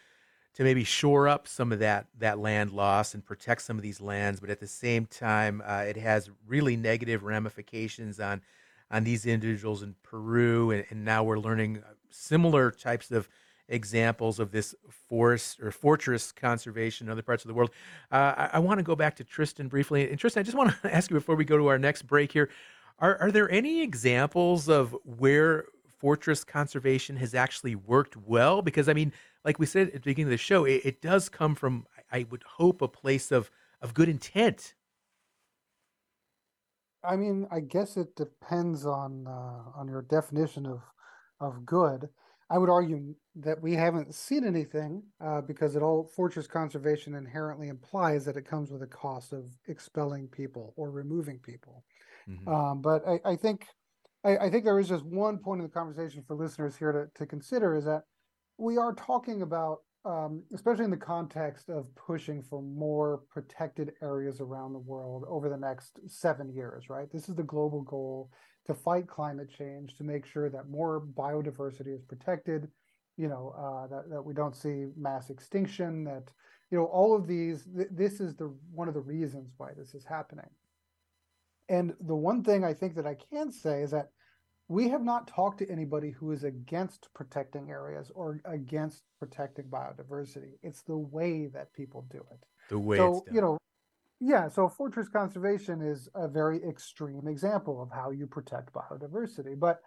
to 0.57 0.63
maybe 0.63 0.83
shore 0.83 1.27
up 1.27 1.47
some 1.47 1.71
of 1.71 1.77
that 1.77 2.07
that 2.17 2.39
land 2.39 2.71
loss 2.71 3.13
and 3.13 3.23
protect 3.23 3.61
some 3.61 3.77
of 3.77 3.83
these 3.83 4.01
lands, 4.01 4.39
but 4.39 4.49
at 4.49 4.59
the 4.59 4.65
same 4.65 5.05
time, 5.05 5.61
uh, 5.63 5.83
it 5.87 5.95
has 5.97 6.31
really 6.47 6.75
negative 6.75 7.21
ramifications 7.21 8.19
on 8.19 8.41
on 8.89 9.03
these 9.03 9.27
individuals 9.27 9.83
in 9.83 9.93
Peru, 10.01 10.71
and, 10.71 10.83
and 10.89 11.05
now 11.05 11.23
we're 11.23 11.37
learning 11.37 11.83
similar 12.09 12.71
types 12.71 13.11
of 13.11 13.29
examples 13.69 14.39
of 14.39 14.49
this 14.49 14.73
forest 15.07 15.59
or 15.61 15.69
fortress 15.69 16.31
conservation 16.31 17.05
in 17.05 17.11
other 17.11 17.21
parts 17.21 17.43
of 17.43 17.49
the 17.49 17.53
world. 17.53 17.69
Uh, 18.11 18.33
I, 18.35 18.49
I 18.53 18.59
want 18.59 18.79
to 18.79 18.83
go 18.83 18.95
back 18.95 19.15
to 19.17 19.23
Tristan 19.23 19.67
briefly. 19.67 20.09
And 20.09 20.17
Tristan, 20.17 20.39
I 20.39 20.43
just 20.43 20.57
want 20.57 20.73
to 20.81 20.91
ask 20.95 21.11
you 21.11 21.17
before 21.17 21.35
we 21.35 21.45
go 21.45 21.57
to 21.59 21.67
our 21.67 21.77
next 21.77 22.07
break 22.07 22.31
here: 22.31 22.49
Are 22.97 23.15
are 23.21 23.31
there 23.31 23.51
any 23.51 23.83
examples 23.83 24.69
of 24.69 24.95
where 25.03 25.65
fortress 25.99 26.43
conservation 26.43 27.15
has 27.17 27.35
actually 27.35 27.75
worked 27.75 28.17
well? 28.17 28.63
Because 28.63 28.89
I 28.89 28.93
mean, 28.93 29.13
like 29.45 29.59
we 29.59 29.65
said 29.65 29.87
at 29.87 29.93
the 29.93 29.99
beginning 29.99 30.27
of 30.27 30.31
the 30.31 30.37
show, 30.37 30.65
it, 30.65 30.81
it 30.83 31.01
does 31.01 31.29
come 31.29 31.55
from, 31.55 31.85
I 32.11 32.25
would 32.29 32.43
hope, 32.43 32.81
a 32.81 32.87
place 32.87 33.31
of 33.31 33.49
of 33.81 33.93
good 33.93 34.09
intent. 34.09 34.73
I 37.03 37.15
mean, 37.15 37.47
I 37.51 37.59
guess 37.59 37.95
it 37.95 38.15
depends 38.15 38.85
on 38.85 39.27
uh, 39.27 39.79
on 39.79 39.87
your 39.87 40.01
definition 40.01 40.65
of 40.65 40.81
of 41.39 41.65
good. 41.65 42.09
I 42.49 42.57
would 42.57 42.69
argue 42.69 43.13
that 43.35 43.61
we 43.61 43.73
haven't 43.73 44.15
seen 44.15 44.45
anything 44.45 45.03
uh, 45.19 45.41
because 45.41 45.75
it 45.75 45.81
all 45.81 46.09
fortress 46.15 46.47
conservation 46.47 47.13
inherently 47.13 47.67
implies 47.67 48.23
that 48.25 48.37
it 48.37 48.47
comes 48.47 48.71
with 48.71 48.81
a 48.83 48.87
cost 48.87 49.33
of 49.33 49.45
expelling 49.67 50.29
people 50.29 50.73
or 50.77 50.89
removing 50.89 51.39
people. 51.39 51.83
Mm-hmm. 52.29 52.47
Um, 52.47 52.81
but 52.81 53.05
I, 53.05 53.19
I 53.25 53.35
think 53.35 53.67
I, 54.23 54.37
I, 54.37 54.49
think 54.49 54.63
there 54.63 54.79
is 54.79 54.87
just 54.87 55.05
one 55.05 55.37
point 55.37 55.61
in 55.61 55.67
the 55.67 55.73
conversation 55.73 56.23
for 56.25 56.35
listeners 56.35 56.75
here 56.75 56.91
to, 56.91 57.19
to 57.19 57.25
consider 57.25 57.75
is 57.75 57.85
that 57.85 58.03
we 58.57 58.77
are 58.77 58.93
talking 58.93 59.41
about, 59.41 59.79
um, 60.05 60.43
especially 60.53 60.85
in 60.85 60.91
the 60.91 60.97
context 60.97 61.69
of 61.69 61.93
pushing 61.95 62.41
for 62.41 62.61
more 62.61 63.21
protected 63.29 63.91
areas 64.01 64.41
around 64.41 64.73
the 64.73 64.79
world 64.79 65.25
over 65.27 65.49
the 65.49 65.57
next 65.57 65.99
seven 66.07 66.53
years, 66.53 66.89
right? 66.89 67.11
This 67.11 67.29
is 67.29 67.35
the 67.35 67.43
global 67.43 67.81
goal 67.81 68.31
to 68.65 68.73
fight 68.73 69.07
climate 69.07 69.49
change, 69.49 69.95
to 69.95 70.03
make 70.03 70.25
sure 70.25 70.49
that 70.49 70.69
more 70.69 71.05
biodiversity 71.17 71.93
is 71.93 72.03
protected, 72.03 72.67
you 73.15 73.27
know, 73.27 73.53
uh, 73.57 73.87
that, 73.87 74.09
that 74.09 74.21
we 74.21 74.33
don't 74.33 74.55
see 74.55 74.87
mass 74.97 75.29
extinction, 75.29 76.03
that, 76.03 76.23
you 76.71 76.77
know, 76.77 76.85
all 76.85 77.15
of 77.15 77.27
these, 77.27 77.65
th- 77.75 77.89
this 77.91 78.19
is 78.19 78.35
the 78.35 78.53
one 78.71 78.87
of 78.87 78.93
the 78.93 78.99
reasons 78.99 79.51
why 79.57 79.69
this 79.77 79.93
is 79.93 80.03
happening. 80.03 80.49
And 81.69 81.93
the 81.99 82.15
one 82.15 82.43
thing 82.43 82.63
I 82.63 82.73
think 82.73 82.95
that 82.95 83.07
I 83.07 83.15
can 83.31 83.51
say 83.51 83.81
is 83.81 83.91
that 83.91 84.09
we 84.67 84.89
have 84.89 85.01
not 85.01 85.27
talked 85.27 85.59
to 85.59 85.69
anybody 85.69 86.11
who 86.11 86.31
is 86.31 86.43
against 86.43 87.07
protecting 87.13 87.69
areas 87.69 88.11
or 88.13 88.41
against 88.45 89.03
protecting 89.19 89.65
biodiversity. 89.65 90.53
It's 90.61 90.81
the 90.81 90.97
way 90.97 91.47
that 91.47 91.73
people 91.73 92.05
do 92.09 92.17
it. 92.31 92.45
The 92.69 92.79
way 92.79 92.97
so, 92.97 93.23
you 93.31 93.41
know, 93.41 93.57
yeah, 94.19 94.49
so 94.49 94.67
fortress 94.67 95.07
conservation 95.07 95.81
is 95.81 96.09
a 96.15 96.27
very 96.27 96.61
extreme 96.63 97.27
example 97.27 97.81
of 97.81 97.89
how 97.91 98.11
you 98.11 98.27
protect 98.27 98.73
biodiversity. 98.73 99.57
But 99.57 99.81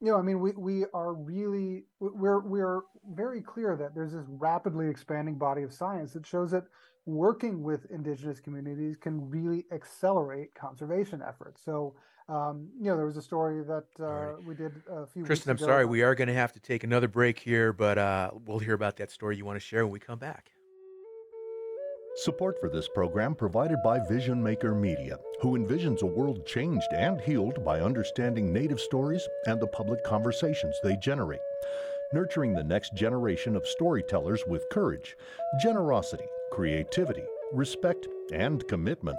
you 0.00 0.10
know, 0.10 0.18
I 0.18 0.22
mean, 0.22 0.40
we 0.40 0.52
we 0.52 0.84
are 0.92 1.14
really 1.14 1.84
we're 2.00 2.40
we're 2.40 2.80
very 3.14 3.40
clear 3.40 3.76
that 3.76 3.94
there's 3.94 4.12
this 4.12 4.26
rapidly 4.28 4.88
expanding 4.88 5.36
body 5.36 5.62
of 5.62 5.72
science 5.72 6.12
that 6.14 6.26
shows 6.26 6.50
that 6.50 6.64
working 7.06 7.62
with 7.62 7.86
indigenous 7.90 8.40
communities 8.40 8.96
can 8.96 9.30
really 9.30 9.64
accelerate 9.72 10.54
conservation 10.54 11.22
efforts. 11.26 11.62
So, 11.64 11.94
um, 12.28 12.68
you 12.80 12.86
know, 12.86 12.96
there 12.96 13.06
was 13.06 13.16
a 13.16 13.22
story 13.22 13.62
that 13.64 13.84
uh, 14.00 14.04
right. 14.04 14.44
we 14.44 14.54
did 14.54 14.72
a 14.90 15.06
few. 15.06 15.24
Tristan, 15.24 15.50
I'm 15.50 15.58
sorry, 15.58 15.84
we 15.84 16.02
are 16.02 16.14
going 16.14 16.28
to 16.28 16.34
have 16.34 16.52
to 16.54 16.60
take 16.60 16.82
another 16.82 17.08
break 17.08 17.38
here, 17.38 17.72
but 17.72 17.98
uh, 17.98 18.30
we'll 18.46 18.58
hear 18.58 18.74
about 18.74 18.96
that 18.96 19.10
story 19.10 19.36
you 19.36 19.44
want 19.44 19.56
to 19.56 19.64
share 19.64 19.84
when 19.84 19.92
we 19.92 20.00
come 20.00 20.18
back. 20.18 20.50
Support 22.16 22.60
for 22.60 22.68
this 22.68 22.88
program 22.88 23.34
provided 23.34 23.78
by 23.82 23.98
Vision 24.08 24.42
Maker 24.42 24.72
Media, 24.72 25.18
who 25.40 25.58
envisions 25.58 26.02
a 26.02 26.06
world 26.06 26.46
changed 26.46 26.86
and 26.92 27.20
healed 27.20 27.64
by 27.64 27.80
understanding 27.80 28.52
Native 28.52 28.80
stories 28.80 29.26
and 29.46 29.60
the 29.60 29.66
public 29.66 30.02
conversations 30.04 30.76
they 30.82 30.96
generate. 30.96 31.40
Nurturing 32.12 32.54
the 32.54 32.62
next 32.62 32.94
generation 32.94 33.56
of 33.56 33.66
storytellers 33.66 34.44
with 34.46 34.68
courage, 34.70 35.16
generosity, 35.60 36.26
creativity, 36.52 37.24
respect, 37.52 38.06
and 38.32 38.66
commitment. 38.68 39.18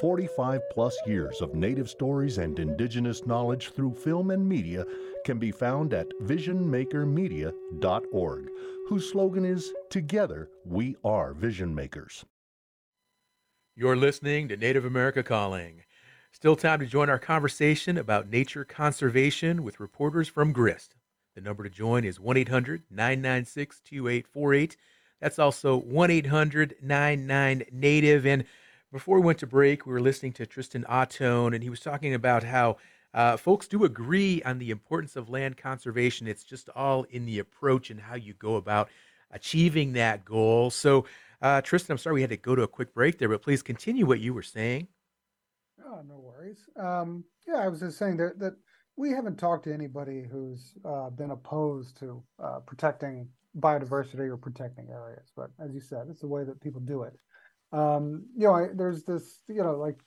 45 0.00 0.60
plus 0.70 0.96
years 1.06 1.40
of 1.40 1.54
Native 1.54 1.88
stories 1.88 2.38
and 2.38 2.58
Indigenous 2.58 3.24
knowledge 3.26 3.70
through 3.70 3.94
film 3.94 4.30
and 4.30 4.48
media 4.48 4.84
can 5.24 5.38
be 5.38 5.50
found 5.50 5.94
at 5.94 6.08
visionmakermedia.org, 6.22 8.48
whose 8.88 9.10
slogan 9.10 9.44
is 9.44 9.72
Together 9.90 10.48
We 10.64 10.96
Are 11.04 11.34
Vision 11.34 11.74
Makers. 11.74 12.24
You're 13.74 13.96
listening 13.96 14.48
to 14.48 14.56
Native 14.56 14.84
America 14.84 15.22
Calling. 15.22 15.82
Still 16.32 16.56
time 16.56 16.80
to 16.80 16.86
join 16.86 17.08
our 17.08 17.18
conversation 17.18 17.98
about 17.98 18.30
nature 18.30 18.64
conservation 18.64 19.62
with 19.62 19.80
reporters 19.80 20.28
from 20.28 20.52
GRIST. 20.52 20.94
The 21.34 21.40
number 21.40 21.62
to 21.62 21.70
join 21.70 22.04
is 22.04 22.18
1 22.18 22.36
800 22.36 22.82
996 22.90 23.80
2848. 23.80 24.76
That's 25.20 25.38
also 25.38 25.76
1 25.76 26.10
800 26.10 26.76
99 26.82 27.64
Native. 27.72 28.26
And 28.26 28.44
before 28.96 29.20
we 29.20 29.26
went 29.26 29.38
to 29.38 29.46
break, 29.46 29.84
we 29.84 29.92
were 29.92 30.00
listening 30.00 30.32
to 30.32 30.46
Tristan 30.46 30.82
Ahtone, 30.88 31.54
and 31.54 31.62
he 31.62 31.68
was 31.68 31.80
talking 31.80 32.14
about 32.14 32.42
how 32.42 32.78
uh, 33.12 33.36
folks 33.36 33.68
do 33.68 33.84
agree 33.84 34.40
on 34.42 34.58
the 34.58 34.70
importance 34.70 35.16
of 35.16 35.28
land 35.28 35.58
conservation. 35.58 36.26
It's 36.26 36.44
just 36.44 36.70
all 36.74 37.02
in 37.10 37.26
the 37.26 37.38
approach 37.38 37.90
and 37.90 38.00
how 38.00 38.14
you 38.14 38.32
go 38.32 38.54
about 38.56 38.88
achieving 39.32 39.92
that 39.92 40.24
goal. 40.24 40.70
So, 40.70 41.04
uh, 41.42 41.60
Tristan, 41.60 41.92
I'm 41.92 41.98
sorry 41.98 42.14
we 42.14 42.20
had 42.22 42.30
to 42.30 42.38
go 42.38 42.54
to 42.54 42.62
a 42.62 42.68
quick 42.68 42.94
break 42.94 43.18
there, 43.18 43.28
but 43.28 43.42
please 43.42 43.62
continue 43.62 44.06
what 44.06 44.20
you 44.20 44.32
were 44.32 44.42
saying. 44.42 44.88
Oh, 45.84 46.00
no 46.08 46.16
worries. 46.16 46.66
Um, 46.74 47.22
yeah, 47.46 47.56
I 47.56 47.68
was 47.68 47.80
just 47.80 47.98
saying 47.98 48.16
that, 48.16 48.38
that 48.38 48.54
we 48.96 49.10
haven't 49.10 49.36
talked 49.36 49.64
to 49.64 49.74
anybody 49.74 50.26
who's 50.32 50.72
uh, 50.86 51.10
been 51.10 51.32
opposed 51.32 51.98
to 51.98 52.22
uh, 52.42 52.60
protecting 52.60 53.28
biodiversity 53.60 54.30
or 54.30 54.38
protecting 54.38 54.88
areas. 54.88 55.32
But 55.36 55.50
as 55.58 55.74
you 55.74 55.80
said, 55.80 56.06
it's 56.08 56.22
the 56.22 56.28
way 56.28 56.44
that 56.44 56.62
people 56.62 56.80
do 56.80 57.02
it. 57.02 57.12
Um, 57.72 58.26
you 58.36 58.46
know, 58.46 58.54
I, 58.54 58.68
there's 58.74 59.04
this, 59.04 59.40
you 59.48 59.62
know, 59.62 59.76
like 59.76 59.98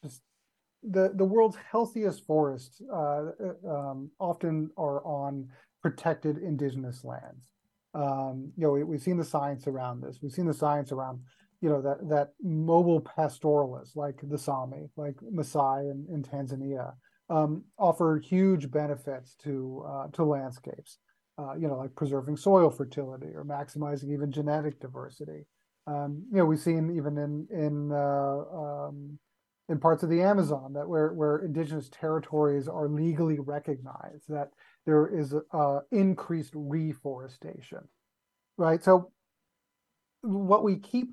the 0.81 1.11
the 1.13 1.25
world's 1.25 1.57
healthiest 1.71 2.25
forests 2.25 2.81
uh, 2.91 2.95
uh, 2.95 3.69
um, 3.69 4.11
often 4.19 4.69
are 4.77 5.03
on 5.05 5.49
protected 5.81 6.37
indigenous 6.37 7.03
lands. 7.03 7.51
Um, 7.93 8.51
you 8.55 8.63
know, 8.63 8.71
we, 8.71 8.95
have 8.95 9.01
seen 9.01 9.17
the 9.17 9.25
science 9.25 9.67
around 9.67 10.01
this. 10.01 10.19
We've 10.21 10.31
seen 10.31 10.45
the 10.45 10.53
science 10.53 10.91
around, 10.91 11.19
you 11.59 11.69
know, 11.69 11.81
that 11.81 12.07
that 12.09 12.29
mobile 12.41 13.01
pastoralists 13.01 13.95
like 13.95 14.19
the 14.23 14.37
Sami, 14.37 14.89
like 14.95 15.15
Maasai 15.33 15.91
in, 15.91 16.05
in 16.13 16.23
Tanzania, 16.23 16.93
um, 17.29 17.63
offer 17.77 18.21
huge 18.23 18.71
benefits 18.71 19.35
to 19.43 19.83
uh, 19.87 20.07
to 20.13 20.23
landscapes 20.23 20.99
uh, 21.39 21.53
you 21.53 21.67
know, 21.67 21.77
like 21.77 21.95
preserving 21.95 22.35
soil 22.35 22.69
fertility 22.69 23.27
or 23.33 23.45
maximizing 23.45 24.11
even 24.11 24.31
genetic 24.31 24.79
diversity. 24.79 25.45
Um, 25.89 26.23
you 26.31 26.37
know, 26.37 26.45
we've 26.45 26.59
seen 26.59 26.95
even 26.95 27.17
in 27.17 27.47
in 27.51 27.91
uh, 27.91 28.43
um, 28.53 29.17
in 29.69 29.79
parts 29.79 30.03
of 30.03 30.09
the 30.09 30.21
Amazon 30.21 30.73
that 30.73 30.87
where 30.87 31.13
where 31.13 31.39
indigenous 31.39 31.89
territories 31.89 32.67
are 32.67 32.87
legally 32.87 33.39
recognized 33.39 34.25
that 34.29 34.51
there 34.85 35.07
is 35.07 35.33
uh, 35.51 35.79
increased 35.91 36.53
reforestation, 36.53 37.87
right? 38.57 38.83
So 38.83 39.11
what 40.21 40.63
we 40.63 40.77
keep 40.77 41.09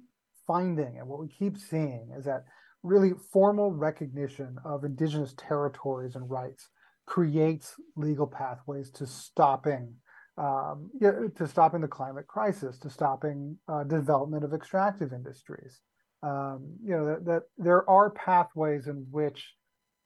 finding 0.46 0.98
and 0.98 1.08
what 1.08 1.20
we 1.20 1.28
keep 1.28 1.56
seeing 1.56 2.12
is 2.16 2.24
that 2.24 2.44
really 2.82 3.12
formal 3.32 3.72
recognition 3.72 4.58
of 4.64 4.84
indigenous 4.84 5.34
territories 5.36 6.16
and 6.16 6.30
rights 6.30 6.68
creates 7.06 7.74
legal 7.96 8.26
pathways 8.26 8.90
to 8.90 9.06
stopping 9.06 9.94
um, 10.38 10.90
to 11.00 11.46
stopping 11.46 11.80
the 11.80 11.88
climate 11.88 12.26
crisis, 12.26 12.78
to 12.78 12.90
stopping 12.90 13.56
uh, 13.68 13.84
development 13.84 14.44
of 14.44 14.52
extractive 14.52 15.12
industries. 15.12 15.80
Um, 16.22 16.76
you 16.82 16.96
know 16.96 17.06
that, 17.06 17.24
that, 17.26 17.42
there 17.58 17.88
are 17.88 18.10
pathways 18.10 18.86
in 18.86 19.06
which 19.10 19.54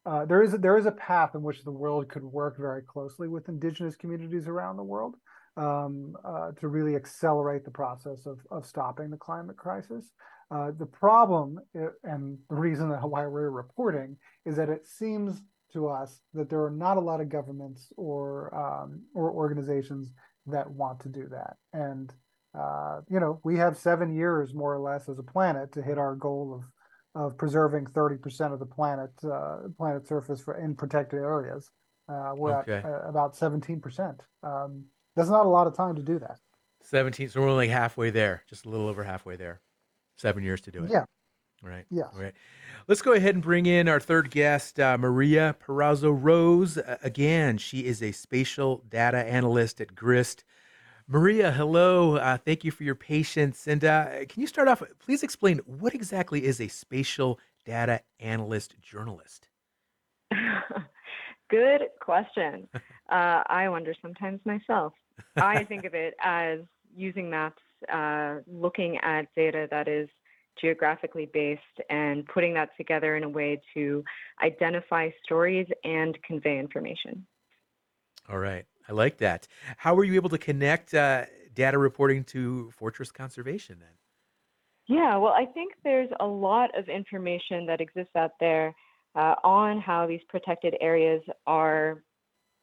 uh, 0.07 0.25
there 0.25 0.43
is 0.43 0.55
a, 0.55 0.59
there 0.59 0.77
is 0.77 0.87
a 0.87 0.93
path 0.93 1.35
in 1.35 1.43
which 1.43 1.65
the 1.65 1.71
world 1.71 2.09
could 2.09 2.25
work 2.25 2.57
very 2.59 2.83
closely 2.83 3.29
with 3.29 3.49
indigenous 3.49 3.97
communities 3.97 4.47
around 4.47 4.77
the 4.77 4.83
world 4.83 5.15
um, 5.57 6.17
uh, 6.25 6.53
to 6.53 6.69
really 6.69 6.97
accelerate 6.97 7.65
the 7.65 7.71
process 7.71 8.27
of 8.27 8.39
of 8.51 8.67
stopping 8.67 9.11
the 9.11 9.17
climate 9.17 9.57
crisis. 9.57 10.11
Uh, 10.51 10.73
the 10.77 10.87
problem 10.87 11.61
uh, 11.81 11.87
and 12.03 12.37
the 12.49 12.57
reason 12.57 12.89
that 12.89 13.09
why 13.09 13.27
we're 13.27 13.51
reporting 13.51 14.17
is 14.45 14.57
that 14.57 14.69
it 14.69 14.87
seems 14.87 15.43
to 15.73 15.89
us 15.89 16.21
that 16.35 16.49
there 16.49 16.65
are 16.65 16.71
not 16.71 16.97
a 16.97 17.01
lot 17.01 17.21
of 17.21 17.29
governments 17.29 17.93
or 17.97 18.55
um, 18.55 19.03
or 19.15 19.31
organizations 19.31 20.13
that 20.47 20.71
want 20.71 21.01
to 21.01 21.09
do 21.09 21.29
that. 21.31 21.57
And 21.73 22.13
uh, 22.59 23.01
you 23.09 23.21
know, 23.21 23.41
we 23.45 23.57
have 23.59 23.77
seven 23.77 24.15
years 24.15 24.55
more 24.55 24.75
or 24.75 24.81
less 24.81 25.09
as 25.09 25.19
a 25.19 25.23
planet 25.23 25.73
to 25.73 25.83
hit 25.83 25.99
our 25.99 26.15
goal 26.15 26.55
of 26.55 26.65
of 27.13 27.37
preserving 27.37 27.87
30% 27.87 28.53
of 28.53 28.61
the 28.61 28.67
planet 28.67 29.11
uh, 29.25 29.59
planet 29.77 30.07
surface 30.07 30.41
for 30.41 30.55
in 30.59 30.75
protected 30.75 31.19
areas. 31.19 31.71
Uh, 32.09 32.33
we're 32.35 32.59
okay. 32.61 32.75
at 32.75 32.85
uh, 32.85 33.03
about 33.09 33.37
17%. 33.37 34.19
Um, 34.43 34.85
that's 35.15 35.29
not 35.29 35.47
a 35.47 35.49
lot 35.49 35.67
of 35.67 35.77
time 35.77 35.95
to 35.95 36.03
do 36.03 36.19
that. 36.19 36.39
17. 36.83 37.29
So 37.29 37.41
we're 37.41 37.49
only 37.49 37.69
halfway 37.69 38.11
there, 38.11 38.43
just 38.49 38.67
a 38.67 38.69
little 38.69 38.89
over 38.89 39.05
halfway 39.05 39.37
there. 39.37 39.61
Seven 40.17 40.43
years 40.43 40.61
to 40.63 40.71
do 40.71 40.85
it. 40.85 40.91
Yeah. 40.91 41.05
Right. 41.63 41.85
Yeah. 41.91 42.05
Right. 42.15 42.35
Let's 42.91 43.03
go 43.03 43.13
ahead 43.13 43.37
and 43.37 43.45
bring 43.45 43.67
in 43.67 43.87
our 43.87 44.01
third 44.01 44.33
guest, 44.33 44.81
uh, 44.81 44.99
Maria 44.99 45.55
Parazo 45.65 46.13
Rose. 46.13 46.77
Uh, 46.77 46.99
again, 47.05 47.57
she 47.57 47.85
is 47.85 48.03
a 48.03 48.11
spatial 48.11 48.83
data 48.89 49.19
analyst 49.19 49.81
at 49.81 49.95
GRIST. 49.95 50.43
Maria, 51.07 51.53
hello. 51.53 52.17
Uh, 52.17 52.37
thank 52.37 52.65
you 52.65 52.73
for 52.73 52.83
your 52.83 52.97
patience. 52.97 53.69
And 53.69 53.85
uh, 53.85 54.25
can 54.29 54.41
you 54.41 54.49
start 54.49 54.67
off? 54.67 54.83
Please 54.99 55.23
explain 55.23 55.61
what 55.67 55.95
exactly 55.95 56.45
is 56.45 56.61
a 56.61 56.67
spatial 56.67 57.39
data 57.65 58.01
analyst 58.19 58.75
journalist? 58.81 59.47
Good 61.49 61.83
question. 62.01 62.67
Uh, 63.09 63.45
I 63.47 63.69
wonder 63.69 63.95
sometimes 64.03 64.41
myself. 64.45 64.95
I 65.37 65.63
think 65.63 65.85
of 65.85 65.95
it 65.95 66.15
as 66.21 66.59
using 66.97 67.31
maps, 67.31 67.63
uh, 67.93 68.39
looking 68.49 68.99
at 68.99 69.33
data 69.37 69.69
that 69.71 69.87
is 69.87 70.09
geographically 70.61 71.29
based, 71.33 71.61
and 71.89 72.27
putting 72.27 72.55
that 72.55 72.71
together 72.77 73.17
in 73.17 73.25
a 73.25 73.29
way 73.29 73.61
to 73.75 74.03
identify 74.43 75.11
stories 75.25 75.67
and 75.85 76.19
convey 76.23 76.59
information. 76.59 77.27
All 78.29 78.39
right. 78.39 78.65
I 78.89 78.93
like 78.93 79.19
that. 79.19 79.47
How 79.77 79.95
were 79.95 80.05
you 80.05 80.15
able 80.15 80.31
to 80.31 80.39
connect 80.39 80.95
uh, 80.95 81.27
data 81.55 81.79
reporting 81.79 82.25
to 82.25 82.71
fortress 82.73 83.11
conservation 83.11 83.79
then? 83.81 83.89
Yeah, 84.89 85.17
well, 85.19 85.33
I 85.33 85.47
think 85.47 85.75
there's 85.85 86.11
a 86.19 86.27
lot 86.27 86.77
of 86.77 86.89
information 86.89 87.67
that 87.67 87.81
exists 87.81 88.17
out 88.17 88.33
there 88.41 88.75
uh, 89.15 89.37
on 89.45 89.81
how 89.81 90.07
these 90.07 90.21
protected 90.29 90.75
areas 90.81 91.23
are 91.47 92.03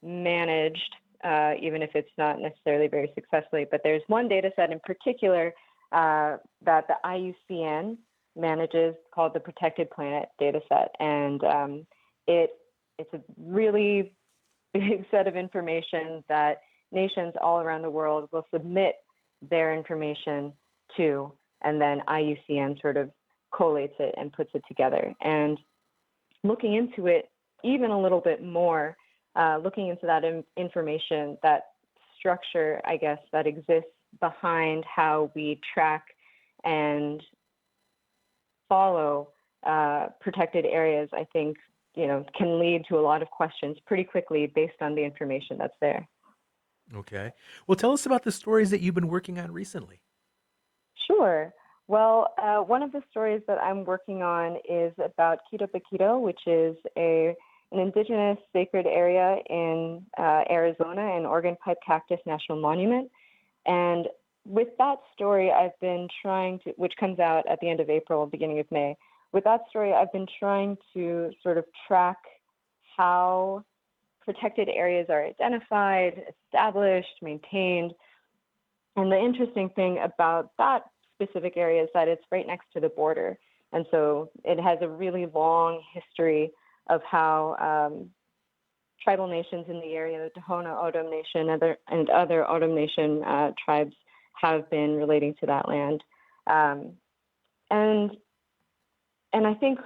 managed, 0.04 0.96
uh, 1.24 1.54
even 1.62 1.82
if 1.82 1.92
it's 1.96 2.12
not 2.18 2.40
necessarily 2.40 2.88
very 2.88 3.12
successfully. 3.16 3.66
But 3.70 3.82
there's 3.84 4.02
one 4.08 4.28
data 4.28 4.52
set 4.56 4.72
in 4.72 4.80
particular 4.82 5.54
uh, 5.92 6.38
that 6.64 6.88
the 6.88 6.96
IUCN 7.06 7.98
manages 8.36 8.96
called 9.14 9.34
the 9.34 9.40
Protected 9.40 9.90
Planet 9.90 10.30
data 10.40 10.62
set. 10.70 10.92
And 11.00 11.44
um, 11.44 11.88
it, 12.28 12.52
it's 12.98 13.14
a 13.14 13.20
really 13.38 14.14
big 14.74 15.06
set 15.12 15.28
of 15.28 15.36
information 15.36 16.24
that 16.30 16.62
nations 16.92 17.34
all 17.42 17.60
around 17.60 17.82
the 17.82 17.90
world 17.90 18.30
will 18.32 18.46
submit 18.54 18.96
their 19.50 19.76
information 19.76 20.54
to, 20.96 21.32
and 21.62 21.80
then 21.82 22.02
IUCN 22.08 22.82
sort 22.82 22.98
of 22.98 23.12
collates 23.54 24.00
it 24.00 24.16
and 24.18 24.32
puts 24.34 24.52
it 24.54 24.64
together. 24.68 25.14
And 25.22 25.60
looking 26.44 26.76
into 26.76 27.08
it 27.08 27.30
even 27.64 27.92
a 27.92 28.00
little 28.00 28.22
bit 28.22 28.44
more, 28.44 28.96
uh, 29.36 29.60
looking 29.64 29.88
into 29.88 30.06
that 30.06 30.24
in- 30.24 30.44
information, 30.56 31.38
that 31.44 31.64
structure, 32.18 32.82
I 32.86 32.98
guess, 32.98 33.20
that 33.32 33.48
exists 33.48 33.90
behind 34.20 34.84
how 34.86 35.32
we 35.36 35.60
track 35.74 36.04
and 36.64 37.22
follow 38.70 39.30
uh, 39.66 40.08
protected 40.20 40.66
areas, 40.66 41.10
I 41.14 41.26
think, 41.34 41.58
you 41.96 42.08
know, 42.08 42.26
can 42.38 42.60
lead 42.60 42.84
to 42.90 42.98
a 42.98 43.02
lot 43.02 43.22
of 43.22 43.30
questions 43.30 43.78
pretty 43.86 44.04
quickly 44.04 44.48
based 44.48 44.82
on 44.82 44.96
the 44.96 45.04
information 45.04 45.58
that's 45.58 45.76
there. 45.82 46.08
Okay. 46.96 47.32
Well, 47.68 47.76
tell 47.76 47.92
us 47.92 48.06
about 48.06 48.24
the 48.24 48.32
stories 48.32 48.70
that 48.72 48.82
you've 48.82 48.96
been 48.96 49.10
working 49.10 49.40
on 49.40 49.52
recently. 49.52 50.02
Sure. 51.08 51.54
Well, 51.88 52.34
uh, 52.42 52.58
one 52.60 52.84
of 52.84 52.92
the 52.92 53.02
stories 53.10 53.42
that 53.48 53.58
I'm 53.60 53.86
working 53.86 54.22
on 54.22 54.58
is 54.70 54.94
about 55.04 55.40
Quitobaquito, 55.52 56.20
which 56.20 56.40
is 56.46 56.76
a 56.98 57.36
an 57.74 57.80
indigenous 57.80 58.38
sacred 58.54 58.86
area 58.86 59.40
in 59.50 60.06
uh, 60.18 60.44
Arizona, 60.50 61.18
an 61.18 61.26
Organ 61.26 61.58
Pipe 61.64 61.78
Cactus 61.86 62.20
National 62.26 62.62
Monument. 62.62 63.12
And 63.68 64.08
with 64.46 64.70
that 64.78 64.98
story, 65.14 65.52
I've 65.52 65.78
been 65.82 66.08
trying 66.22 66.60
to, 66.60 66.72
which 66.78 66.94
comes 67.00 67.20
out 67.20 67.46
at 67.50 67.60
the 67.60 67.70
end 67.70 67.82
of 67.82 67.90
April, 67.90 68.26
beginning 68.26 68.60
of 68.60 68.72
May. 68.72 68.96
With 69.34 69.44
that 69.44 69.62
story, 69.70 69.94
I've 69.94 70.12
been 70.14 70.28
trying 70.40 70.78
to 70.94 71.32
sort 71.44 71.58
of 71.58 71.66
track 71.88 72.18
how 72.96 73.66
protected 74.24 74.70
areas 74.70 75.08
are 75.10 75.26
identified, 75.26 76.24
established, 76.46 77.22
maintained. 77.22 77.94
And 78.96 79.12
the 79.12 79.20
interesting 79.20 79.70
thing 79.70 80.00
about 80.00 80.52
that 80.58 80.84
specific 81.14 81.54
area 81.58 81.84
is 81.84 81.90
that 81.94 82.08
it's 82.08 82.24
right 82.32 82.48
next 82.48 82.68
to 82.74 82.80
the 82.80 82.90
border. 82.90 83.38
And 83.74 83.86
so 83.92 84.30
it 84.46 84.60
has 84.60 84.80
a 84.82 84.88
really 84.88 85.26
long 85.26 85.82
history 85.94 86.52
of 86.90 87.02
how 87.04 87.90
um, 87.92 88.10
tribal 89.04 89.28
nations 89.28 89.66
in 89.70 89.80
the 89.80 89.94
area, 89.94 90.30
the 90.34 90.42
Tohono 90.42 90.84
O'odham 90.84 91.10
Nation 91.10 91.50
other, 91.50 91.78
and 91.88 92.10
other 92.10 92.46
O'odham 92.46 92.76
Nation 92.76 93.24
uh, 93.24 93.52
tribes, 93.64 93.96
have 94.40 94.70
been 94.70 94.96
relating 94.96 95.34
to 95.40 95.46
that 95.48 95.68
land. 95.68 96.04
Um, 96.46 96.94
and 97.72 98.12
and 99.34 99.46
I 99.46 99.54
think 99.56 99.80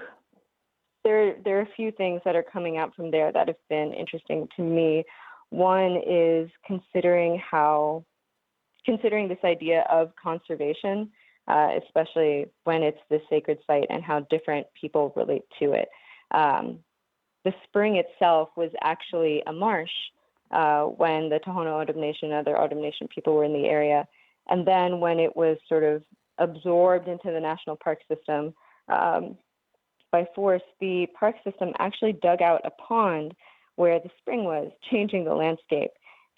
there 1.03 1.35
there 1.43 1.59
are 1.59 1.63
a 1.63 1.75
few 1.75 1.91
things 1.91 2.21
that 2.25 2.35
are 2.35 2.43
coming 2.43 2.77
out 2.77 2.95
from 2.95 3.11
there 3.11 3.31
that 3.31 3.47
have 3.47 3.57
been 3.69 3.93
interesting 3.93 4.47
to 4.55 4.61
me. 4.61 5.03
One 5.49 6.01
is 6.07 6.49
considering 6.65 7.39
how 7.39 8.05
considering 8.85 9.27
this 9.27 9.43
idea 9.43 9.85
of 9.89 10.11
conservation, 10.21 11.09
uh, 11.47 11.69
especially 11.83 12.45
when 12.63 12.83
it's 12.83 12.99
the 13.09 13.21
sacred 13.29 13.59
site 13.65 13.87
and 13.89 14.03
how 14.03 14.21
different 14.29 14.67
people 14.79 15.13
relate 15.15 15.43
to 15.59 15.73
it. 15.73 15.89
Um, 16.31 16.79
the 17.43 17.53
spring 17.63 17.95
itself 17.95 18.49
was 18.55 18.71
actually 18.81 19.43
a 19.47 19.53
marsh 19.53 19.91
uh, 20.51 20.83
when 20.83 21.29
the 21.29 21.39
Tohono 21.39 21.79
O'odham 21.79 21.99
Nation 21.99 22.31
and 22.31 22.47
other 22.47 22.57
O'odham 22.57 22.81
Nation 22.81 23.07
people 23.07 23.33
were 23.33 23.43
in 23.43 23.53
the 23.53 23.67
area. 23.67 24.07
And 24.49 24.67
then 24.67 24.99
when 24.99 25.19
it 25.19 25.35
was 25.35 25.57
sort 25.67 25.83
of 25.83 26.03
absorbed 26.37 27.07
into 27.07 27.31
the 27.31 27.39
national 27.39 27.77
park 27.77 27.99
system 28.07 28.53
um, 28.89 29.37
by 30.11 30.27
force, 30.35 30.61
the 30.79 31.07
park 31.17 31.35
system 31.43 31.71
actually 31.79 32.13
dug 32.13 32.41
out 32.41 32.61
a 32.65 32.71
pond 32.71 33.33
where 33.75 33.99
the 33.99 34.09
spring 34.19 34.43
was, 34.43 34.71
changing 34.91 35.23
the 35.25 35.33
landscape. 35.33 35.91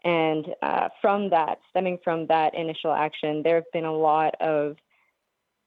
And 0.06 0.48
uh, 0.62 0.90
from 1.02 1.30
that, 1.30 1.60
stemming 1.70 2.00
from 2.04 2.28
that 2.28 2.56
initial 2.56 2.92
action, 2.92 3.42
there 3.42 3.56
have 3.56 3.72
been 3.72 3.86
a 3.86 3.96
lot 3.96 4.36
of 4.42 4.76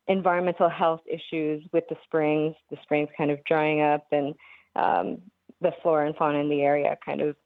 environmental 0.08 0.68
health 0.68 1.00
issues 1.06 1.64
with 1.72 1.84
the 1.88 1.96
springs, 2.04 2.54
the 2.70 2.76
springs 2.82 3.08
kind 3.16 3.30
of 3.30 3.42
drying 3.44 3.80
up 3.80 4.06
and 4.12 4.34
um, 4.76 5.18
the 5.60 5.72
flora 5.82 6.06
and 6.06 6.16
fauna 6.16 6.38
in 6.38 6.48
the 6.48 6.62
area 6.62 6.96
kind 7.04 7.20
of 7.20 7.36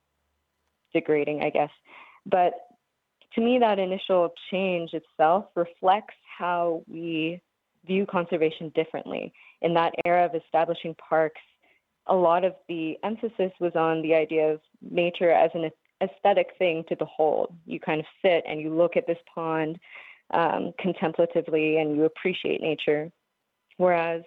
degrading, 0.92 1.42
I 1.42 1.50
guess. 1.50 1.70
But 2.26 2.54
to 3.34 3.40
me, 3.40 3.58
that 3.58 3.78
initial 3.78 4.30
change 4.50 4.90
itself 4.92 5.46
reflects 5.54 6.14
how 6.38 6.82
we 6.88 7.40
view 7.86 8.06
conservation 8.06 8.72
differently. 8.74 9.32
In 9.62 9.74
that 9.74 9.92
era 10.04 10.26
of 10.26 10.34
establishing 10.34 10.94
parks, 11.08 11.40
a 12.06 12.14
lot 12.14 12.44
of 12.44 12.54
the 12.68 12.96
emphasis 13.04 13.52
was 13.60 13.72
on 13.76 14.02
the 14.02 14.14
idea 14.14 14.52
of 14.52 14.60
nature 14.82 15.30
as 15.30 15.50
an 15.54 15.70
aesthetic 16.02 16.48
thing 16.58 16.84
to 16.88 16.96
behold. 16.96 17.54
You 17.66 17.78
kind 17.78 18.00
of 18.00 18.06
sit 18.22 18.42
and 18.48 18.60
you 18.60 18.74
look 18.74 18.96
at 18.96 19.06
this 19.06 19.18
pond 19.32 19.78
um, 20.32 20.72
contemplatively 20.80 21.78
and 21.78 21.96
you 21.96 22.04
appreciate 22.04 22.60
nature. 22.60 23.10
Whereas 23.76 24.22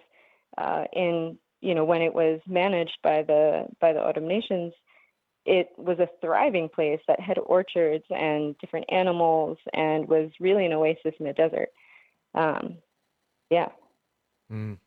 uh, 0.57 0.85
in 0.93 1.37
you 1.63 1.73
know 1.73 1.85
when 1.85 2.01
it 2.01 2.13
was 2.13 2.41
managed 2.45 2.97
by 3.01 3.23
the 3.23 3.67
by 3.79 3.93
the 3.93 4.01
O'odham 4.01 4.27
Nations, 4.27 4.73
it 5.45 5.69
was 5.77 5.97
a 5.99 6.09
thriving 6.21 6.67
place 6.67 6.99
that 7.07 7.19
had 7.19 7.37
orchards 7.37 8.03
and 8.09 8.57
different 8.59 8.85
animals 8.89 9.57
and 9.73 10.07
was 10.07 10.29
really 10.39 10.65
an 10.65 10.73
oasis 10.73 11.13
in 11.19 11.25
the 11.25 11.33
desert. 11.33 11.69
Um, 12.35 12.77
yeah. 13.49 13.69
Mm. 14.51 14.77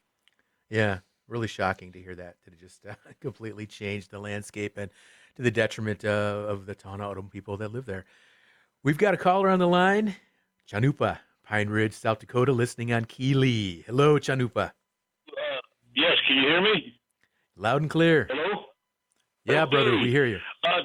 Yeah, 0.69 0.99
really 1.29 1.49
shocking 1.49 1.93
to 1.93 2.01
hear 2.01 2.15
that. 2.15 2.37
That 2.45 2.53
it 2.53 2.61
just 2.61 2.85
uh, 2.89 2.95
completely 3.21 3.67
changed 3.67 4.11
the 4.11 4.19
landscape 4.19 4.77
and 4.77 4.91
to 5.37 5.43
the 5.43 5.51
detriment 5.51 6.05
uh, 6.05 6.45
of 6.49 6.67
the 6.67 6.75
Tohono 6.75 7.07
O'odham 7.07 7.31
people 7.31 7.57
that 7.59 7.73
live 7.73 7.87
there. 7.87 8.05
We've 8.83 8.99
got 8.99 9.15
a 9.15 9.19
caller 9.19 9.49
on 9.49 9.59
the 9.59 9.69
line, 9.69 10.15
Chanupa, 10.71 11.19
Pine 11.45 11.69
Ridge, 11.69 11.95
South 11.95 12.19
Dakota, 12.19 12.53
listening 12.53 12.93
on 12.93 13.07
Kili. 13.07 13.85
Hello, 13.87 14.19
Chanupa. 14.19 14.73
Can 16.27 16.37
you 16.37 16.49
hear 16.49 16.61
me? 16.61 16.99
Loud 17.57 17.83
and 17.83 17.91
clear. 17.91 18.27
Hello. 18.31 18.65
Yeah, 19.45 19.63
okay. 19.63 19.71
brother, 19.71 19.97
we 19.97 20.11
hear 20.11 20.27
you. 20.27 20.39
Uh, 20.65 20.83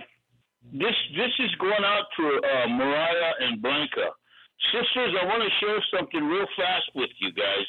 this 0.71 0.93
this 1.17 1.33
is 1.39 1.51
going 1.59 1.83
out 1.83 2.05
to 2.17 2.23
uh, 2.37 2.67
Mariah 2.69 3.33
and 3.41 3.61
Blanca. 3.61 4.13
Sisters, 4.71 5.17
I 5.19 5.25
want 5.25 5.41
to 5.41 5.49
share 5.59 5.81
something 5.97 6.23
real 6.23 6.45
fast 6.55 6.85
with 6.93 7.09
you 7.17 7.33
guys 7.33 7.65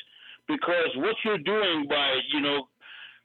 because 0.46 0.92
what 0.96 1.16
you're 1.24 1.40
doing 1.40 1.86
by, 1.88 2.20
you 2.32 2.40
know, 2.40 2.68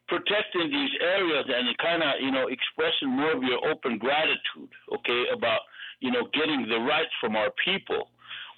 protecting 0.08 0.72
these 0.72 0.94
areas 1.02 1.46
and 1.48 1.78
kind 1.78 2.02
of, 2.02 2.16
you 2.22 2.32
know, 2.32 2.48
expressing 2.48 3.10
more 3.10 3.36
of 3.36 3.44
your 3.44 3.60
open 3.68 3.98
gratitude, 3.98 4.72
okay, 4.96 5.26
about, 5.36 5.60
you 6.00 6.12
know, 6.12 6.30
getting 6.34 6.66
the 6.70 6.80
rights 6.80 7.12
from 7.20 7.36
our 7.36 7.52
people. 7.64 8.10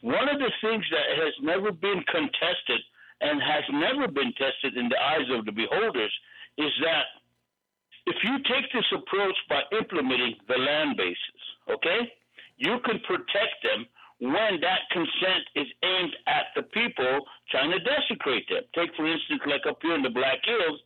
One 0.02 0.30
of 0.30 0.38
the 0.38 0.52
things 0.62 0.86
that 0.92 1.18
has 1.18 1.34
never 1.42 1.72
been 1.72 2.04
contested 2.06 2.82
and 3.22 3.41
has 3.41 3.63
never 3.72 4.07
been 4.07 4.34
tested 4.34 4.78
in 4.78 4.89
the 4.89 4.99
eyes 4.99 5.28
of 5.32 5.45
the 5.45 5.51
beholders 5.51 6.13
is 6.57 6.72
that 6.84 7.05
if 8.05 8.15
you 8.24 8.38
take 8.47 8.72
this 8.74 8.88
approach 8.95 9.36
by 9.49 9.61
implementing 9.78 10.36
the 10.47 10.57
land 10.57 10.97
bases, 10.97 11.41
okay, 11.70 12.11
you 12.57 12.80
can 12.86 12.99
protect 13.05 13.59
them 13.63 13.86
when 14.20 14.59
that 14.59 14.84
consent 14.91 15.43
is 15.55 15.67
aimed 15.84 16.15
at 16.28 16.51
the 16.55 16.63
people 16.76 17.24
trying 17.51 17.72
to 17.72 17.80
desecrate 17.80 18.47
them. 18.49 18.63
Take, 18.76 18.91
for 18.95 19.07
instance, 19.07 19.41
like 19.47 19.63
up 19.67 19.80
here 19.82 19.95
in 19.95 20.03
the 20.03 20.11
Black 20.11 20.43
Hills, 20.43 20.80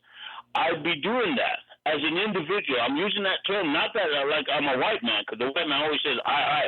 I'd 0.54 0.84
be 0.84 1.02
doing 1.02 1.34
that 1.36 1.66
as 1.86 1.98
an 1.98 2.18
individual. 2.18 2.78
I'm 2.82 2.96
using 2.96 3.24
that 3.24 3.42
term, 3.48 3.74
not 3.74 3.90
that 3.94 4.14
I, 4.14 4.24
like 4.26 4.46
I'm 4.54 4.70
a 4.70 4.78
white 4.78 5.02
man, 5.02 5.24
because 5.26 5.40
the 5.40 5.50
white 5.50 5.68
man 5.68 5.82
always 5.82 6.02
says, 6.06 6.18
I, 6.26 6.32
I. 6.32 6.64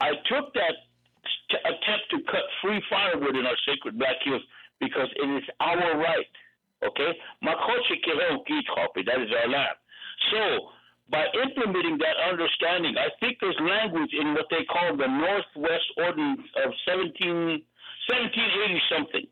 I 0.00 0.10
took 0.26 0.52
that 0.54 0.74
t- 1.50 1.62
attempt 1.62 2.10
to 2.10 2.18
cut 2.26 2.42
free 2.62 2.82
firewood 2.90 3.36
in 3.36 3.46
our 3.46 3.56
sacred 3.68 3.98
Black 3.98 4.16
Hills 4.24 4.42
because 4.82 5.06
it 5.14 5.28
is 5.38 5.46
our 5.62 5.94
right. 6.02 6.26
Okay? 6.82 7.14
That 9.06 9.22
is 9.22 9.30
our 9.30 9.48
land. 9.48 9.78
So, 10.34 10.74
by 11.10 11.26
implementing 11.38 11.98
that 12.02 12.18
understanding, 12.26 12.98
I 12.98 13.14
think 13.20 13.38
there's 13.38 13.58
language 13.62 14.10
in 14.10 14.34
what 14.34 14.46
they 14.50 14.64
call 14.66 14.96
the 14.96 15.06
Northwest 15.06 15.86
Ordinance 15.98 16.50
of 16.66 16.72
17, 16.88 17.62
1780 18.10 18.82
something. 18.90 19.26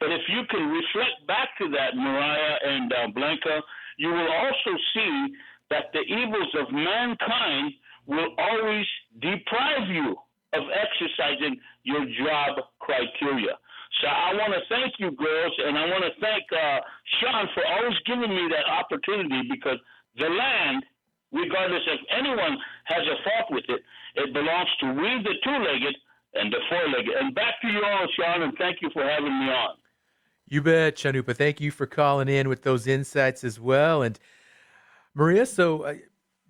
But 0.00 0.12
if 0.12 0.22
you 0.28 0.42
can 0.50 0.68
reflect 0.68 1.24
back 1.26 1.56
to 1.58 1.70
that, 1.70 1.96
Mariah 1.96 2.58
and 2.64 2.92
uh, 2.92 3.08
Blanca, 3.14 3.62
you 3.96 4.08
will 4.08 4.32
also 4.32 4.72
see 4.92 5.14
that 5.70 5.94
the 5.94 6.00
evils 6.00 6.52
of 6.58 6.72
mankind 6.72 7.72
will 8.06 8.34
always 8.36 8.86
deprive 9.20 9.88
you 9.88 10.16
of 10.52 10.62
exercising 10.74 11.56
your 11.84 12.04
job 12.18 12.66
criteria. 12.80 13.56
So 14.00 14.08
I 14.08 14.34
want 14.34 14.52
to 14.56 14.62
thank 14.68 14.94
you, 14.98 15.12
girls, 15.12 15.52
and 15.64 15.78
I 15.78 15.86
want 15.86 16.02
to 16.02 16.14
thank 16.20 16.44
uh, 16.50 16.80
Shawn 17.20 17.46
for 17.54 17.62
giving 18.22 18.36
me 18.36 18.48
that 18.50 18.70
opportunity 18.70 19.48
because 19.50 19.78
the 20.16 20.28
land 20.28 20.84
regardless 21.32 21.82
if 21.86 22.00
anyone 22.16 22.58
has 22.84 23.02
a 23.06 23.16
fault 23.24 23.50
with 23.50 23.64
it, 23.68 23.80
it 24.14 24.32
belongs 24.32 24.68
to 24.80 24.86
we, 24.92 25.22
the 25.22 25.34
two 25.42 25.50
legged, 25.50 25.96
and 26.34 26.52
the 26.52 26.58
four 26.68 26.88
legged. 26.88 27.14
And 27.18 27.34
back 27.34 27.60
to 27.62 27.68
you 27.68 27.82
all, 27.82 28.06
Shawn, 28.16 28.42
and 28.42 28.56
thank 28.58 28.82
you 28.82 28.90
for 28.92 29.02
having 29.02 29.38
me 29.38 29.50
on. 29.50 29.76
You 30.46 30.62
bet, 30.62 30.96
Chanupa. 30.96 31.34
Thank 31.34 31.60
you 31.60 31.70
for 31.70 31.86
calling 31.86 32.28
in 32.28 32.48
with 32.48 32.62
those 32.62 32.86
insights 32.86 33.44
as 33.44 33.58
well. 33.58 34.02
And 34.02 34.18
Maria, 35.14 35.46
so 35.46 35.82
uh, 35.82 35.94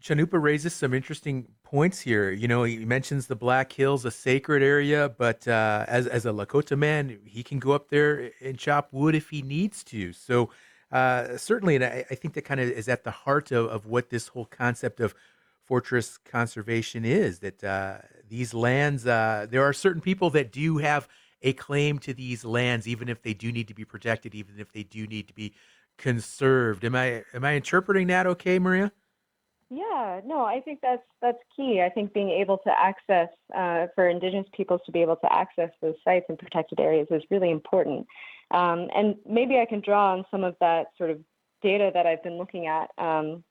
Chanupa 0.03 0.43
raises 0.43 0.75
some 0.75 0.93
interesting 0.93 1.47
points 1.63 2.01
here. 2.01 2.33
You 2.33 2.49
know, 2.49 2.65
he 2.65 2.85
mentions 2.85 3.29
the 3.29 3.37
Black 3.37 3.73
Hills, 3.73 4.05
a 4.05 4.11
sacred 4.11 4.63
area, 4.63 5.09
but 5.17 5.47
uh, 5.47 5.85
as 5.87 6.09
as 6.09 6.27
a 6.27 6.31
Lakota 6.31 6.77
man, 6.77 7.19
he 7.25 7.45
can 7.45 7.61
go 7.61 7.73
up 7.73 7.91
there 7.91 8.33
and 8.41 8.59
chop 8.59 8.89
wood 8.93 9.15
if 9.15 9.31
he 9.31 9.43
needs 9.43 9.85
to. 9.85 10.13
So 10.13 10.51
uh, 10.93 11.39
certainly, 11.39 11.75
and 11.77 11.85
I, 11.85 12.05
I, 12.11 12.15
think 12.15 12.35
that 12.35 12.43
kind 12.43 12.61
of 12.61 12.69
is 12.69 12.87
at 12.87 13.03
the 13.03 13.11
heart 13.11 13.51
of, 13.51 13.67
of 13.67 13.87
what 13.87 14.11
this 14.11 14.29
whole 14.29 14.45
concept 14.45 15.01
of 15.01 15.15
fortress 15.65 16.19
conservation 16.19 17.05
is. 17.05 17.39
That 17.39 17.65
uh, 17.65 17.99
these 18.29 18.53
lands, 18.53 19.07
uh, 19.07 19.47
there 19.49 19.63
are 19.65 19.73
certain 19.73 20.03
people 20.03 20.29
that 20.31 20.53
do 20.53 20.79
have 20.79 21.09
a 21.41 21.55
claim 21.55 21.99
to 22.01 22.13
these 22.13 22.45
lands, 22.45 22.87
even 22.87 23.09
if 23.09 23.23
they 23.23 23.33
do 23.33 23.51
need 23.51 23.69
to 23.69 23.75
be 23.75 23.87
protected, 23.87 24.35
even 24.35 24.59
if 24.59 24.73
they 24.73 24.83
do 24.83 25.07
need 25.07 25.29
to 25.29 25.35
be 25.35 25.55
conserved. 25.97 26.85
Am 26.85 26.95
I 26.95 27.25
am 27.33 27.45
I 27.45 27.55
interpreting 27.55 28.09
that 28.09 28.27
okay, 28.27 28.59
Maria? 28.59 28.93
Yeah, 29.71 30.21
no, 30.27 30.45
I 30.45 30.61
think 30.61 30.81
that's 30.83 31.03
that's 31.23 31.39
key. 31.57 31.81
I 31.81 31.89
think 31.89 32.13
being 32.13 32.29
able 32.29 32.59
to 32.59 32.71
access 32.71 33.29
uh, 33.57 33.87
for 33.95 34.07
Indigenous 34.07 34.47
peoples 34.55 34.83
to 34.85 34.93
be 34.93 35.01
able 35.01 35.17
to 35.17 35.33
access 35.33 35.71
those 35.81 35.95
sites 36.05 36.27
and 36.29 36.39
protected 36.39 36.79
areas 36.79 37.07
is 37.11 37.23
really 37.31 37.51
important. 37.51 38.07
Um, 38.53 38.89
and 38.95 39.17
maybe 39.29 39.59
I 39.59 39.67
can 39.67 39.81
draw 39.81 40.13
on 40.13 40.25
some 40.31 40.45
of 40.45 40.55
that 40.61 40.89
sort 40.99 41.11
of 41.11 41.19
data 41.63 41.91
that 41.95 42.07
I've 42.07 42.23
been 42.23 42.39
looking 42.39 42.67
at. 42.67 42.91
Um, 42.99 43.43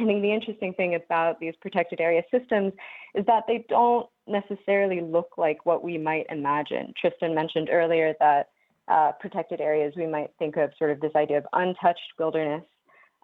I 0.00 0.04
think 0.04 0.22
the 0.22 0.32
interesting 0.32 0.74
thing 0.74 0.94
about 0.94 1.40
these 1.40 1.54
protected 1.60 2.00
area 2.00 2.22
systems 2.30 2.72
is 3.14 3.26
that 3.26 3.44
they 3.46 3.64
don't 3.68 4.06
necessarily 4.26 5.00
look 5.00 5.30
like 5.36 5.64
what 5.66 5.82
we 5.82 5.98
might 5.98 6.26
imagine. 6.30 6.92
Tristan 7.00 7.34
mentioned 7.34 7.68
earlier 7.70 8.14
that 8.20 8.50
uh, 8.86 9.12
protected 9.20 9.60
areas, 9.60 9.92
we 9.96 10.06
might 10.06 10.30
think 10.38 10.56
of 10.56 10.70
sort 10.78 10.90
of 10.90 11.00
this 11.00 11.12
idea 11.16 11.38
of 11.38 11.46
untouched 11.52 12.12
wilderness. 12.18 12.62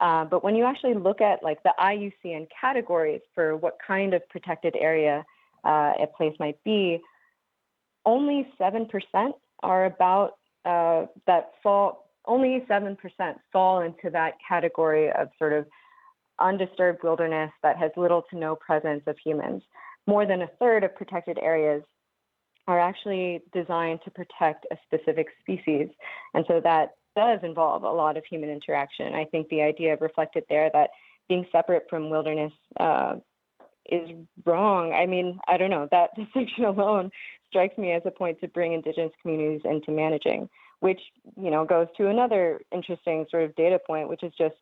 Uh, 0.01 0.25
but 0.25 0.43
when 0.43 0.57
you 0.57 0.65
actually 0.65 0.95
look 0.95 1.21
at 1.21 1.43
like 1.43 1.63
the 1.63 1.73
IUCN 1.79 2.49
categories 2.61 3.21
for 3.35 3.57
what 3.57 3.79
kind 3.87 4.13
of 4.13 4.29
protected 4.29 4.75
area 4.79 5.25
uh, 5.65 5.93
a 6.01 6.07
place 6.17 6.35
might 6.41 6.63
be, 6.65 7.01
only 8.05 8.49
7% 8.61 8.89
are 9.63 9.85
about 9.87 10.35
uh, 10.65 11.07
that 11.27 11.53
fall, 11.63 12.11
only 12.27 12.65
7% 12.69 12.97
fall 13.53 13.81
into 13.81 14.11
that 14.11 14.35
category 14.47 15.11
of 15.11 15.29
sort 15.39 15.53
of 15.53 15.67
undisturbed 16.39 17.03
wilderness 17.03 17.51
that 17.63 17.77
has 17.77 17.91
little 17.97 18.23
to 18.31 18.37
no 18.37 18.57
presence 18.57 19.03
of 19.07 19.17
humans. 19.23 19.63
More 20.07 20.27
than 20.27 20.43
a 20.43 20.49
third 20.59 20.85
of 20.85 20.95
protected 20.95 21.39
areas 21.41 21.83
are 22.67 22.81
actually 22.81 23.43
designed 23.53 24.01
to 24.05 24.11
protect 24.11 24.67
a 24.71 24.77
specific 24.87 25.29
species. 25.41 25.89
And 26.33 26.45
so 26.49 26.61
that 26.65 26.95
does 27.15 27.41
involve 27.43 27.85
a 27.85 27.91
lot 27.91 28.17
of 28.17 28.25
human 28.25 28.51
interaction. 28.51 29.15
I 29.15 29.25
think 29.27 29.49
the 29.49 29.63
idea 29.63 29.97
reflected 30.01 30.45
there 30.49 30.71
that 30.73 30.91
being 31.29 31.47
separate 31.53 31.85
from 31.89 32.11
wilderness 32.11 32.53
uh, 32.79 33.17
is 33.87 34.11
wrong. 34.45 34.93
I 34.93 35.07
mean, 35.07 35.39
I 35.49 35.57
don't 35.57 35.71
know, 35.71 35.89
that 35.91 36.11
distinction 36.17 36.65
alone 36.65 37.11
strikes 37.49 37.79
me 37.79 37.93
as 37.93 38.03
a 38.05 38.11
point 38.11 38.41
to 38.41 38.49
bring 38.49 38.73
Indigenous 38.73 39.13
communities 39.23 39.63
into 39.65 39.91
managing, 39.91 40.49
which, 40.81 41.01
you 41.37 41.51
know, 41.51 41.65
goes 41.65 41.87
to 41.97 42.09
another 42.09 42.61
interesting 42.73 43.27
sort 43.31 43.45
of 43.45 43.55
data 43.57 43.79
point, 43.87 44.09
which 44.09 44.23
is 44.23 44.33
just 44.37 44.57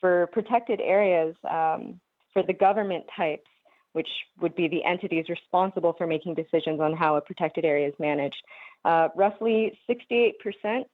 for 0.00 0.28
protected 0.32 0.80
areas, 0.80 1.34
um, 1.50 2.00
for 2.32 2.42
the 2.42 2.52
government 2.52 3.04
types, 3.16 3.48
which 3.92 4.08
would 4.40 4.54
be 4.54 4.68
the 4.68 4.84
entities 4.84 5.26
responsible 5.28 5.92
for 5.98 6.06
making 6.06 6.34
decisions 6.34 6.80
on 6.80 6.96
how 6.96 7.16
a 7.16 7.20
protected 7.20 7.64
area 7.64 7.88
is 7.88 7.94
managed. 7.98 8.40
Uh, 8.84 9.08
roughly 9.16 9.78
68% 9.88 10.84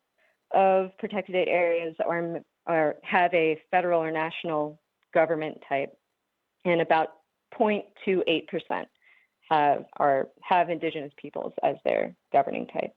of 0.53 0.97
protected 0.99 1.49
areas 1.49 1.95
are, 2.05 2.41
are, 2.67 2.97
have 3.03 3.33
a 3.35 3.61
federal 3.71 4.03
or 4.03 4.11
national 4.11 4.81
government 5.13 5.59
type, 5.69 5.97
and 6.65 6.81
about 6.81 7.09
0.28% 7.59 8.87
have 9.51 9.85
are 9.99 10.29
have 10.43 10.71
indigenous 10.71 11.13
peoples 11.17 11.53
as 11.63 11.77
their 11.85 12.15
governing 12.33 12.67
type. 12.67 12.95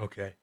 Okay. 0.00 0.34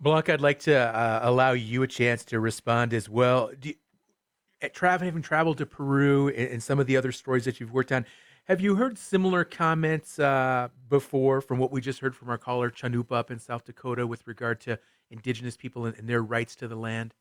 Blanca, 0.00 0.34
I'd 0.34 0.42
like 0.42 0.58
to 0.60 0.76
uh, 0.76 1.20
allow 1.22 1.52
you 1.52 1.82
a 1.82 1.86
chance 1.86 2.24
to 2.26 2.38
respond 2.38 2.92
as 2.92 3.08
well. 3.08 3.50
Do 3.58 3.70
you, 3.70 4.68
travel, 4.74 5.06
having 5.06 5.22
traveled 5.22 5.58
to 5.58 5.66
Peru 5.66 6.28
and, 6.28 6.48
and, 6.48 6.62
some 6.62 6.78
of 6.78 6.86
the 6.86 6.98
other 6.98 7.12
stories 7.12 7.46
that 7.46 7.60
you've 7.60 7.72
worked 7.72 7.92
on, 7.92 8.04
have 8.44 8.60
you 8.60 8.76
heard 8.76 8.98
similar 8.98 9.42
comments 9.42 10.18
uh, 10.18 10.68
before 10.90 11.40
from 11.40 11.58
what 11.58 11.72
we 11.72 11.80
just 11.80 12.00
heard 12.00 12.14
from 12.14 12.28
our 12.28 12.36
caller 12.36 12.70
Chanupa 12.70 13.12
up 13.12 13.30
in 13.30 13.38
South 13.38 13.64
Dakota 13.64 14.06
with 14.06 14.26
regard 14.26 14.60
to 14.62 14.78
indigenous 15.10 15.56
people 15.56 15.86
and, 15.86 15.96
and 15.96 16.06
their 16.08 16.22
rights 16.22 16.54
to 16.56 16.68
the 16.68 16.76
land? 16.76 17.14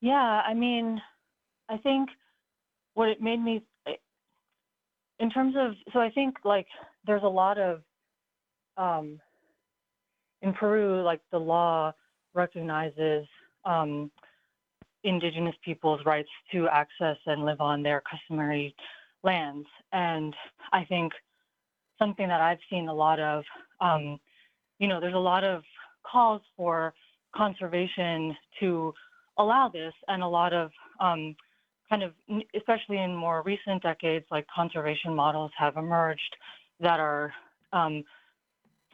Yeah, 0.00 0.14
I 0.46 0.54
mean, 0.54 1.02
I 1.68 1.76
think 1.76 2.08
what 2.94 3.10
it 3.10 3.20
made 3.20 3.42
me 3.42 3.62
in 5.20 5.30
terms 5.30 5.54
of 5.56 5.72
so 5.92 6.00
i 6.00 6.10
think 6.10 6.34
like 6.44 6.66
there's 7.06 7.22
a 7.22 7.28
lot 7.28 7.58
of 7.58 7.82
um 8.76 9.20
in 10.42 10.52
peru 10.54 11.02
like 11.02 11.20
the 11.30 11.38
law 11.38 11.92
recognizes 12.34 13.26
um 13.64 14.10
indigenous 15.04 15.54
people's 15.64 16.00
rights 16.04 16.28
to 16.52 16.68
access 16.68 17.16
and 17.26 17.44
live 17.44 17.60
on 17.60 17.82
their 17.82 18.02
customary 18.10 18.74
lands. 19.22 19.66
And 19.92 20.34
i 20.72 20.84
think 20.84 21.12
something 21.98 22.28
that 22.28 22.40
i've 22.40 22.58
seen 22.70 22.88
a 22.88 22.94
lot 22.94 23.20
of 23.20 23.44
um 23.80 24.18
you 24.78 24.88
know 24.88 25.00
there's 25.00 25.14
a 25.14 25.18
lot 25.18 25.44
of 25.44 25.62
calls 26.10 26.42
for 26.56 26.94
conservation 27.36 28.34
to 28.58 28.92
allow 29.38 29.68
this 29.68 29.92
and 30.08 30.22
a 30.22 30.26
lot 30.26 30.52
of 30.52 30.70
um 31.00 31.36
kind 31.90 32.02
of, 32.02 32.12
especially 32.56 32.98
in 32.98 33.14
more 33.14 33.42
recent 33.42 33.82
decades, 33.82 34.24
like 34.30 34.46
conservation 34.54 35.14
models 35.14 35.50
have 35.58 35.76
emerged 35.76 36.36
that 36.78 37.00
are 37.00 37.32
um, 37.72 38.04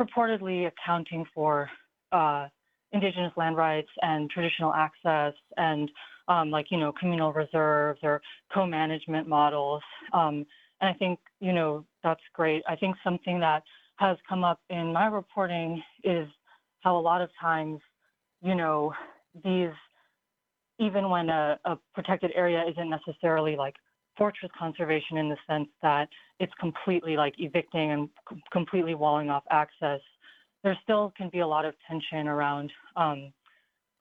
purportedly 0.00 0.66
accounting 0.66 1.24
for 1.34 1.70
uh, 2.12 2.48
indigenous 2.92 3.32
land 3.36 3.56
rights 3.56 3.90
and 4.02 4.30
traditional 4.30 4.72
access 4.72 5.34
and 5.58 5.90
um, 6.28 6.50
like, 6.50 6.66
you 6.70 6.78
know, 6.78 6.92
communal 6.98 7.32
reserves 7.32 8.00
or 8.02 8.20
co-management 8.52 9.28
models. 9.28 9.82
Um, 10.12 10.46
and 10.80 10.90
I 10.90 10.92
think, 10.94 11.18
you 11.40 11.52
know, 11.52 11.84
that's 12.02 12.20
great. 12.32 12.62
I 12.68 12.76
think 12.76 12.96
something 13.04 13.38
that 13.40 13.62
has 13.96 14.16
come 14.28 14.42
up 14.42 14.60
in 14.70 14.92
my 14.92 15.06
reporting 15.06 15.82
is 16.02 16.26
how 16.80 16.96
a 16.96 17.00
lot 17.00 17.20
of 17.20 17.30
times, 17.40 17.80
you 18.42 18.54
know, 18.54 18.92
these 19.44 19.70
even 20.78 21.08
when 21.08 21.28
a, 21.30 21.58
a 21.64 21.78
protected 21.94 22.32
area 22.34 22.64
isn't 22.68 22.90
necessarily 22.90 23.56
like 23.56 23.74
fortress 24.16 24.50
conservation 24.58 25.18
in 25.18 25.28
the 25.28 25.36
sense 25.48 25.68
that 25.82 26.08
it's 26.40 26.52
completely 26.58 27.16
like 27.16 27.34
evicting 27.38 27.92
and 27.92 28.08
c- 28.30 28.42
completely 28.52 28.94
walling 28.94 29.30
off 29.30 29.44
access, 29.50 30.00
there 30.62 30.78
still 30.82 31.12
can 31.16 31.28
be 31.30 31.40
a 31.40 31.46
lot 31.46 31.64
of 31.64 31.74
tension 31.88 32.28
around 32.28 32.72
um, 32.96 33.32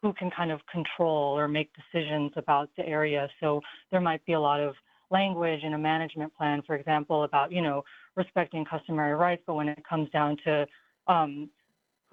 who 0.02 0.14
can 0.14 0.30
kind 0.32 0.52
of 0.52 0.60
control 0.72 1.38
or 1.38 1.48
make 1.48 1.70
decisions 1.74 2.32
about 2.36 2.70
the 2.78 2.86
area. 2.88 3.28
So 3.40 3.62
there 3.92 4.02
might 4.02 4.26
be 4.26 4.34
a 4.34 4.40
lot 4.40 4.60
of 4.62 4.76
language 5.12 5.62
in 5.64 5.74
a 5.74 5.78
management 5.78 6.34
plan, 6.36 6.62
for 6.66 6.76
example, 6.76 7.24
about 7.24 7.52
you 7.52 7.62
know 7.62 7.84
respecting 8.16 8.66
customary 8.66 9.16
rights, 9.16 9.44
but 9.46 9.56
when 9.56 9.68
it 9.68 9.84
comes 9.88 10.10
down 10.12 10.38
to 10.46 10.66
um, 11.08 11.50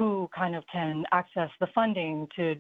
who 0.03 0.29
kind 0.35 0.57
of 0.57 0.65
can 0.67 1.05
access 1.13 1.49
the 1.61 1.67
funding 1.73 2.27
to 2.35 2.57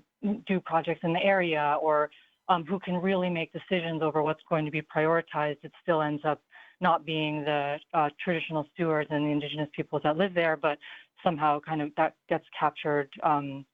do 0.46 0.60
projects 0.60 1.00
in 1.02 1.12
the 1.12 1.24
area 1.24 1.76
or 1.82 2.08
um, 2.48 2.64
who 2.64 2.78
can 2.78 2.94
really 2.94 3.28
make 3.28 3.50
decisions 3.52 4.00
over 4.00 4.22
what's 4.22 4.42
going 4.48 4.64
to 4.64 4.70
be 4.70 4.80
prioritized, 4.80 5.56
it 5.64 5.72
still 5.82 6.02
ends 6.02 6.22
up 6.24 6.40
not 6.80 7.04
being 7.04 7.42
the 7.42 7.78
uh, 7.94 8.08
traditional 8.22 8.64
stewards 8.72 9.08
and 9.10 9.26
the 9.26 9.30
indigenous 9.30 9.68
peoples 9.74 10.02
that 10.04 10.16
live 10.16 10.34
there, 10.34 10.56
but 10.56 10.78
somehow 11.24 11.58
kind 11.58 11.82
of 11.82 11.90
that 11.96 12.14
gets 12.28 12.44
captured 12.56 13.08
um, 13.24 13.66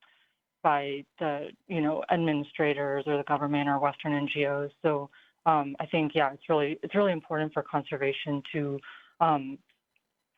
by 0.62 1.05
the 1.19 1.49
you 1.66 1.83
know 1.83 2.03
administrators 2.11 3.05
or 3.07 3.19
the 3.19 3.25
government 3.25 3.69
or 3.69 3.79
Western 3.79 4.12
NGOs. 4.29 4.71
So 4.81 5.11
um, 5.45 5.77
I 5.79 5.85
think 5.85 6.12
yeah, 6.14 6.33
it's 6.33 6.49
really 6.49 6.79
it's 6.83 6.95
really 6.95 7.12
important 7.12 7.53
for 7.53 7.62
conservation 7.62 8.43
to 8.53 8.79
um, 9.21 9.59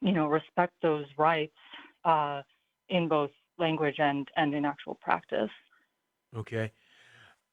you 0.00 0.10
know 0.10 0.26
respect 0.26 0.72
those 0.82 1.06
rights 1.16 1.54
uh, 2.04 2.42
in 2.90 3.08
both 3.08 3.30
language 3.58 3.96
and 3.98 4.28
and 4.36 4.54
in 4.54 4.64
actual 4.64 4.96
practice. 4.96 5.50
Okay. 6.36 6.72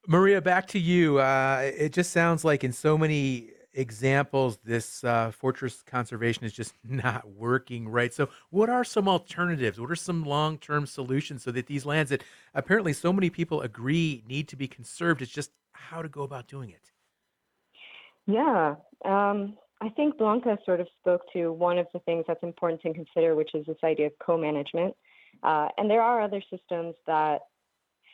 Maria, 0.08 0.42
back 0.42 0.68
to 0.68 0.80
you. 0.80 1.20
Uh, 1.20 1.70
it 1.78 1.92
just 1.92 2.12
sounds 2.12 2.46
like 2.46 2.64
in 2.64 2.72
so 2.72 2.98
many 2.98 3.52
examples, 3.78 4.58
this 4.64 5.04
uh, 5.04 5.32
fortress 5.32 5.84
conservation 5.86 6.44
is 6.44 6.52
just 6.52 6.74
not 6.84 7.30
working 7.30 7.88
right. 7.88 8.14
So, 8.14 8.30
what 8.50 8.70
are 8.70 8.84
some 8.84 9.08
alternatives? 9.08 9.80
What 9.80 9.92
are 9.92 9.96
some 9.96 10.24
long 10.24 10.58
term 10.58 10.86
solutions 10.86 11.44
so 11.44 11.52
that 11.52 11.68
these 11.68 11.86
lands 11.86 12.10
that 12.10 12.24
apparently 12.54 12.94
so 12.94 13.14
many 13.14 13.30
people 13.30 13.62
agree 13.62 14.24
need 14.28 14.48
to 14.50 14.56
be 14.56 14.68
conserved, 14.68 15.22
it's 15.22 15.32
just 15.32 15.52
how 15.74 16.02
to 16.02 16.10
go 16.10 16.24
about 16.24 16.48
doing 16.48 16.72
it? 16.72 16.92
Yeah. 18.26 18.76
Um, 19.06 19.58
I 19.80 19.90
think 19.90 20.18
Blanca 20.18 20.58
sort 20.66 20.82
of 20.82 20.88
spoke 21.00 21.22
to 21.34 21.52
one 21.52 21.78
of 21.78 21.88
the 21.94 22.00
things 22.00 22.26
that's 22.28 22.44
important 22.44 22.82
to 22.82 22.94
consider, 22.94 23.36
which 23.36 23.54
is 23.54 23.66
this 23.68 23.78
idea 23.84 24.08
of 24.08 24.14
co 24.20 24.38
management. 24.38 24.96
Uh, 25.44 25.70
and 25.78 25.90
there 25.90 26.02
are 26.02 26.22
other 26.22 26.42
systems 26.50 26.96
that 27.06 27.42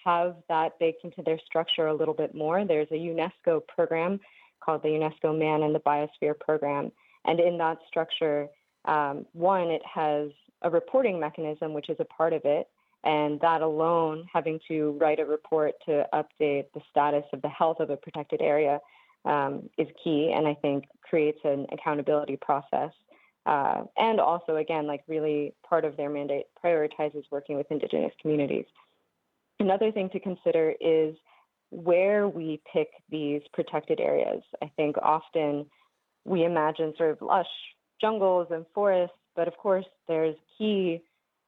have 0.06 0.36
that 0.50 0.78
baked 0.80 1.04
into 1.04 1.22
their 1.24 1.40
structure 1.46 1.88
a 1.88 1.94
little 1.94 2.14
bit 2.14 2.36
more. 2.36 2.66
There's 2.66 2.92
a 2.92 2.96
UNESCO 2.96 3.66
program 3.68 4.20
called 4.64 4.84
the 4.84 4.90
UNESCO 4.90 5.38
Man 5.38 5.64
and 5.64 5.74
the 5.74 5.80
Biosphere 5.80 6.38
Program. 6.40 6.92
And 7.26 7.40
in 7.40 7.58
that 7.58 7.78
structure, 7.88 8.48
um, 8.86 9.26
one, 9.34 9.70
it 9.70 9.82
has 9.86 10.30
a 10.62 10.70
reporting 10.70 11.20
mechanism, 11.20 11.74
which 11.74 11.90
is 11.90 11.98
a 12.00 12.06
part 12.06 12.34
of 12.34 12.42
it. 12.46 12.68
And 13.06 13.40
that 13.42 13.62
alone, 13.62 14.26
having 14.32 14.60
to 14.70 14.98
write 15.00 15.20
a 15.20 15.26
report 15.26 15.74
to 15.86 16.06
update 16.14 16.66
the 16.74 16.82
status 16.90 17.26
of 17.34 17.42
the 17.42 17.50
health 17.50 17.80
of 17.80 17.90
a 17.90 17.98
protected 17.98 18.42
area, 18.42 18.80
um, 19.26 19.70
is 19.78 19.88
key 20.04 20.34
and 20.36 20.48
I 20.48 20.54
think 20.54 20.86
creates 21.02 21.40
an 21.44 21.66
accountability 21.72 22.38
process. 22.38 22.92
Uh, 23.46 23.84
and 23.98 24.20
also, 24.20 24.56
again, 24.56 24.88
like 24.88 25.04
really 25.08 25.54
part 25.68 25.84
of 25.84 25.98
their 25.98 26.10
mandate 26.10 26.46
prioritizes 26.64 27.24
working 27.30 27.58
with 27.58 27.70
Indigenous 27.70 28.14
communities. 28.22 28.66
Another 29.60 29.92
thing 29.92 30.10
to 30.12 30.20
consider 30.20 30.74
is 30.80 31.16
where 31.72 32.28
we 32.28 32.62
pick 32.72 32.90
these 33.10 33.42
protected 33.52 34.00
areas. 34.00 34.44
I 34.62 34.72
think 34.76 34.96
often 35.02 35.66
we 36.26 36.46
imagine 36.46 36.94
sort 36.98 37.12
of 37.12 37.22
lush 37.22 37.48
jungles 38.00 38.48
and 38.52 38.66
forests, 38.74 39.16
but 39.36 39.48
of 39.48 39.58
course, 39.58 39.86
there's 40.08 40.36
key 40.58 41.02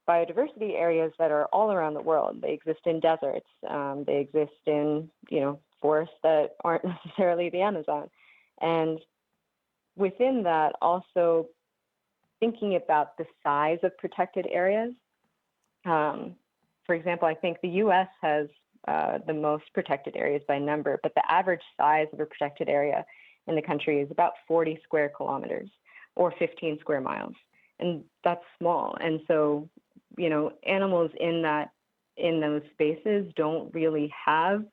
biodiversity 0.08 0.74
areas 0.74 1.12
that 1.18 1.30
are 1.30 1.46
all 1.46 1.72
around 1.72 1.94
the 1.94 2.02
world. 2.02 2.40
They 2.40 2.52
exist 2.52 2.80
in 2.86 3.00
deserts. 3.00 3.46
Um, 3.68 4.04
they 4.06 4.18
exist 4.18 4.52
in, 4.66 5.10
you 5.30 5.40
know, 5.40 5.58
forests 5.80 6.14
that 6.22 6.56
aren't 6.64 6.84
necessarily 7.04 7.50
the 7.50 7.62
Amazon. 7.62 8.08
And 8.60 9.00
within 9.96 10.42
that, 10.44 10.74
also 10.80 11.48
thinking 12.40 12.76
about 12.76 13.16
the 13.16 13.24
size 13.42 13.78
of 13.82 13.96
protected 13.98 14.46
areas. 14.50 14.92
Um, 15.84 16.34
for 16.84 16.94
example, 16.94 17.28
I 17.28 17.34
think 17.34 17.58
the 17.62 17.68
US 17.68 18.08
has 18.22 18.48
uh, 18.88 19.18
the 19.26 19.34
most 19.34 19.64
protected 19.74 20.16
areas 20.16 20.42
by 20.46 20.58
number, 20.58 20.98
but 21.02 21.12
the 21.14 21.22
average 21.30 21.62
size 21.76 22.06
of 22.12 22.20
a 22.20 22.26
protected 22.26 22.68
area 22.68 23.04
in 23.46 23.54
the 23.54 23.62
country 23.62 24.00
is 24.00 24.10
about 24.10 24.32
40 24.46 24.78
square 24.84 25.10
kilometers 25.16 25.70
or 26.14 26.32
15 26.38 26.78
square 26.80 27.00
miles. 27.00 27.34
And 27.78 28.04
that's 28.24 28.44
small. 28.58 28.96
And 29.00 29.20
so, 29.28 29.68
you 30.16 30.30
know, 30.30 30.52
animals 30.66 31.10
in 31.20 31.42
that 31.42 31.70
in 32.16 32.40
those 32.40 32.62
spaces 32.72 33.30
don't 33.36 33.72
really 33.74 34.12
have 34.24 34.64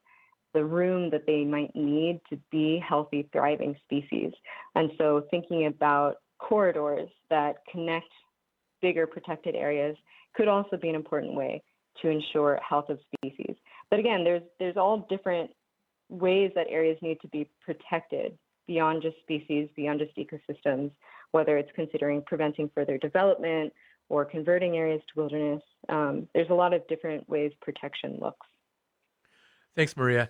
the 0.54 0.64
room 0.64 1.10
that 1.10 1.26
they 1.26 1.44
might 1.44 1.76
need 1.76 2.22
to 2.30 2.38
be 2.52 2.82
healthy, 2.88 3.28
thriving 3.34 3.76
species. 3.84 4.32
And 4.76 4.92
so 4.98 5.26
thinking 5.32 5.66
about 5.66 6.18
corridors 6.44 7.10
that 7.30 7.58
connect 7.72 8.10
bigger 8.82 9.08
protected 9.08 9.56
areas 9.56 9.96
could 10.36 10.48
also 10.48 10.78
be 10.78 10.90
an 10.90 10.96
important 10.96 11.34
way 11.34 11.64
to 12.02 12.10
ensure 12.10 12.60
health 12.68 12.90
of 12.90 13.00
species. 13.16 13.56
But 13.90 14.00
again, 14.00 14.24
there's 14.24 14.44
there's 14.60 14.78
all 14.78 15.06
different 15.10 15.52
ways 16.10 16.52
that 16.56 16.68
areas 16.70 16.98
need 17.02 17.20
to 17.22 17.28
be 17.30 17.50
protected 17.64 18.38
beyond 18.68 19.02
just 19.02 19.18
species, 19.22 19.70
beyond 19.76 20.00
just 20.00 20.16
ecosystems, 20.18 20.92
whether 21.32 21.58
it's 21.58 21.72
considering 21.76 22.22
preventing 22.26 22.70
further 22.76 22.98
development 22.98 23.74
or 24.10 24.26
converting 24.26 24.78
areas 24.78 25.02
to 25.08 25.20
wilderness. 25.20 25.62
Um, 25.90 26.28
there's 26.34 26.50
a 26.50 26.54
lot 26.54 26.74
of 26.74 26.86
different 26.88 27.28
ways 27.30 27.52
protection 27.62 28.18
looks. 28.22 28.48
Thanks, 29.76 29.96
Maria. 29.98 30.30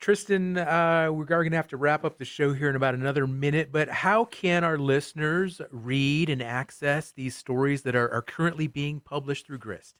Tristan, 0.00 0.56
uh, 0.56 1.10
we're 1.12 1.26
going 1.26 1.50
to 1.50 1.56
have 1.56 1.68
to 1.68 1.76
wrap 1.76 2.06
up 2.06 2.16
the 2.16 2.24
show 2.24 2.54
here 2.54 2.70
in 2.70 2.76
about 2.76 2.94
another 2.94 3.26
minute, 3.26 3.70
but 3.70 3.86
how 3.90 4.24
can 4.24 4.64
our 4.64 4.78
listeners 4.78 5.60
read 5.70 6.30
and 6.30 6.42
access 6.42 7.12
these 7.12 7.36
stories 7.36 7.82
that 7.82 7.94
are, 7.94 8.10
are 8.10 8.22
currently 8.22 8.66
being 8.66 9.00
published 9.00 9.46
through 9.46 9.58
GRIST? 9.58 9.94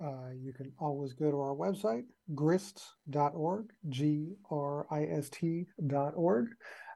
Uh, 0.00 0.30
you 0.40 0.52
can 0.52 0.70
always 0.78 1.12
go 1.14 1.32
to 1.32 1.40
our 1.40 1.56
website, 1.56 2.04
grist.org, 2.36 3.72
G 3.88 4.36
R 4.48 4.86
I 4.88 5.06
S 5.06 5.28
T.org. 5.30 6.46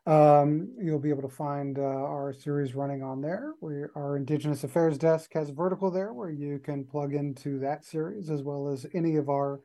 Um, 0.06 0.68
you'll 0.80 1.00
be 1.00 1.10
able 1.10 1.28
to 1.28 1.34
find 1.34 1.78
uh, 1.78 1.82
our 1.82 2.32
series 2.32 2.76
running 2.76 3.02
on 3.02 3.20
there. 3.20 3.54
We, 3.60 3.82
our 3.96 4.16
Indigenous 4.16 4.62
Affairs 4.62 4.96
desk 4.96 5.32
has 5.34 5.50
vertical 5.50 5.90
there 5.90 6.12
where 6.12 6.30
you 6.30 6.60
can 6.60 6.84
plug 6.84 7.14
into 7.14 7.58
that 7.60 7.84
series 7.84 8.30
as 8.30 8.42
well 8.44 8.68
as 8.68 8.86
any 8.94 9.16
of 9.16 9.28
our 9.28 9.60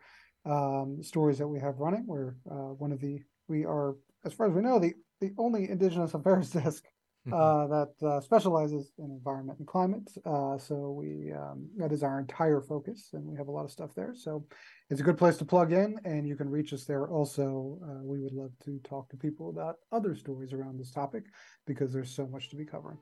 um, 0.47 1.01
stories 1.01 1.37
that 1.37 1.47
we 1.47 1.59
have 1.59 1.79
running. 1.79 2.05
We're 2.07 2.35
uh, 2.49 2.73
one 2.73 2.91
of 2.91 2.99
the, 2.99 3.19
we 3.47 3.65
are, 3.65 3.95
as 4.25 4.33
far 4.33 4.47
as 4.47 4.53
we 4.53 4.61
know, 4.61 4.79
the, 4.79 4.93
the 5.21 5.31
only 5.37 5.69
Indigenous 5.69 6.13
Affairs 6.13 6.49
desk 6.51 6.83
uh, 7.31 7.67
that 7.67 7.93
uh, 8.03 8.21
specializes 8.21 8.93
in 8.99 9.11
environment 9.11 9.59
and 9.59 9.67
climate. 9.67 10.09
Uh, 10.25 10.57
so 10.57 10.91
we 10.91 11.33
um, 11.33 11.67
that 11.75 11.91
is 11.91 12.01
our 12.01 12.19
entire 12.19 12.61
focus, 12.61 13.09
and 13.13 13.25
we 13.25 13.35
have 13.35 13.47
a 13.47 13.51
lot 13.51 13.65
of 13.65 13.71
stuff 13.71 13.93
there. 13.95 14.13
So 14.15 14.45
it's 14.89 15.01
a 15.01 15.03
good 15.03 15.17
place 15.17 15.35
to 15.37 15.45
plug 15.45 15.73
in, 15.73 15.99
and 16.05 16.25
you 16.25 16.35
can 16.35 16.49
reach 16.49 16.71
us 16.71 16.85
there. 16.85 17.07
Also, 17.07 17.79
uh, 17.83 18.03
we 18.03 18.21
would 18.21 18.33
love 18.33 18.51
to 18.63 18.79
talk 18.79 19.09
to 19.09 19.17
people 19.17 19.49
about 19.49 19.75
other 19.91 20.15
stories 20.15 20.53
around 20.53 20.79
this 20.79 20.91
topic 20.91 21.25
because 21.65 21.91
there's 21.91 22.15
so 22.15 22.27
much 22.27 22.49
to 22.49 22.55
be 22.55 22.65
covering. 22.65 22.97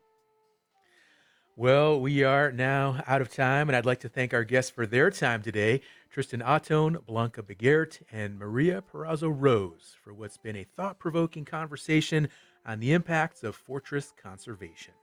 Well, 1.58 2.02
we 2.02 2.22
are 2.22 2.52
now 2.52 3.02
out 3.08 3.22
of 3.22 3.34
time, 3.34 3.70
and 3.70 3.78
I'd 3.78 3.86
like 3.86 4.02
to 4.02 4.10
thank 4.10 4.34
our 4.34 4.44
guests 4.44 4.70
for 4.70 4.86
their 4.86 5.10
time 5.10 5.42
today 5.42 5.80
Tristan 6.12 6.42
Ahtone, 6.42 7.06
Blanca 7.06 7.42
Begert, 7.42 8.02
and 8.12 8.38
Maria 8.38 8.84
Parazo 8.84 9.34
Rose 9.34 9.96
for 10.04 10.14
what's 10.14 10.36
been 10.36 10.58
a 10.58 10.66
thought 10.76 11.00
provoking 11.00 11.46
conversation 11.46 12.28
on 12.66 12.82
the 12.82 12.92
impacts 12.92 13.42
of 13.42 13.56
fortress 13.56 14.12
conservation. 14.22 14.94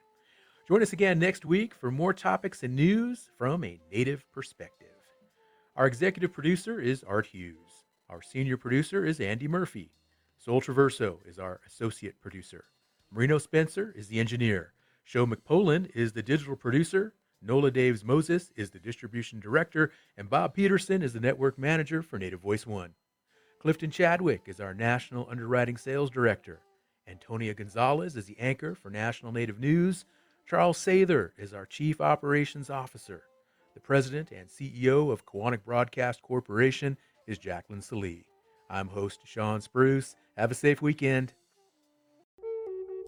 Join 0.69 0.83
us 0.83 0.93
again 0.93 1.19
next 1.19 1.47
week 1.47 1.73
for 1.75 1.91
more 1.91 2.13
topics 2.13 2.63
and 2.63 2.77
news 2.77 3.31
from 3.39 3.65
a 3.65 3.81
Native 3.91 4.31
perspective. 4.31 4.89
Our 5.75 5.87
executive 5.87 6.35
producer 6.35 6.79
is 6.79 7.03
Art 7.03 7.25
Hughes. 7.25 7.87
Our 8.11 8.21
senior 8.21 8.59
producer 8.59 9.07
is 9.07 9.21
Andy 9.21 9.49
Murphy. 9.49 9.91
Sol 10.37 10.61
Traverso 10.61 11.17
is 11.27 11.39
our 11.39 11.61
associate 11.67 12.21
producer. 12.21 12.67
Marino 13.11 13.39
Spencer 13.39 13.95
is 13.97 14.09
the 14.09 14.21
engineer. 14.21 14.75
Show 15.05 15.27
McPoland 15.27 15.91
is 15.95 16.13
the 16.13 16.23
digital 16.23 16.57
producer. 16.57 17.15
Nola 17.43 17.71
Daves 17.71 18.05
Moses 18.05 18.53
is 18.55 18.71
the 18.71 18.79
distribution 18.79 19.41
director, 19.41 19.91
and 20.17 20.31
Bob 20.31 20.55
Peterson 20.55 21.03
is 21.03 21.13
the 21.13 21.21
network 21.21 21.59
manager 21.59 22.03
for 22.03 22.19
Native 22.19 22.41
Voice 22.41 22.67
One. 22.67 22.95
Clifton 23.59 23.91
Chadwick 23.91 24.43
is 24.47 24.61
our 24.61 24.75
national 24.75 25.29
underwriting 25.31 25.77
sales 25.77 26.11
director. 26.11 26.61
Antonia 27.09 27.53
Gonzales 27.53 28.17
is 28.17 28.27
the 28.27 28.39
anchor 28.39 28.75
for 28.75 28.91
National 28.91 29.33
Native 29.33 29.59
News. 29.59 30.05
Charles 30.47 30.79
Sather 30.79 31.31
is 31.37 31.53
our 31.53 31.67
Chief 31.67 32.01
Operations 32.01 32.71
Officer. 32.71 33.23
The 33.75 33.81
President 33.81 34.31
and 34.31 34.49
CEO 34.49 35.11
of 35.11 35.27
Koahnic 35.27 35.65
Broadcast 35.65 36.23
Corporation 36.23 36.97
is 37.27 37.39
Jaclyn 37.39 37.83
Sallee. 37.83 38.25
I'm 38.71 38.89
host 38.89 39.21
Shawn 39.25 39.61
Spruce. 39.61 40.17
Have 40.37 40.51
a 40.51 40.55
safe 40.55 40.81
weekend. 40.81 41.33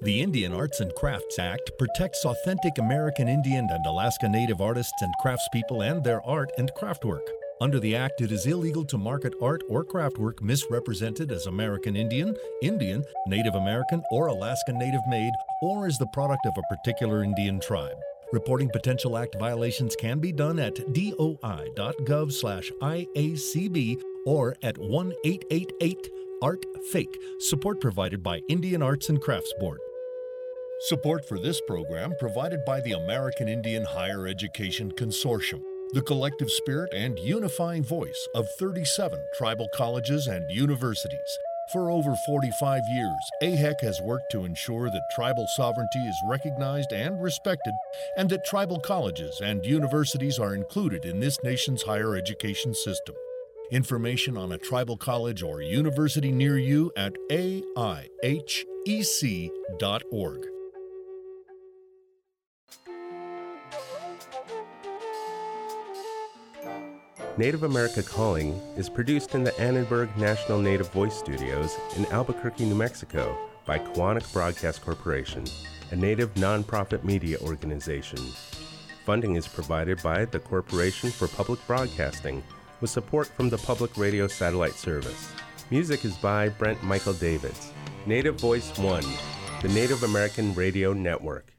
The 0.03 0.21
Indian 0.21 0.53
Arts 0.53 0.81
and 0.81 0.95
Crafts 0.95 1.39
Act 1.39 1.71
protects 1.79 2.25
authentic 2.25 2.79
American 2.79 3.29
Indian 3.29 3.69
and 3.71 3.87
Alaska 3.87 4.29
Native 4.29 4.61
artists 4.61 5.01
and 5.01 5.15
craftspeople 5.25 5.89
and 5.89 6.05
their 6.05 6.25
art 6.27 6.51
and 6.59 6.71
craftwork. 6.77 7.27
Under 7.61 7.81
the 7.81 7.97
Act, 7.97 8.21
it 8.21 8.33
is 8.33 8.47
illegal 8.47 8.85
to 8.87 8.99
market 8.99 9.35
art 9.41 9.63
or 9.69 9.85
craftwork 9.85 10.43
misrepresented 10.43 11.31
as 11.31 11.47
American 11.47 11.97
Indian, 11.97 12.37
Indian, 12.63 13.05
Native 13.29 13.55
American, 13.55 14.03
or 14.11 14.27
Alaska 14.27 14.73
Native 14.73 15.07
made, 15.07 15.33
or 15.63 15.87
as 15.87 15.97
the 15.97 16.09
product 16.09 16.45
of 16.45 16.55
a 16.59 16.75
particular 16.75 17.23
Indian 17.23 17.61
tribe. 17.61 17.97
Reporting 18.33 18.69
potential 18.71 19.17
act 19.17 19.37
violations 19.39 19.95
can 19.97 20.19
be 20.19 20.33
done 20.33 20.59
at 20.59 20.75
doi.gov 20.93 22.33
slash 22.33 22.71
IACB 22.83 24.01
or 24.27 24.57
at 24.63 24.77
1888 24.77 26.11
Art 26.43 26.65
Fake. 26.91 27.17
Support 27.39 27.81
provided 27.81 28.23
by 28.23 28.41
Indian 28.49 28.83
Arts 28.83 29.09
and 29.09 29.21
Crafts 29.21 29.53
Board. 29.59 29.79
Support 30.81 31.27
for 31.27 31.39
this 31.39 31.61
program 31.67 32.13
provided 32.19 32.65
by 32.65 32.81
the 32.81 32.93
American 32.93 33.49
Indian 33.49 33.85
Higher 33.85 34.27
Education 34.27 34.93
Consortium, 34.93 35.63
the 35.93 36.03
collective 36.03 36.51
spirit 36.51 36.93
and 36.93 37.19
unifying 37.19 37.85
voice 37.85 38.29
of 38.35 38.47
37 38.59 39.19
tribal 39.39 39.69
colleges 39.75 40.27
and 40.27 40.45
universities. 40.51 41.39
For 41.73 41.91
over 41.91 42.15
45 42.27 42.83
years, 42.91 43.31
AHEC 43.43 43.81
has 43.81 44.03
worked 44.03 44.31
to 44.33 44.45
ensure 44.45 44.91
that 44.91 45.11
tribal 45.15 45.47
sovereignty 45.57 46.01
is 46.01 46.17
recognized 46.27 46.93
and 46.93 47.23
respected, 47.23 47.75
and 48.19 48.29
that 48.29 48.45
tribal 48.45 48.81
colleges 48.81 49.41
and 49.43 49.65
universities 49.65 50.39
are 50.39 50.55
included 50.55 51.07
in 51.07 51.21
this 51.21 51.43
nation's 51.43 51.83
higher 51.83 52.17
education 52.17 52.75
system. 52.75 53.15
Information 53.71 54.37
on 54.37 54.53
a 54.53 54.59
tribal 54.59 54.97
college 54.97 55.43
or 55.43 55.63
university 55.63 56.31
near 56.31 56.59
you 56.59 56.93
at 56.97 57.15
aihec.org. 57.31 58.11
Native 67.37 67.65
America 67.65 68.01
Calling 68.03 68.53
is 68.77 68.89
produced 68.89 69.35
in 69.35 69.43
the 69.43 69.59
Annenberg 69.59 70.15
National 70.17 70.61
Native 70.61 70.93
Voice 70.93 71.19
Studios 71.19 71.75
in 71.97 72.07
Albuquerque, 72.07 72.65
New 72.67 72.77
Mexico 72.77 73.37
by 73.67 73.79
Koahnic 73.79 74.31
Broadcast 74.33 74.83
Corporation, 74.83 75.45
a 75.91 75.97
native 75.97 76.33
nonprofit 76.35 77.03
media 77.03 77.39
organization. 77.41 78.21
Funding 79.05 79.35
is 79.35 79.49
provided 79.49 80.01
by 80.03 80.27
the 80.27 80.39
Corporation 80.39 81.11
for 81.11 81.27
Public 81.27 81.67
Broadcasting 81.67 82.43
with 82.85 82.91
support 82.91 83.27
from 83.29 83.49
the 83.49 83.57
Public 83.57 83.97
Radio 83.97 84.29
Satellite 84.29 84.75
Service. 84.75 85.33
Music 85.71 86.05
is 86.05 86.15
by 86.17 86.51
Brent 86.51 86.83
Michael 86.83 87.15
Davids. 87.15 87.73
Native 88.05 88.39
Voice 88.39 88.79
One, 88.79 89.07
the 89.63 89.69
Native 89.69 90.03
American 90.03 90.55
Radio 90.55 90.93
Network. 90.93 91.54